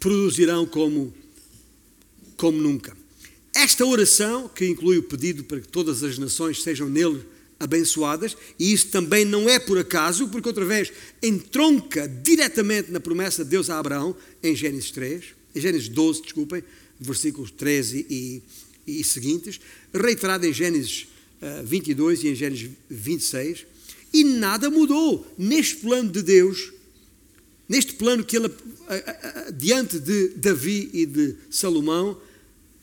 produzirão 0.00 0.66
como, 0.66 1.14
como 2.36 2.60
nunca. 2.60 2.99
Esta 3.54 3.84
oração, 3.84 4.48
que 4.48 4.66
inclui 4.66 4.98
o 4.98 5.02
pedido 5.02 5.44
para 5.44 5.60
que 5.60 5.68
todas 5.68 6.02
as 6.02 6.18
nações 6.18 6.62
sejam 6.62 6.88
nele 6.88 7.20
abençoadas, 7.58 8.36
e 8.58 8.72
isso 8.72 8.88
também 8.88 9.24
não 9.24 9.48
é 9.48 9.58
por 9.58 9.76
acaso, 9.76 10.28
porque 10.28 10.48
outra 10.48 10.64
vez 10.64 10.90
entronca 11.22 12.08
diretamente 12.08 12.90
na 12.90 12.98
promessa 12.98 13.44
de 13.44 13.50
Deus 13.50 13.68
a 13.68 13.78
Abraão, 13.78 14.16
em 14.42 14.56
Gênesis 14.56 14.90
3, 14.90 15.24
em 15.54 15.60
Gênesis 15.60 15.88
12, 15.88 16.22
desculpem, 16.22 16.64
versículos 16.98 17.50
13 17.50 18.06
e, 18.08 18.42
e 18.86 19.04
seguintes, 19.04 19.60
reiterada 19.92 20.48
em 20.48 20.52
Gênesis 20.52 21.06
uh, 21.42 21.66
22 21.66 22.24
e 22.24 22.28
em 22.28 22.34
Gênesis 22.34 22.70
26, 22.88 23.66
e 24.12 24.24
nada 24.24 24.70
mudou 24.70 25.26
neste 25.36 25.76
plano 25.76 26.10
de 26.10 26.22
Deus, 26.22 26.72
neste 27.68 27.92
plano 27.94 28.24
que 28.24 28.36
ele, 28.36 28.46
uh, 28.46 28.50
uh, 28.50 29.52
diante 29.52 29.98
de 29.98 30.28
Davi 30.28 30.88
e 30.94 31.04
de 31.04 31.36
Salomão, 31.50 32.16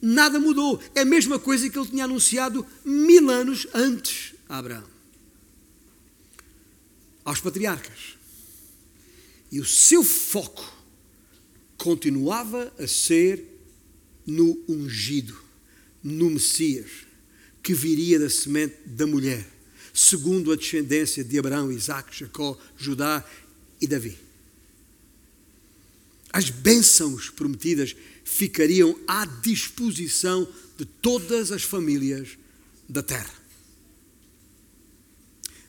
Nada 0.00 0.38
mudou. 0.38 0.80
É 0.94 1.00
a 1.00 1.04
mesma 1.04 1.38
coisa 1.38 1.68
que 1.68 1.78
ele 1.78 1.88
tinha 1.88 2.04
anunciado 2.04 2.66
mil 2.84 3.30
anos 3.30 3.66
antes 3.74 4.34
a 4.48 4.58
Abraão. 4.58 4.84
Aos 7.24 7.40
patriarcas. 7.40 8.16
E 9.50 9.60
o 9.60 9.64
seu 9.64 10.04
foco 10.04 10.76
continuava 11.76 12.72
a 12.78 12.86
ser 12.86 13.44
no 14.26 14.62
ungido, 14.68 15.36
no 16.02 16.28
Messias, 16.30 16.90
que 17.62 17.72
viria 17.72 18.18
da 18.18 18.28
semente 18.28 18.76
da 18.84 19.06
mulher, 19.06 19.46
segundo 19.94 20.52
a 20.52 20.56
descendência 20.56 21.24
de 21.24 21.38
Abraão, 21.38 21.72
Isaac, 21.72 22.14
Jacó, 22.14 22.58
Judá 22.76 23.24
e 23.80 23.86
Davi. 23.86 24.18
As 26.30 26.50
bênçãos 26.50 27.30
prometidas 27.30 27.96
ficariam 28.28 28.96
à 29.06 29.24
disposição 29.24 30.46
de 30.76 30.84
todas 30.84 31.50
as 31.50 31.62
famílias 31.62 32.36
da 32.86 33.02
terra. 33.02 33.32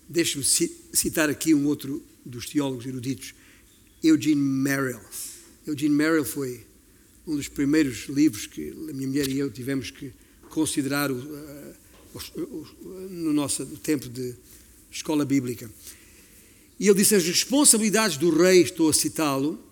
Deixe-me 0.08 0.44
citar 0.44 1.30
aqui 1.30 1.54
um 1.54 1.66
outro 1.66 2.04
dos 2.26 2.48
teólogos 2.48 2.86
eruditos, 2.86 3.34
Eugene 4.04 4.42
Merrill. 4.42 5.00
Eugene 5.66 5.96
Merrill 5.96 6.26
foi 6.26 6.66
um 7.26 7.36
dos 7.36 7.48
primeiros 7.48 8.10
livros 8.10 8.46
que 8.46 8.72
a 8.72 8.94
minha 8.94 9.08
mulher 9.08 9.30
e 9.30 9.40
eu 9.40 9.50
tivemos 9.50 9.90
que 9.90 10.12
considerar 10.50 11.10
uh, 11.12 11.18
no 13.10 13.32
nosso 13.32 13.66
tempo 13.78 14.10
de 14.10 14.36
escola 14.92 15.24
bíblica. 15.24 15.72
E 16.78 16.88
ele 16.88 16.98
disse: 16.98 17.16
as 17.16 17.24
responsabilidades 17.24 18.18
do 18.18 18.30
rei, 18.30 18.64
estou 18.64 18.90
a 18.90 18.94
citá-lo, 18.94 19.69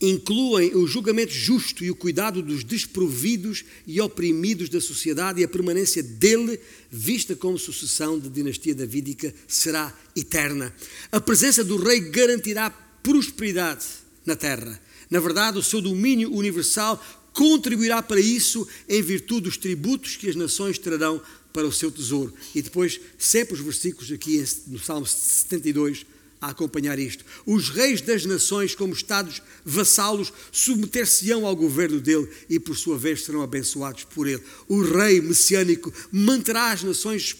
incluem 0.00 0.74
o 0.76 0.86
julgamento 0.86 1.32
justo 1.32 1.84
e 1.84 1.90
o 1.90 1.96
cuidado 1.96 2.42
dos 2.42 2.62
desprovidos 2.62 3.64
e 3.86 4.00
oprimidos 4.00 4.68
da 4.68 4.80
sociedade 4.80 5.40
e 5.40 5.44
a 5.44 5.48
permanência 5.48 6.02
dele, 6.02 6.58
vista 6.90 7.34
como 7.34 7.58
sucessão 7.58 8.18
da 8.18 8.28
dinastia 8.28 8.74
davídica, 8.74 9.34
será 9.46 9.92
eterna. 10.14 10.74
A 11.10 11.20
presença 11.20 11.64
do 11.64 11.76
rei 11.76 12.00
garantirá 12.00 12.70
prosperidade 13.02 13.86
na 14.24 14.36
terra. 14.36 14.80
Na 15.10 15.20
verdade, 15.20 15.58
o 15.58 15.62
seu 15.62 15.80
domínio 15.80 16.32
universal 16.32 17.02
contribuirá 17.32 18.02
para 18.02 18.20
isso 18.20 18.66
em 18.88 19.02
virtude 19.02 19.42
dos 19.42 19.56
tributos 19.56 20.16
que 20.16 20.28
as 20.28 20.36
nações 20.36 20.78
trarão 20.78 21.20
para 21.52 21.66
o 21.66 21.72
seu 21.72 21.90
tesouro. 21.90 22.32
E 22.54 22.60
depois, 22.60 23.00
sempre 23.18 23.54
os 23.54 23.60
versículos 23.60 24.12
aqui 24.12 24.44
no 24.66 24.78
Salmo 24.78 25.06
72 25.06 26.04
a 26.40 26.50
acompanhar 26.50 26.98
isto. 26.98 27.24
Os 27.44 27.68
reis 27.70 28.00
das 28.00 28.24
nações, 28.24 28.74
como 28.74 28.92
estados 28.92 29.42
vassalos, 29.64 30.32
submeter-se-ão 30.52 31.46
ao 31.46 31.56
governo 31.56 32.00
dele 32.00 32.28
e, 32.48 32.58
por 32.60 32.76
sua 32.76 32.96
vez, 32.96 33.24
serão 33.24 33.42
abençoados 33.42 34.04
por 34.04 34.26
ele. 34.26 34.42
O 34.68 34.82
rei 34.82 35.20
messiânico 35.20 35.92
manterá 36.12 36.72
as 36.72 36.82
nações 36.82 37.36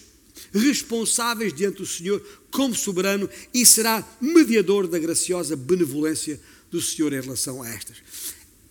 responsáveis 0.53 1.53
diante 1.53 1.77
do 1.77 1.85
Senhor 1.85 2.21
como 2.51 2.75
soberano 2.75 3.29
e 3.53 3.65
será 3.65 4.05
mediador 4.19 4.87
da 4.87 4.97
graciosa 4.97 5.55
benevolência 5.55 6.39
do 6.71 6.81
Senhor 6.81 7.13
em 7.13 7.21
relação 7.21 7.61
a 7.61 7.69
estas. 7.69 7.97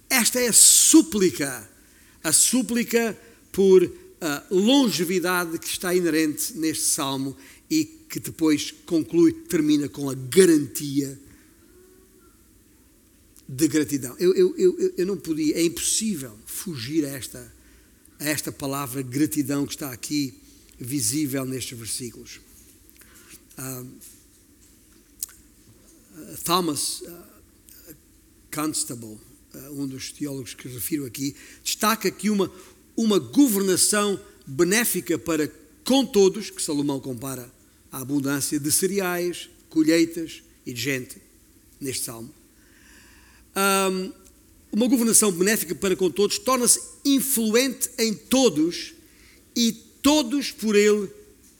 esta 0.08 0.40
é 0.40 0.48
a 0.48 0.52
súplica, 0.52 1.68
a 2.22 2.32
súplica 2.32 3.18
por 3.52 3.82
uh, 3.82 3.90
longevidade 4.50 5.58
que 5.58 5.66
está 5.66 5.94
inerente 5.94 6.54
neste 6.54 6.84
salmo 6.84 7.36
e 7.70 7.97
que 8.08 8.18
depois 8.18 8.70
conclui, 8.86 9.32
termina 9.32 9.88
com 9.88 10.08
a 10.08 10.14
garantia 10.14 11.18
de 13.48 13.68
gratidão. 13.68 14.16
Eu, 14.18 14.34
eu, 14.34 14.54
eu, 14.56 14.94
eu 14.96 15.06
não 15.06 15.16
podia, 15.16 15.56
é 15.56 15.62
impossível 15.62 16.36
fugir 16.46 17.04
a 17.04 17.08
esta, 17.08 17.52
a 18.18 18.24
esta 18.24 18.50
palavra 18.52 19.02
gratidão 19.02 19.66
que 19.66 19.72
está 19.72 19.92
aqui 19.92 20.34
visível 20.78 21.44
nestes 21.44 21.76
versículos. 21.76 22.40
Uh, 23.58 23.86
Thomas 26.44 27.00
uh, 27.00 27.94
Constable, 28.54 29.18
uh, 29.54 29.72
um 29.72 29.86
dos 29.86 30.12
teólogos 30.12 30.54
que 30.54 30.68
refiro 30.68 31.04
aqui, 31.06 31.34
destaca 31.64 32.10
que 32.10 32.30
uma, 32.30 32.52
uma 32.96 33.18
governação 33.18 34.20
benéfica 34.46 35.18
para 35.18 35.50
com 35.84 36.04
todos, 36.04 36.50
que 36.50 36.62
Salomão 36.62 37.00
compara 37.00 37.57
à 37.90 38.00
abundância 38.00 38.58
de 38.58 38.70
cereais, 38.70 39.48
colheitas 39.68 40.42
e 40.66 40.72
de 40.72 40.80
gente, 40.80 41.16
neste 41.80 42.04
salmo. 42.04 42.32
Um, 43.56 44.12
uma 44.70 44.86
governação 44.86 45.32
benéfica 45.32 45.74
para 45.74 45.96
com 45.96 46.10
todos 46.10 46.38
torna-se 46.38 46.80
influente 47.04 47.90
em 47.98 48.14
todos 48.14 48.94
e 49.56 49.72
todos 50.02 50.52
por 50.52 50.76
ele 50.76 51.10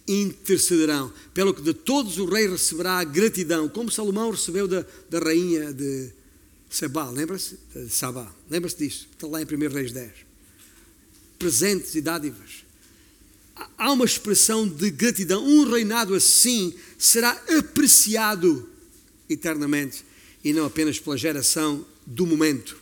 intercederão. 0.07 1.12
Pelo 1.33 1.55
que 1.55 1.62
de 1.62 1.74
todos 1.74 2.18
o 2.18 2.26
rei 2.26 2.49
receberá 2.49 3.03
gratidão, 3.05 3.68
como 3.68 3.91
Salomão 3.91 4.31
recebeu 4.31 4.68
da, 4.68 4.85
da 5.11 5.18
rainha 5.18 5.72
de 5.72 6.12
Sabá, 6.70 7.09
lembra-se? 7.09 7.59
Sabá, 7.89 8.31
lembra-se 8.51 8.76
disso? 8.76 9.09
Está 9.12 9.26
lá 9.26 9.41
em 9.41 9.45
1 9.45 9.72
Reis 9.72 9.93
10. 9.93 10.12
Presentes 11.39 11.95
e 11.95 12.01
dádivas. 12.01 12.64
Há 13.76 13.92
uma 13.92 14.04
expressão 14.04 14.68
de 14.68 14.90
gratidão. 14.90 15.44
Um 15.44 15.70
reinado 15.70 16.14
assim 16.14 16.74
será 16.96 17.30
apreciado 17.59 18.68
eternamente 19.28 20.04
e 20.42 20.52
não 20.52 20.64
apenas 20.64 20.98
pela 20.98 21.16
geração 21.16 21.86
do 22.06 22.26
momento. 22.26 22.80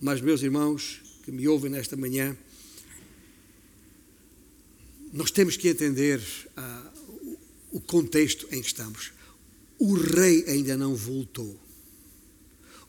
Mas, 0.00 0.20
meus 0.20 0.42
irmãos 0.42 1.00
que 1.24 1.32
me 1.32 1.48
ouvem 1.48 1.70
nesta 1.70 1.96
manhã, 1.96 2.36
nós 5.12 5.30
temos 5.30 5.56
que 5.56 5.68
entender 5.68 6.20
uh, 6.56 7.38
o 7.72 7.80
contexto 7.80 8.46
em 8.52 8.60
que 8.60 8.68
estamos. 8.68 9.12
O 9.78 9.94
rei 9.94 10.44
ainda 10.46 10.76
não 10.76 10.94
voltou. 10.94 11.58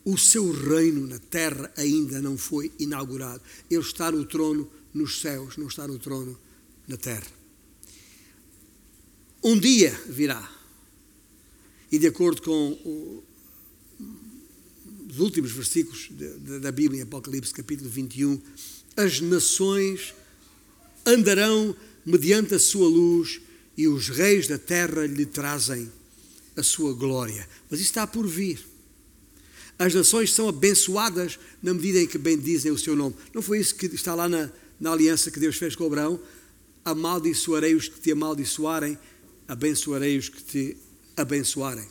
O 0.04 0.16
seu 0.16 0.50
reino 0.50 1.06
na 1.06 1.18
terra 1.18 1.72
ainda 1.76 2.20
não 2.20 2.38
foi 2.38 2.72
inaugurado. 2.78 3.42
Ele 3.70 3.80
está 3.80 4.10
no 4.10 4.24
trono 4.24 4.70
nos 4.94 5.20
céus, 5.20 5.56
não 5.56 5.66
está 5.66 5.86
no 5.86 5.98
trono 5.98 6.38
na 6.88 6.96
terra. 6.96 7.26
Um 9.44 9.58
dia 9.58 9.90
virá. 10.08 10.50
E 11.92 11.98
de 11.98 12.06
acordo 12.06 12.42
com 12.42 12.72
o, 12.72 13.24
os 15.08 15.18
últimos 15.20 15.52
versículos 15.52 16.08
da 16.60 16.72
Bíblia, 16.72 17.00
em 17.00 17.04
Apocalipse 17.04 17.52
capítulo 17.52 17.88
21, 17.88 18.40
as 18.96 19.20
nações 19.20 20.14
andarão 21.06 21.76
mediante 22.04 22.54
a 22.54 22.58
sua 22.58 22.88
luz 22.88 23.40
e 23.76 23.86
os 23.86 24.08
reis 24.08 24.48
da 24.48 24.58
terra 24.58 25.06
lhe 25.06 25.24
trazem 25.24 25.90
a 26.56 26.62
sua 26.62 26.92
glória. 26.92 27.48
Mas 27.70 27.80
isso 27.80 27.90
está 27.90 28.06
por 28.06 28.26
vir. 28.26 28.66
As 29.78 29.94
nações 29.94 30.32
são 30.32 30.48
abençoadas 30.48 31.38
na 31.62 31.72
medida 31.72 32.00
em 32.00 32.06
que 32.06 32.18
bendizem 32.18 32.72
o 32.72 32.78
seu 32.78 32.96
nome. 32.96 33.14
Não 33.32 33.40
foi 33.40 33.60
isso 33.60 33.76
que 33.76 33.86
está 33.86 34.14
lá 34.14 34.28
na, 34.28 34.50
na 34.80 34.90
aliança 34.90 35.30
que 35.30 35.38
Deus 35.38 35.56
fez 35.56 35.76
com 35.76 35.86
Abraão? 35.86 36.20
Amaldiçoarei 36.90 37.74
os 37.74 37.88
que 37.88 38.00
te 38.00 38.12
amaldiçoarem, 38.12 38.98
abençoarei 39.46 40.18
os 40.18 40.28
que 40.28 40.42
te 40.42 40.76
abençoarem. 41.16 41.88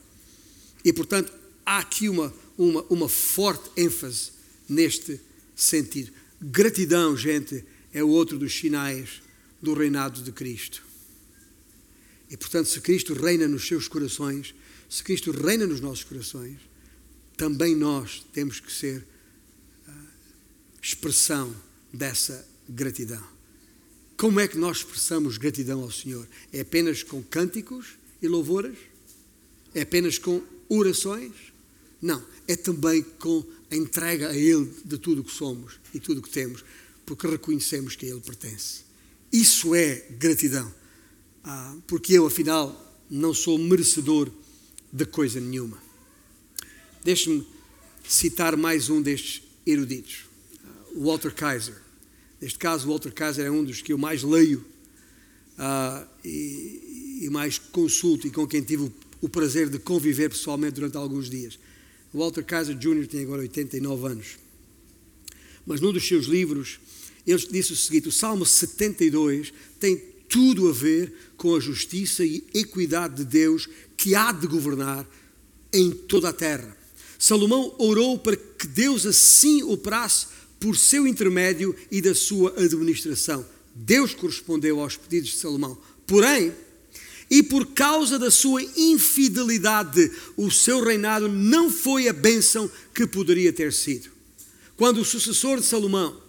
E 0.83 0.93
portanto, 0.93 1.31
há 1.65 1.79
aqui 1.79 2.07
uma, 2.07 2.33
uma, 2.57 2.81
uma 2.89 3.09
forte 3.09 3.69
ênfase 3.75 4.31
neste 4.69 5.19
sentido. 5.55 6.11
Gratidão, 6.41 7.17
gente, 7.17 7.63
é 7.93 8.03
outro 8.03 8.37
dos 8.37 8.53
sinais 8.53 9.21
do 9.61 9.73
reinado 9.73 10.21
de 10.21 10.31
Cristo. 10.31 10.83
E 12.29 12.37
portanto, 12.37 12.67
se 12.67 12.79
Cristo 12.81 13.13
reina 13.13 13.47
nos 13.47 13.67
seus 13.67 13.87
corações, 13.87 14.53
se 14.89 15.03
Cristo 15.03 15.31
reina 15.31 15.65
nos 15.65 15.81
nossos 15.81 16.03
corações, 16.03 16.57
também 17.35 17.75
nós 17.75 18.25
temos 18.33 18.59
que 18.59 18.71
ser 18.71 19.05
uh, 19.87 19.91
expressão 20.81 21.55
dessa 21.93 22.47
gratidão. 22.67 23.36
Como 24.17 24.39
é 24.39 24.47
que 24.47 24.57
nós 24.57 24.77
expressamos 24.77 25.37
gratidão 25.37 25.83
ao 25.83 25.91
Senhor? 25.91 26.27
É 26.51 26.61
apenas 26.61 27.03
com 27.03 27.21
cânticos 27.21 27.99
e 28.19 28.27
louvores? 28.27 28.75
É 29.75 29.81
apenas 29.81 30.17
com 30.17 30.41
orações? 30.67 31.33
Não, 32.01 32.25
é 32.47 32.55
também 32.55 33.03
com 33.03 33.45
a 33.69 33.75
entrega 33.75 34.29
a 34.29 34.35
Ele 34.35 34.73
de 34.83 34.97
tudo 34.97 35.21
o 35.21 35.23
que 35.23 35.31
somos 35.31 35.79
e 35.93 35.99
tudo 35.99 36.17
o 36.19 36.23
que 36.23 36.31
temos, 36.31 36.65
porque 37.05 37.27
reconhecemos 37.27 37.95
que 37.95 38.07
a 38.07 38.09
Ele 38.09 38.19
pertence. 38.19 38.81
Isso 39.31 39.75
é 39.75 40.07
gratidão. 40.17 40.73
Ah, 41.43 41.75
porque 41.85 42.13
eu, 42.13 42.25
afinal, 42.25 43.03
não 43.09 43.35
sou 43.35 43.57
merecedor 43.59 44.31
de 44.91 45.05
coisa 45.05 45.39
nenhuma. 45.39 45.77
Deixe-me 47.03 47.47
citar 48.03 48.57
mais 48.57 48.89
um 48.89 48.99
destes 48.99 49.43
eruditos, 49.65 50.25
uh, 50.95 51.03
Walter 51.03 51.33
Kaiser. 51.33 51.86
Neste 52.39 52.59
caso, 52.59 52.87
Walter 52.87 53.11
Kaiser 53.11 53.45
é 53.45 53.51
um 53.51 53.63
dos 53.63 53.81
que 53.81 53.91
eu 53.91 53.97
mais 53.97 54.23
leio 54.23 54.63
uh, 55.57 56.07
e, 56.23 57.19
e, 57.23 57.29
mais 57.29 57.57
consulto 57.57 58.27
e 58.27 58.31
com 58.31 58.47
quem 58.47 58.61
tive 58.61 58.83
o, 58.83 58.93
o, 59.21 59.29
prazer 59.29 59.69
de 59.69 59.79
conviver 59.79 60.29
pessoalmente 60.29 60.75
durante 60.75 60.97
alguns 60.97 61.29
dias. 61.29 61.57
Walter 62.13 62.43
Kaiser 62.43 62.75
Jr. 62.75 63.07
tem 63.07 63.23
agora 63.23 63.41
89 63.41 64.07
anos. 64.07 64.37
Mas 65.65 65.81
num 65.81 65.91
dos 65.91 66.07
seus 66.07 66.25
livros, 66.25 66.79
ele 67.25 67.45
disse 67.51 67.73
o 67.73 67.75
seguinte: 67.75 68.07
o 68.07 68.11
Salmo 68.11 68.45
72 68.45 69.51
tem 69.79 69.97
tudo 70.29 70.69
a 70.69 70.71
ver 70.71 71.13
com 71.35 71.55
a 71.55 71.59
justiça 71.59 72.23
e 72.23 72.43
equidade 72.53 73.15
de 73.15 73.25
Deus 73.25 73.67
que 73.95 74.13
há 74.13 74.31
de 74.31 74.47
governar 74.47 75.07
em 75.73 75.91
toda 75.91 76.29
a 76.29 76.33
terra. 76.33 76.75
Salomão 77.17 77.73
orou 77.79 78.19
para 78.19 78.37
que 78.37 78.67
Deus 78.67 79.05
assim 79.05 79.63
operasse 79.63 80.27
por 80.59 80.75
seu 80.75 81.07
intermédio 81.07 81.75
e 81.91 82.01
da 82.01 82.15
sua 82.15 82.53
administração. 82.57 83.45
Deus 83.73 84.13
correspondeu 84.13 84.79
aos 84.79 84.97
pedidos 84.97 85.29
de 85.29 85.37
Salomão. 85.37 85.77
Porém, 86.05 86.53
e 87.29 87.43
por 87.43 87.67
causa 87.67 88.17
da 88.17 88.31
sua 88.31 88.63
infidelidade, 88.75 90.11
o 90.35 90.49
seu 90.49 90.83
reinado 90.83 91.27
não 91.27 91.69
foi 91.69 92.07
a 92.07 92.13
bênção 92.13 92.71
que 92.93 93.05
poderia 93.05 93.51
ter 93.51 93.73
sido. 93.73 94.09
Quando 94.75 95.01
o 95.01 95.05
sucessor 95.05 95.59
de 95.59 95.65
Salomão, 95.65 96.21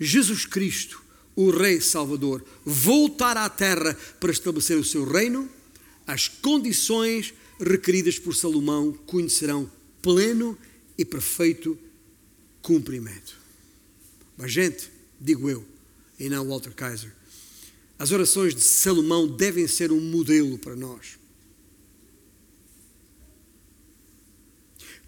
Jesus 0.00 0.46
Cristo, 0.46 1.02
o 1.36 1.50
Rei 1.50 1.80
Salvador, 1.80 2.44
voltar 2.64 3.36
à 3.36 3.48
terra 3.48 3.96
para 4.18 4.32
estabelecer 4.32 4.78
o 4.78 4.84
seu 4.84 5.04
reino, 5.04 5.48
as 6.06 6.28
condições 6.28 7.34
requeridas 7.60 8.18
por 8.18 8.34
Salomão 8.34 8.92
conhecerão 9.06 9.70
pleno 10.00 10.56
e 10.96 11.04
perfeito 11.04 11.78
cumprimento. 12.62 13.43
Mas, 14.36 14.52
gente, 14.52 14.90
digo 15.20 15.48
eu, 15.48 15.64
e 16.18 16.28
não 16.28 16.46
Walter 16.46 16.72
Kaiser, 16.72 17.12
as 17.98 18.10
orações 18.10 18.54
de 18.54 18.60
Salomão 18.60 19.26
devem 19.26 19.66
ser 19.66 19.92
um 19.92 20.00
modelo 20.00 20.58
para 20.58 20.74
nós. 20.74 21.18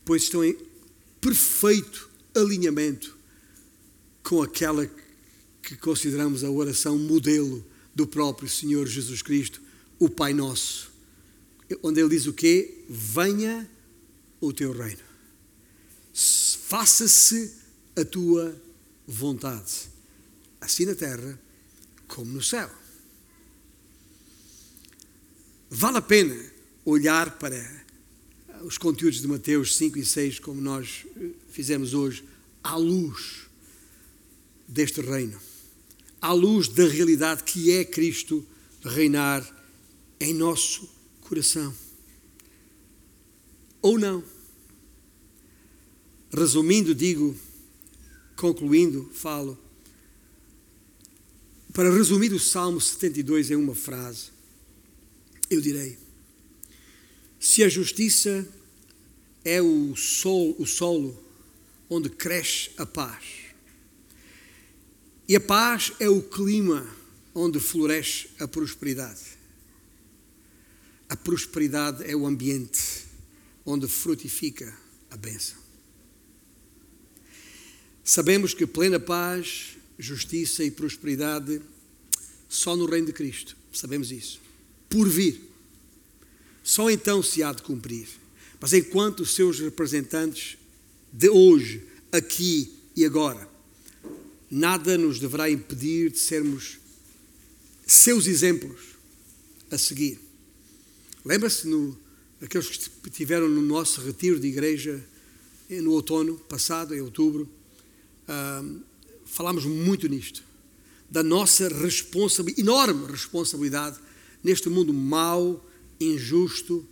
Pois 0.05 0.23
estão 0.23 0.45
em 0.45 0.57
perfeito 1.21 2.09
alinhamento 2.35 3.17
com 4.23 4.41
aquela 4.43 4.89
que 5.63 5.77
consideramos 5.77 6.45
a 6.45 6.51
oração 6.51 6.97
modelo 6.97 7.65
do 7.93 8.07
próprio 8.07 8.49
Senhor 8.49 8.87
Jesus 8.87 9.23
Cristo, 9.23 9.61
o 9.99 10.09
Pai 10.09 10.33
Nosso, 10.33 10.93
onde 11.83 12.01
ele 12.01 12.11
diz 12.11 12.27
o 12.27 12.33
quê? 12.33 12.85
Venha 12.89 13.69
o 14.41 14.53
teu 14.53 14.71
reino, 14.73 15.03
faça-se 16.13 17.53
a 17.97 18.05
tua 18.05 18.66
vontade, 19.07 19.89
assim 20.61 20.85
na 20.85 20.95
terra 20.95 21.39
como 22.09 22.33
no 22.33 22.43
céu. 22.43 22.71
Vale 25.71 25.99
a 25.99 26.03
pena 26.03 26.35
olhar 26.85 27.39
para 27.39 27.85
os 28.63 28.79
conteúdos 28.79 29.21
de 29.21 29.29
Mateus 29.29 29.77
5 29.77 29.99
e 29.99 30.05
6, 30.05 30.39
como 30.39 30.61
nós 30.61 31.05
fizemos 31.51 31.95
hoje, 31.95 32.25
à 32.63 32.77
luz 32.77 33.47
deste 34.67 35.01
reino, 35.01 35.39
à 36.21 36.33
luz 36.33 36.69
da 36.69 36.87
realidade 36.87 37.45
que 37.45 37.71
é 37.73 37.85
Cristo 37.85 38.47
reinar 38.83 39.45
em 40.19 40.33
nosso 40.33 40.89
coração. 41.21 41.75
Ou 43.83 43.99
não. 43.99 44.25
Resumindo, 46.33 46.95
digo, 46.95 47.37
concluindo, 48.37 49.11
falo. 49.13 49.59
Para 51.73 51.93
resumir 51.93 52.33
o 52.33 52.39
Salmo 52.39 52.81
72 52.81 53.51
em 53.51 53.57
uma 53.57 53.75
frase, 53.75 54.27
eu 55.51 55.61
direi: 55.61 55.99
se 57.41 57.63
a 57.63 57.69
justiça 57.69 58.47
é 59.45 59.61
o, 59.61 59.95
sol, 59.97 60.55
o 60.59 60.67
solo 60.67 61.23
onde 61.89 62.09
cresce 62.09 62.71
a 62.77 62.87
paz, 62.87 63.25
e 65.29 65.35
a 65.35 65.41
paz 65.41 65.93
é 65.99 66.09
o 66.09 66.23
clima 66.23 66.87
onde 67.35 67.59
floresce 67.59 68.29
a 68.39 68.47
prosperidade, 68.47 69.37
a 71.09 71.17
prosperidade 71.17 72.05
é 72.05 72.17
o 72.17 72.27
ambiente 72.27 73.05
onde 73.65 73.87
frutifica 73.89 74.77
a 75.11 75.17
bênção. 75.17 75.66
Sabemos 78.09 78.55
que 78.55 78.69
plena 78.69 79.01
paz, 79.01 79.77
justiça 79.99 80.63
e 80.63 80.71
prosperidade 80.71 81.61
só 82.49 82.77
no 82.77 82.87
reino 82.87 83.09
de 83.09 83.13
Cristo. 83.13 83.57
Sabemos 83.73 84.13
isso. 84.13 84.41
Por 84.89 85.09
vir. 85.09 85.41
Só 86.63 86.89
então 86.89 87.21
se 87.21 87.43
há 87.43 87.53
de 87.53 87.63
cumprir. 87.63 88.07
Mas 88.61 88.73
enquanto 88.73 89.21
os 89.25 89.35
seus 89.35 89.59
representantes 89.59 90.57
de 91.13 91.29
hoje, 91.29 91.83
aqui 92.13 92.73
e 92.95 93.05
agora, 93.05 93.49
nada 94.49 94.97
nos 94.97 95.19
deverá 95.19 95.51
impedir 95.51 96.13
de 96.13 96.19
sermos 96.21 96.79
seus 97.85 98.29
exemplos 98.29 98.83
a 99.69 99.77
seguir. 99.77 100.21
Lembra-se 101.25 101.67
daqueles 102.41 102.69
que 102.69 103.09
estiveram 103.09 103.49
no 103.49 103.63
nosso 103.63 104.01
retiro 104.01 104.39
de 104.39 104.47
igreja 104.47 105.05
no 105.69 105.91
outono 105.91 106.39
passado, 106.39 106.95
em 106.95 107.01
outubro, 107.01 107.56
falámos 109.25 109.65
muito 109.65 110.09
nisto, 110.09 110.43
da 111.11 111.23
nossa 111.23 111.69
responsabilidade, 111.69 112.61
enorme 112.63 113.11
responsabilidade 113.11 113.99
neste 114.43 114.69
mundo 114.69 114.93
mau, 114.93 115.65
injusto, 116.01 116.87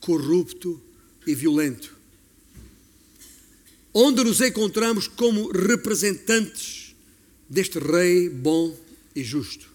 corrupto 0.00 0.80
e 1.26 1.34
violento. 1.34 1.96
Onde 3.92 4.22
nos 4.22 4.40
encontramos 4.40 5.08
como 5.08 5.50
representantes 5.50 6.94
deste 7.48 7.78
Rei 7.78 8.28
bom 8.28 8.78
e 9.14 9.24
justo. 9.24 9.68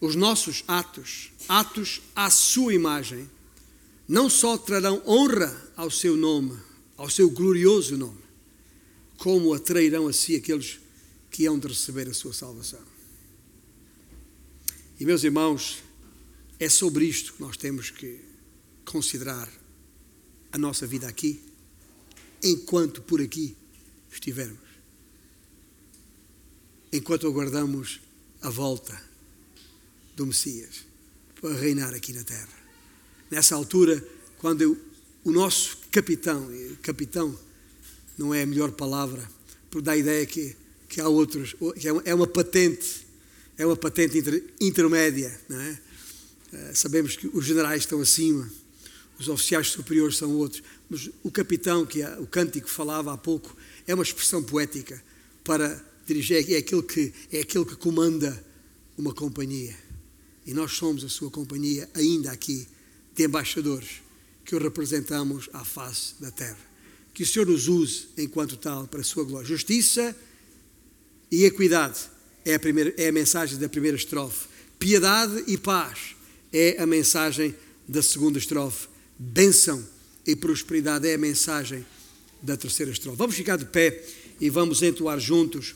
Os 0.00 0.14
nossos 0.14 0.64
atos, 0.66 1.30
atos 1.48 2.00
à 2.14 2.30
sua 2.30 2.72
imagem, 2.72 3.28
não 4.08 4.30
só 4.30 4.56
trarão 4.56 5.02
honra 5.06 5.54
ao 5.76 5.90
seu 5.90 6.16
nome, 6.16 6.56
ao 6.96 7.10
seu 7.10 7.28
glorioso 7.28 7.96
nome, 7.96 8.18
como 9.20 9.52
atrairão 9.52 10.08
a 10.08 10.14
si 10.14 10.34
aqueles 10.34 10.80
que 11.30 11.44
hão 11.44 11.58
de 11.58 11.68
receber 11.68 12.08
a 12.08 12.14
sua 12.14 12.32
salvação. 12.32 12.80
E 14.98 15.04
meus 15.04 15.22
irmãos, 15.22 15.82
é 16.58 16.70
sobre 16.70 17.04
isto 17.04 17.34
que 17.34 17.42
nós 17.42 17.54
temos 17.58 17.90
que 17.90 18.18
considerar 18.82 19.46
a 20.50 20.56
nossa 20.56 20.86
vida 20.86 21.06
aqui, 21.06 21.38
enquanto 22.42 23.02
por 23.02 23.20
aqui 23.20 23.54
estivermos. 24.10 24.70
Enquanto 26.90 27.26
aguardamos 27.26 28.00
a 28.40 28.48
volta 28.48 28.98
do 30.16 30.24
Messias 30.24 30.86
para 31.38 31.54
reinar 31.56 31.92
aqui 31.92 32.14
na 32.14 32.24
terra. 32.24 32.58
Nessa 33.30 33.54
altura, 33.54 34.02
quando 34.38 34.62
eu, 34.62 34.78
o 35.22 35.30
nosso 35.30 35.76
capitão, 35.90 36.48
capitão 36.80 37.38
não 38.20 38.34
é 38.34 38.42
a 38.42 38.46
melhor 38.46 38.70
palavra, 38.72 39.26
porque 39.70 39.86
dá 39.86 39.92
a 39.92 39.96
ideia 39.96 40.26
que, 40.26 40.54
que 40.90 41.00
há 41.00 41.08
outros, 41.08 41.56
que 41.78 41.88
é 41.88 41.92
uma, 41.92 42.02
é 42.04 42.14
uma 42.14 42.26
patente, 42.26 43.06
é 43.56 43.64
uma 43.64 43.76
patente 43.76 44.18
inter, 44.18 44.44
intermédia, 44.60 45.40
não 45.48 45.58
é? 45.58 45.80
Uh, 46.52 46.76
sabemos 46.76 47.16
que 47.16 47.30
os 47.32 47.46
generais 47.46 47.82
estão 47.82 47.98
acima, 47.98 48.46
os 49.18 49.26
oficiais 49.26 49.68
superiores 49.68 50.18
são 50.18 50.32
outros, 50.36 50.62
mas 50.90 51.08
o 51.22 51.30
capitão, 51.30 51.86
que 51.86 52.04
o 52.18 52.26
cântico 52.26 52.68
falava 52.68 53.14
há 53.14 53.16
pouco, 53.16 53.56
é 53.86 53.94
uma 53.94 54.02
expressão 54.02 54.42
poética 54.42 55.02
para 55.42 55.82
dirigir, 56.06 56.52
é 56.52 56.58
aquele 56.58 56.82
que, 56.82 57.14
é 57.32 57.40
aquele 57.40 57.64
que 57.64 57.76
comanda 57.76 58.44
uma 58.98 59.14
companhia. 59.14 59.74
E 60.44 60.52
nós 60.52 60.72
somos 60.72 61.04
a 61.04 61.08
sua 61.08 61.30
companhia, 61.30 61.88
ainda 61.94 62.30
aqui, 62.32 62.68
de 63.14 63.24
embaixadores, 63.24 64.02
que 64.44 64.54
o 64.54 64.58
representamos 64.58 65.48
à 65.54 65.64
face 65.64 66.14
da 66.20 66.30
terra 66.30 66.69
que 67.12 67.22
o 67.22 67.26
Senhor 67.26 67.46
nos 67.46 67.68
use 67.68 68.08
enquanto 68.16 68.56
tal 68.56 68.86
para 68.86 69.00
a 69.00 69.04
sua 69.04 69.24
glória. 69.24 69.46
Justiça 69.46 70.16
e 71.30 71.44
equidade 71.44 71.98
é 72.44 72.54
a, 72.54 72.58
primeira, 72.58 72.94
é 72.96 73.08
a 73.08 73.12
mensagem 73.12 73.58
da 73.58 73.68
primeira 73.68 73.96
estrofe. 73.96 74.48
Piedade 74.78 75.44
e 75.46 75.58
paz 75.58 76.16
é 76.52 76.80
a 76.80 76.86
mensagem 76.86 77.54
da 77.86 78.02
segunda 78.02 78.38
estrofe. 78.38 78.88
Bênção 79.18 79.86
e 80.26 80.34
prosperidade 80.34 81.08
é 81.08 81.14
a 81.14 81.18
mensagem 81.18 81.84
da 82.42 82.56
terceira 82.56 82.90
estrofe. 82.90 83.18
Vamos 83.18 83.36
ficar 83.36 83.56
de 83.56 83.66
pé 83.66 84.02
e 84.40 84.48
vamos 84.48 84.82
entoar 84.82 85.18
juntos 85.20 85.74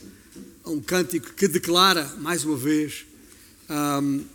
um 0.65 0.81
cântico 0.81 1.33
que 1.33 1.47
declara, 1.47 2.05
mais 2.17 2.43
uma 2.43 2.57
vez, 2.57 3.05
um, 3.69 4.25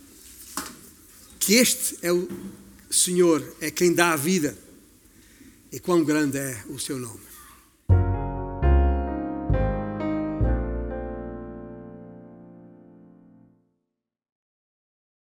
que 1.39 1.55
este 1.55 1.97
é 2.01 2.11
o 2.11 2.27
Senhor, 2.89 3.43
é 3.59 3.69
quem 3.69 3.93
dá 3.93 4.13
a 4.13 4.15
vida 4.15 4.57
e 5.71 5.79
quão 5.79 6.03
grande 6.03 6.37
é 6.37 6.57
o 6.69 6.77
seu 6.77 6.97
nome. 6.97 7.30